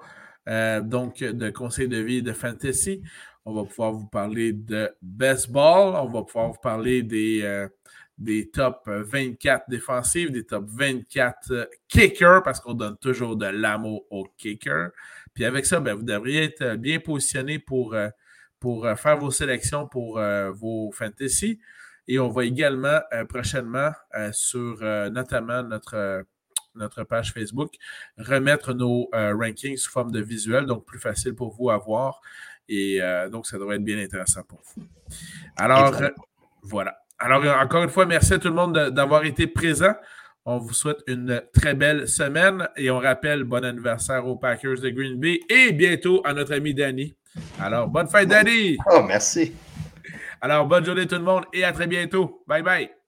donc 0.47 1.21
de 1.21 1.49
conseils 1.49 1.89
de 1.89 1.97
vie 1.97 2.23
de 2.23 2.35
fantasy. 2.35 3.03
On 3.47 3.55
va 3.55 3.65
pouvoir 3.65 3.93
vous 3.93 4.07
parler 4.07 4.53
de 4.53 4.95
baseball. 5.01 5.95
On 5.97 6.11
va 6.11 6.23
pouvoir 6.25 6.49
vous 6.49 6.61
parler 6.63 7.03
des, 7.03 7.67
des 8.19 8.51
top 8.51 8.83
24 8.87 9.65
défensives, 9.71 10.31
des 10.31 10.45
top 10.45 10.67
24 10.69 11.71
kickers, 11.89 12.43
parce 12.43 12.61
qu'on 12.61 12.75
donne 12.75 12.99
toujours 12.99 13.37
de 13.37 13.47
l'amour 13.47 14.05
aux 14.11 14.27
kickers. 14.37 14.91
Puis 15.33 15.47
avec 15.47 15.65
ça, 15.65 15.81
ben, 15.81 15.95
vous 15.95 16.03
devriez 16.03 16.45
être 16.45 16.77
bien 16.77 16.99
positionné 17.01 17.61
pour, 17.61 17.97
pour 18.61 18.87
faire 18.99 19.17
vos 19.17 19.31
sélections 19.31 19.89
pour 19.89 20.21
vos 20.53 20.93
fantasy. 20.93 21.61
Et 22.09 22.19
on 22.19 22.29
va 22.29 22.45
également 22.45 23.01
prochainement 23.27 23.93
sur 24.33 24.83
notamment 25.11 25.63
notre 25.63 26.27
notre 26.75 27.05
page 27.05 27.33
Facebook, 27.33 27.75
remettre 28.19 28.75
nos 28.75 29.09
rankings 29.13 29.77
sous 29.77 29.91
forme 29.91 30.11
de 30.13 30.21
visuel, 30.21 30.67
donc 30.67 30.85
plus 30.85 30.99
facile 30.99 31.35
pour 31.35 31.55
vous 31.55 31.71
à 31.71 31.79
voir. 31.79 32.21
Et 32.69 33.01
donc, 33.31 33.47
ça 33.47 33.59
devrait 33.59 33.77
être 33.77 33.85
bien 33.85 33.99
intéressant 33.99 34.43
pour 34.43 34.61
vous. 34.65 34.83
Alors, 35.57 35.95
voilà. 36.63 36.97
Alors, 37.19 37.45
encore 37.61 37.83
une 37.85 37.91
fois, 37.91 38.07
merci 38.07 38.35
à 38.35 38.39
tout 38.39 38.49
le 38.49 38.55
monde 38.55 38.91
d'avoir 38.91 39.25
été 39.25 39.47
présent. 39.47 39.95
On 40.45 40.59
vous 40.59 40.73
souhaite 40.73 40.99
une 41.07 41.41
très 41.53 41.75
belle 41.75 42.09
semaine 42.09 42.69
et 42.77 42.91
on 42.91 42.99
rappelle 42.99 43.45
bon 43.45 43.65
anniversaire 43.65 44.27
aux 44.27 44.35
Packers 44.35 44.81
de 44.81 44.91
Green 44.91 45.21
Bay 45.21 45.39
et 45.49 45.71
bientôt 45.71 46.21
à 46.25 46.33
notre 46.33 46.55
ami 46.55 46.75
Danny. 46.75 47.15
Alors, 47.61 47.87
bonne 47.87 48.09
fête, 48.09 48.29
Danny! 48.29 48.77
Oh, 48.91 49.03
merci. 49.07 49.53
Alors, 50.41 50.67
bonne 50.67 50.85
journée 50.85 51.07
tout 51.07 51.15
le 51.15 51.23
monde 51.23 51.45
et 51.53 51.63
à 51.63 51.73
très 51.73 51.87
bientôt. 51.87 52.43
Bye 52.49 52.63
bye. 52.63 53.02